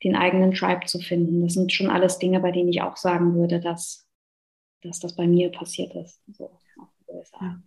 den 0.03 0.15
eigenen 0.15 0.53
Tribe 0.53 0.85
zu 0.85 0.99
finden. 0.99 1.41
Das 1.41 1.53
sind 1.53 1.73
schon 1.73 1.89
alles 1.89 2.19
Dinge, 2.19 2.39
bei 2.39 2.51
denen 2.51 2.69
ich 2.69 2.81
auch 2.81 2.97
sagen 2.97 3.35
würde, 3.35 3.59
dass, 3.59 4.07
dass 4.81 4.99
das 4.99 5.15
bei 5.15 5.27
mir 5.27 5.51
passiert 5.51 5.93
ist. 5.95 6.21
So, 6.31 6.51
ja 7.41 7.59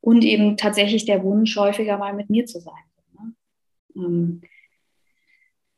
und 0.00 0.24
eben 0.24 0.56
tatsächlich 0.56 1.04
der 1.04 1.22
Wunsch, 1.22 1.56
häufiger 1.56 1.98
mal 1.98 2.14
mit 2.14 2.30
mir 2.30 2.46
zu 2.46 2.60
sein. 2.60 2.74
Ne? 3.14 3.34
Ähm, 3.96 4.42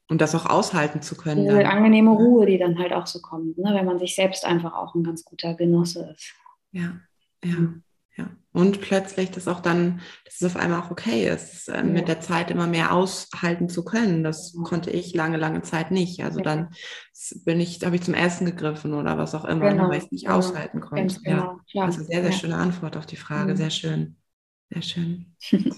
und 0.08 0.20
das 0.20 0.34
auch 0.34 0.46
aushalten 0.46 1.02
zu 1.02 1.16
können. 1.16 1.44
Diese 1.44 1.58
dann. 1.58 1.66
angenehme 1.66 2.10
Ruhe, 2.10 2.46
die 2.46 2.58
dann 2.58 2.78
halt 2.78 2.92
auch 2.92 3.06
so 3.06 3.20
kommt, 3.20 3.58
ne? 3.58 3.74
wenn 3.74 3.86
man 3.86 3.98
sich 3.98 4.14
selbst 4.14 4.44
einfach 4.44 4.74
auch 4.74 4.94
ein 4.94 5.04
ganz 5.04 5.24
guter 5.24 5.54
Genosse 5.54 6.14
ist. 6.14 6.34
Ja, 6.72 7.00
ja. 7.44 7.56
Mhm. 7.56 7.82
Ja. 8.16 8.30
Und 8.52 8.80
plötzlich, 8.80 9.32
dass 9.32 9.48
auch 9.48 9.60
dann, 9.60 10.00
dass 10.24 10.40
es 10.40 10.44
auf 10.44 10.56
einmal 10.56 10.80
auch 10.80 10.90
okay 10.92 11.28
ist, 11.28 11.68
äh, 11.68 11.78
ja. 11.78 11.82
mit 11.82 12.06
der 12.06 12.20
Zeit 12.20 12.50
immer 12.50 12.68
mehr 12.68 12.92
aushalten 12.92 13.68
zu 13.68 13.84
können. 13.84 14.22
Das 14.22 14.54
konnte 14.62 14.90
ich 14.90 15.14
lange, 15.14 15.36
lange 15.36 15.62
Zeit 15.62 15.90
nicht. 15.90 16.22
Also 16.22 16.40
dann 16.40 16.70
bin 17.44 17.58
ich, 17.58 17.84
habe 17.84 17.96
ich 17.96 18.02
zum 18.02 18.14
Essen 18.14 18.46
gegriffen 18.46 18.94
oder 18.94 19.18
was 19.18 19.34
auch 19.34 19.44
immer, 19.44 19.70
genau. 19.70 19.88
weil 19.88 19.98
ich 19.98 20.04
es 20.04 20.12
nicht 20.12 20.26
genau. 20.26 20.38
aushalten 20.38 20.80
konnte. 20.80 21.20
Genau. 21.22 21.58
Ja. 21.66 21.84
Also 21.84 22.04
sehr, 22.04 22.22
sehr 22.22 22.32
schöne 22.32 22.56
Antwort 22.56 22.96
auf 22.96 23.06
die 23.06 23.16
Frage. 23.16 23.52
Mhm. 23.52 23.56
Sehr 23.56 23.70
schön. 23.70 24.16
Sehr 24.70 24.82
schön. 24.82 25.36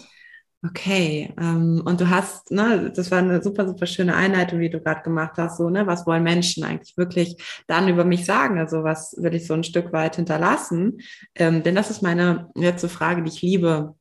Okay, 0.71 1.35
ähm, 1.39 1.83
und 1.85 2.01
du 2.01 2.09
hast, 2.09 2.51
ne, 2.51 2.91
das 2.95 3.11
war 3.11 3.19
eine 3.19 3.43
super, 3.43 3.67
super 3.69 3.87
schöne 3.87 4.15
Einleitung, 4.15 4.59
die 4.59 4.71
du 4.71 4.81
gerade 4.81 5.03
gemacht 5.03 5.35
hast, 5.37 5.59
so, 5.59 5.69
ne, 5.69 5.87
was 5.87 6.07
wollen 6.07 6.23
Menschen 6.23 6.65
eigentlich 6.65 6.97
wirklich 6.97 7.37
dann 7.67 7.89
über 7.89 8.05
mich 8.05 8.25
sagen? 8.25 8.59
Also 8.59 8.83
was 8.83 9.15
will 9.19 9.35
ich 9.35 9.47
so 9.47 9.55
ein 9.55 9.65
Stück 9.65 9.93
weit 9.93 10.17
hinterlassen? 10.17 10.99
Ähm, 11.35 11.63
denn 11.63 11.75
das 11.75 11.91
ist 11.91 12.03
meine 12.03 12.49
letzte 12.55 12.89
Frage, 12.89 13.23
die 13.23 13.29
ich 13.29 13.43
liebe 13.43 13.95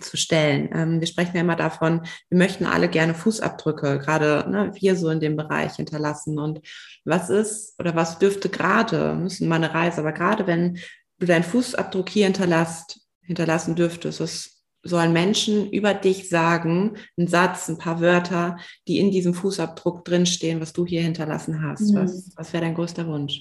zu 0.00 0.16
stellen. 0.16 0.68
Ähm, 0.74 1.00
wir 1.00 1.06
sprechen 1.06 1.36
ja 1.36 1.42
immer 1.42 1.56
davon, 1.56 2.02
wir 2.28 2.38
möchten 2.38 2.66
alle 2.66 2.88
gerne 2.88 3.14
Fußabdrücke, 3.14 4.00
gerade 4.00 4.50
ne, 4.50 4.72
wir 4.74 4.96
so 4.96 5.08
in 5.10 5.20
dem 5.20 5.36
Bereich 5.36 5.76
hinterlassen. 5.76 6.38
Und 6.38 6.60
was 7.04 7.30
ist 7.30 7.78
oder 7.78 7.94
was 7.94 8.18
dürfte 8.18 8.48
gerade, 8.48 9.14
müssen 9.14 9.48
mal 9.48 9.56
eine 9.56 9.72
Reise, 9.72 10.00
aber 10.00 10.12
gerade 10.12 10.46
wenn 10.46 10.78
du 11.18 11.26
deinen 11.26 11.44
Fußabdruck 11.44 12.08
hier 12.08 12.24
hinterlasst, 12.24 13.00
hinterlassen 13.22 13.76
dürftest, 13.76 14.20
was 14.20 14.53
sollen 14.84 15.12
Menschen 15.12 15.70
über 15.70 15.94
dich 15.94 16.28
sagen, 16.28 16.96
einen 17.16 17.26
Satz, 17.26 17.68
ein 17.68 17.78
paar 17.78 18.00
Wörter, 18.00 18.58
die 18.86 18.98
in 18.98 19.10
diesem 19.10 19.34
Fußabdruck 19.34 20.04
drinstehen, 20.04 20.60
was 20.60 20.72
du 20.72 20.86
hier 20.86 21.02
hinterlassen 21.02 21.62
hast. 21.62 21.92
Mhm. 21.92 21.96
Was, 21.96 22.32
was 22.36 22.52
wäre 22.52 22.64
dein 22.64 22.74
größter 22.74 23.06
Wunsch? 23.06 23.40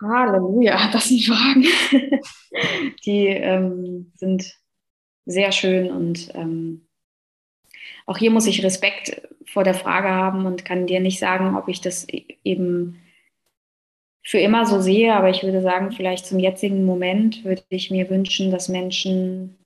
Halleluja, 0.00 0.90
das 0.92 1.08
sind 1.08 1.24
Fragen. 1.24 1.64
die 3.04 3.26
ähm, 3.26 4.12
sind 4.14 4.54
sehr 5.24 5.52
schön 5.52 5.90
und 5.90 6.30
ähm, 6.34 6.86
auch 8.06 8.16
hier 8.16 8.30
muss 8.30 8.46
ich 8.46 8.64
Respekt 8.64 9.28
vor 9.44 9.64
der 9.64 9.74
Frage 9.74 10.08
haben 10.08 10.46
und 10.46 10.64
kann 10.64 10.86
dir 10.86 11.00
nicht 11.00 11.18
sagen, 11.18 11.56
ob 11.56 11.68
ich 11.68 11.80
das 11.80 12.08
e-, 12.08 12.38
eben 12.44 13.00
für 14.22 14.38
immer 14.38 14.66
so 14.66 14.80
sehe, 14.80 15.14
aber 15.14 15.30
ich 15.30 15.42
würde 15.42 15.62
sagen, 15.62 15.92
vielleicht 15.92 16.26
zum 16.26 16.38
jetzigen 16.38 16.84
Moment 16.84 17.44
würde 17.44 17.62
ich 17.70 17.90
mir 17.90 18.10
wünschen, 18.10 18.50
dass 18.50 18.68
Menschen 18.68 19.56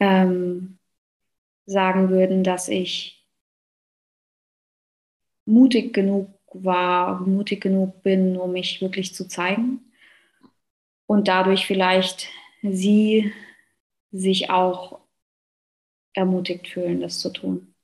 ähm, 0.00 0.78
sagen 1.66 2.10
würden, 2.10 2.44
dass 2.44 2.68
ich 2.68 3.26
mutig 5.46 5.92
genug 5.94 6.28
war, 6.52 7.20
mutig 7.20 7.60
genug 7.60 8.02
bin, 8.02 8.36
um 8.36 8.52
mich 8.52 8.80
wirklich 8.80 9.14
zu 9.14 9.28
zeigen 9.28 9.80
und 11.06 11.28
dadurch 11.28 11.66
vielleicht 11.66 12.28
sie 12.62 13.32
sich 14.12 14.50
auch 14.50 15.00
ermutigt 16.14 16.68
fühlen, 16.68 17.00
das 17.00 17.18
zu 17.20 17.30
tun. 17.30 17.74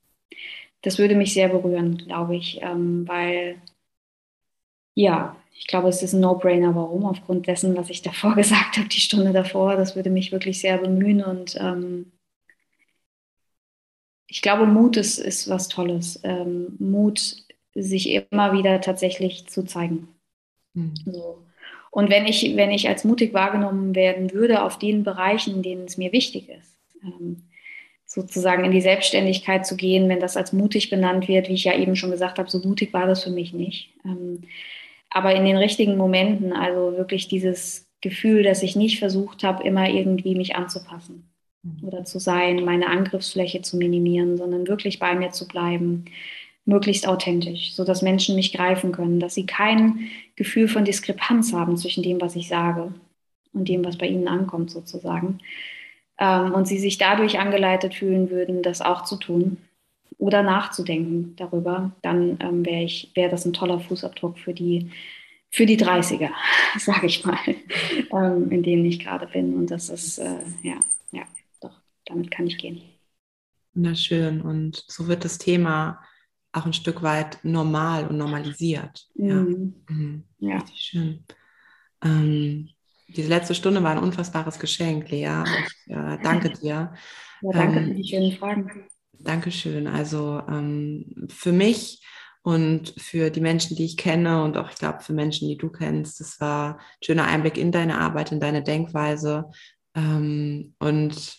Das 0.81 0.99
würde 0.99 1.15
mich 1.15 1.33
sehr 1.33 1.49
berühren, 1.49 1.97
glaube 1.97 2.35
ich, 2.35 2.61
ähm, 2.61 3.07
weil 3.07 3.61
ja, 4.95 5.35
ich 5.57 5.67
glaube, 5.67 5.89
es 5.89 6.01
ist 6.01 6.13
ein 6.13 6.21
No-Brainer. 6.21 6.75
Warum? 6.75 7.05
Aufgrund 7.05 7.47
dessen, 7.47 7.77
was 7.77 7.89
ich 7.89 8.01
davor 8.01 8.35
gesagt 8.35 8.77
habe, 8.77 8.87
die 8.87 8.99
Stunde 8.99 9.31
davor, 9.31 9.75
das 9.75 9.95
würde 9.95 10.09
mich 10.09 10.31
wirklich 10.31 10.59
sehr 10.59 10.77
bemühen. 10.77 11.23
Und 11.23 11.55
ähm, 11.59 12.11
ich 14.27 14.41
glaube, 14.41 14.65
Mut 14.65 14.97
ist, 14.97 15.19
ist 15.19 15.49
was 15.49 15.67
Tolles. 15.67 16.19
Ähm, 16.23 16.75
Mut, 16.79 17.35
sich 17.73 18.09
immer 18.09 18.53
wieder 18.53 18.79
tatsächlich 18.81 19.47
zu 19.47 19.63
zeigen. 19.63 20.07
Mhm. 20.73 20.93
So. 21.05 21.43
Und 21.91 22.09
wenn 22.09 22.25
ich, 22.25 22.55
wenn 22.55 22.71
ich 22.71 22.87
als 22.87 23.03
mutig 23.03 23.33
wahrgenommen 23.33 23.95
werden 23.95 24.33
würde 24.33 24.63
auf 24.63 24.79
den 24.79 25.03
Bereichen, 25.03 25.55
in 25.55 25.63
denen 25.63 25.85
es 25.85 25.97
mir 25.97 26.11
wichtig 26.11 26.49
ist, 26.49 26.77
ähm, 27.03 27.43
sozusagen 28.05 28.63
in 28.65 28.71
die 28.71 28.81
Selbstständigkeit 28.81 29.65
zu 29.65 29.75
gehen, 29.75 30.09
wenn 30.09 30.19
das 30.19 30.37
als 30.37 30.53
mutig 30.53 30.89
benannt 30.89 31.27
wird, 31.27 31.49
wie 31.49 31.53
ich 31.53 31.63
ja 31.63 31.75
eben 31.75 31.95
schon 31.95 32.11
gesagt 32.11 32.37
habe, 32.37 32.49
so 32.49 32.59
mutig 32.59 32.93
war 32.93 33.07
das 33.07 33.23
für 33.23 33.29
mich 33.29 33.53
nicht. 33.53 33.93
Ähm, 34.05 34.43
aber 35.15 35.33
in 35.33 35.45
den 35.45 35.55
richtigen 35.55 35.95
Momenten, 35.95 36.51
also 36.51 36.97
wirklich 36.97 37.29
dieses 37.29 37.87
Gefühl, 38.01 38.43
dass 38.43 38.63
ich 38.63 38.75
nicht 38.75 38.99
versucht 38.99 39.45
habe, 39.45 39.63
immer 39.63 39.89
irgendwie 39.89 40.35
mich 40.35 40.57
anzupassen 40.57 41.31
mhm. 41.63 41.87
oder 41.87 42.03
zu 42.03 42.19
sein, 42.19 42.65
meine 42.65 42.89
Angriffsfläche 42.89 43.61
zu 43.61 43.77
minimieren, 43.77 44.35
sondern 44.35 44.67
wirklich 44.67 44.99
bei 44.99 45.15
mir 45.15 45.31
zu 45.31 45.47
bleiben, 45.47 46.03
möglichst 46.65 47.07
authentisch, 47.07 47.73
sodass 47.73 48.01
Menschen 48.01 48.35
mich 48.35 48.51
greifen 48.51 48.91
können, 48.91 49.21
dass 49.21 49.35
sie 49.35 49.45
kein 49.45 50.09
Gefühl 50.35 50.67
von 50.67 50.83
Diskrepanz 50.83 51.53
haben 51.53 51.77
zwischen 51.77 52.03
dem, 52.03 52.19
was 52.19 52.35
ich 52.35 52.49
sage 52.49 52.93
und 53.53 53.69
dem, 53.69 53.85
was 53.85 53.97
bei 53.97 54.07
ihnen 54.07 54.27
ankommt 54.27 54.69
sozusagen. 54.69 55.37
Ähm, 56.19 56.53
und 56.53 56.67
sie 56.67 56.77
sich 56.77 56.97
dadurch 56.97 57.39
angeleitet 57.39 57.95
fühlen 57.95 58.29
würden, 58.29 58.63
das 58.63 58.81
auch 58.81 59.05
zu 59.05 59.15
tun 59.15 59.59
oder 60.17 60.43
nachzudenken 60.43 61.35
darüber, 61.35 61.91
dann 62.01 62.37
ähm, 62.41 62.65
wäre 62.65 62.83
ich, 62.83 63.11
wäre 63.15 63.29
das 63.29 63.45
ein 63.45 63.53
toller 63.53 63.79
Fußabdruck 63.79 64.39
für 64.39 64.53
die, 64.53 64.91
für 65.49 65.65
die 65.65 65.77
30er, 65.77 66.29
sage 66.77 67.07
ich 67.07 67.25
mal, 67.25 67.37
ähm, 68.11 68.51
in 68.51 68.63
denen 68.63 68.85
ich 68.85 68.99
gerade 68.99 69.27
bin. 69.27 69.53
Und 69.55 69.71
das 69.71 69.89
ist, 69.89 70.17
äh, 70.19 70.39
ja, 70.63 70.79
ja, 71.11 71.23
doch, 71.61 71.81
damit 72.05 72.31
kann 72.31 72.47
ich 72.47 72.57
gehen. 72.57 72.81
Wunderschön. 73.73 74.41
Und 74.41 74.83
so 74.87 75.07
wird 75.07 75.25
das 75.25 75.37
Thema 75.37 75.99
auch 76.53 76.65
ein 76.65 76.73
Stück 76.73 77.03
weit 77.03 77.39
normal 77.43 78.07
und 78.07 78.17
normalisiert. 78.17 79.07
Mhm. 79.15 79.27
Ja. 79.27 79.35
Mhm. 79.95 80.23
ja. 80.39 80.57
Richtig 80.59 80.79
schön. 80.79 81.25
Ähm, 82.01 82.69
diese 83.09 83.29
letzte 83.29 83.53
Stunde 83.53 83.83
war 83.83 83.91
ein 83.91 84.03
unfassbares 84.03 84.59
Geschenk, 84.59 85.09
Lea. 85.09 85.43
Ich 85.43 85.93
äh, 85.93 86.17
danke 86.23 86.49
dir. 86.61 86.93
Ja, 87.41 87.51
danke 87.51 87.79
ähm, 87.79 87.87
für 87.87 87.93
die 87.95 88.07
schönen 88.07 88.31
Fragen. 88.31 88.87
Dankeschön. 89.25 89.87
Also 89.87 90.41
ähm, 90.47 91.27
für 91.29 91.51
mich 91.51 92.05
und 92.43 92.93
für 92.97 93.31
die 93.31 93.41
Menschen, 93.41 93.75
die 93.75 93.85
ich 93.85 93.97
kenne 93.97 94.43
und 94.43 94.55
auch, 94.55 94.69
ich 94.69 94.77
glaube, 94.77 95.01
für 95.01 95.13
Menschen, 95.13 95.47
die 95.47 95.57
du 95.57 95.69
kennst, 95.69 96.19
das 96.19 96.39
war 96.39 96.77
ein 96.77 97.03
schöner 97.03 97.25
Einblick 97.25 97.57
in 97.57 97.71
deine 97.71 97.99
Arbeit, 97.99 98.31
in 98.31 98.39
deine 98.39 98.63
Denkweise 98.63 99.49
ähm, 99.95 100.75
und 100.79 101.37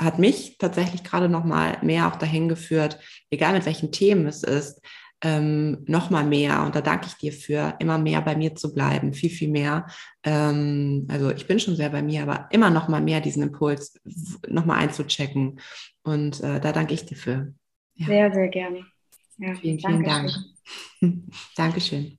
hat 0.00 0.18
mich 0.18 0.56
tatsächlich 0.58 1.04
gerade 1.04 1.28
noch 1.28 1.44
mal 1.44 1.78
mehr 1.82 2.08
auch 2.08 2.16
dahin 2.16 2.48
geführt, 2.48 2.98
egal 3.30 3.52
mit 3.52 3.66
welchen 3.66 3.92
Themen 3.92 4.26
es 4.26 4.42
ist, 4.44 4.80
ähm, 5.22 5.84
noch 5.86 6.10
mal 6.10 6.24
mehr, 6.24 6.62
und 6.62 6.74
da 6.74 6.80
danke 6.80 7.06
ich 7.06 7.14
dir 7.14 7.32
für, 7.32 7.74
immer 7.80 7.98
mehr 7.98 8.20
bei 8.22 8.36
mir 8.36 8.54
zu 8.54 8.72
bleiben, 8.72 9.12
viel, 9.12 9.30
viel 9.30 9.50
mehr. 9.50 9.86
Ähm, 10.22 11.06
also 11.10 11.30
ich 11.30 11.46
bin 11.46 11.58
schon 11.58 11.76
sehr 11.76 11.90
bei 11.90 12.02
mir, 12.02 12.22
aber 12.22 12.48
immer 12.52 12.70
noch 12.70 12.88
mal 12.88 13.00
mehr 13.00 13.20
diesen 13.20 13.42
Impuls 13.42 14.00
noch 14.48 14.64
mal 14.64 14.76
einzuchecken. 14.76 15.60
Und 16.02 16.40
äh, 16.40 16.60
da 16.60 16.72
danke 16.72 16.94
ich 16.94 17.04
dir 17.04 17.16
für. 17.16 17.54
Ja. 17.94 18.06
Sehr, 18.06 18.32
sehr 18.32 18.48
gerne. 18.48 18.86
Ja, 19.38 19.54
vielen, 19.54 19.78
vielen 19.78 20.04
Dank. 20.04 20.32
Dankeschön. 21.56 22.18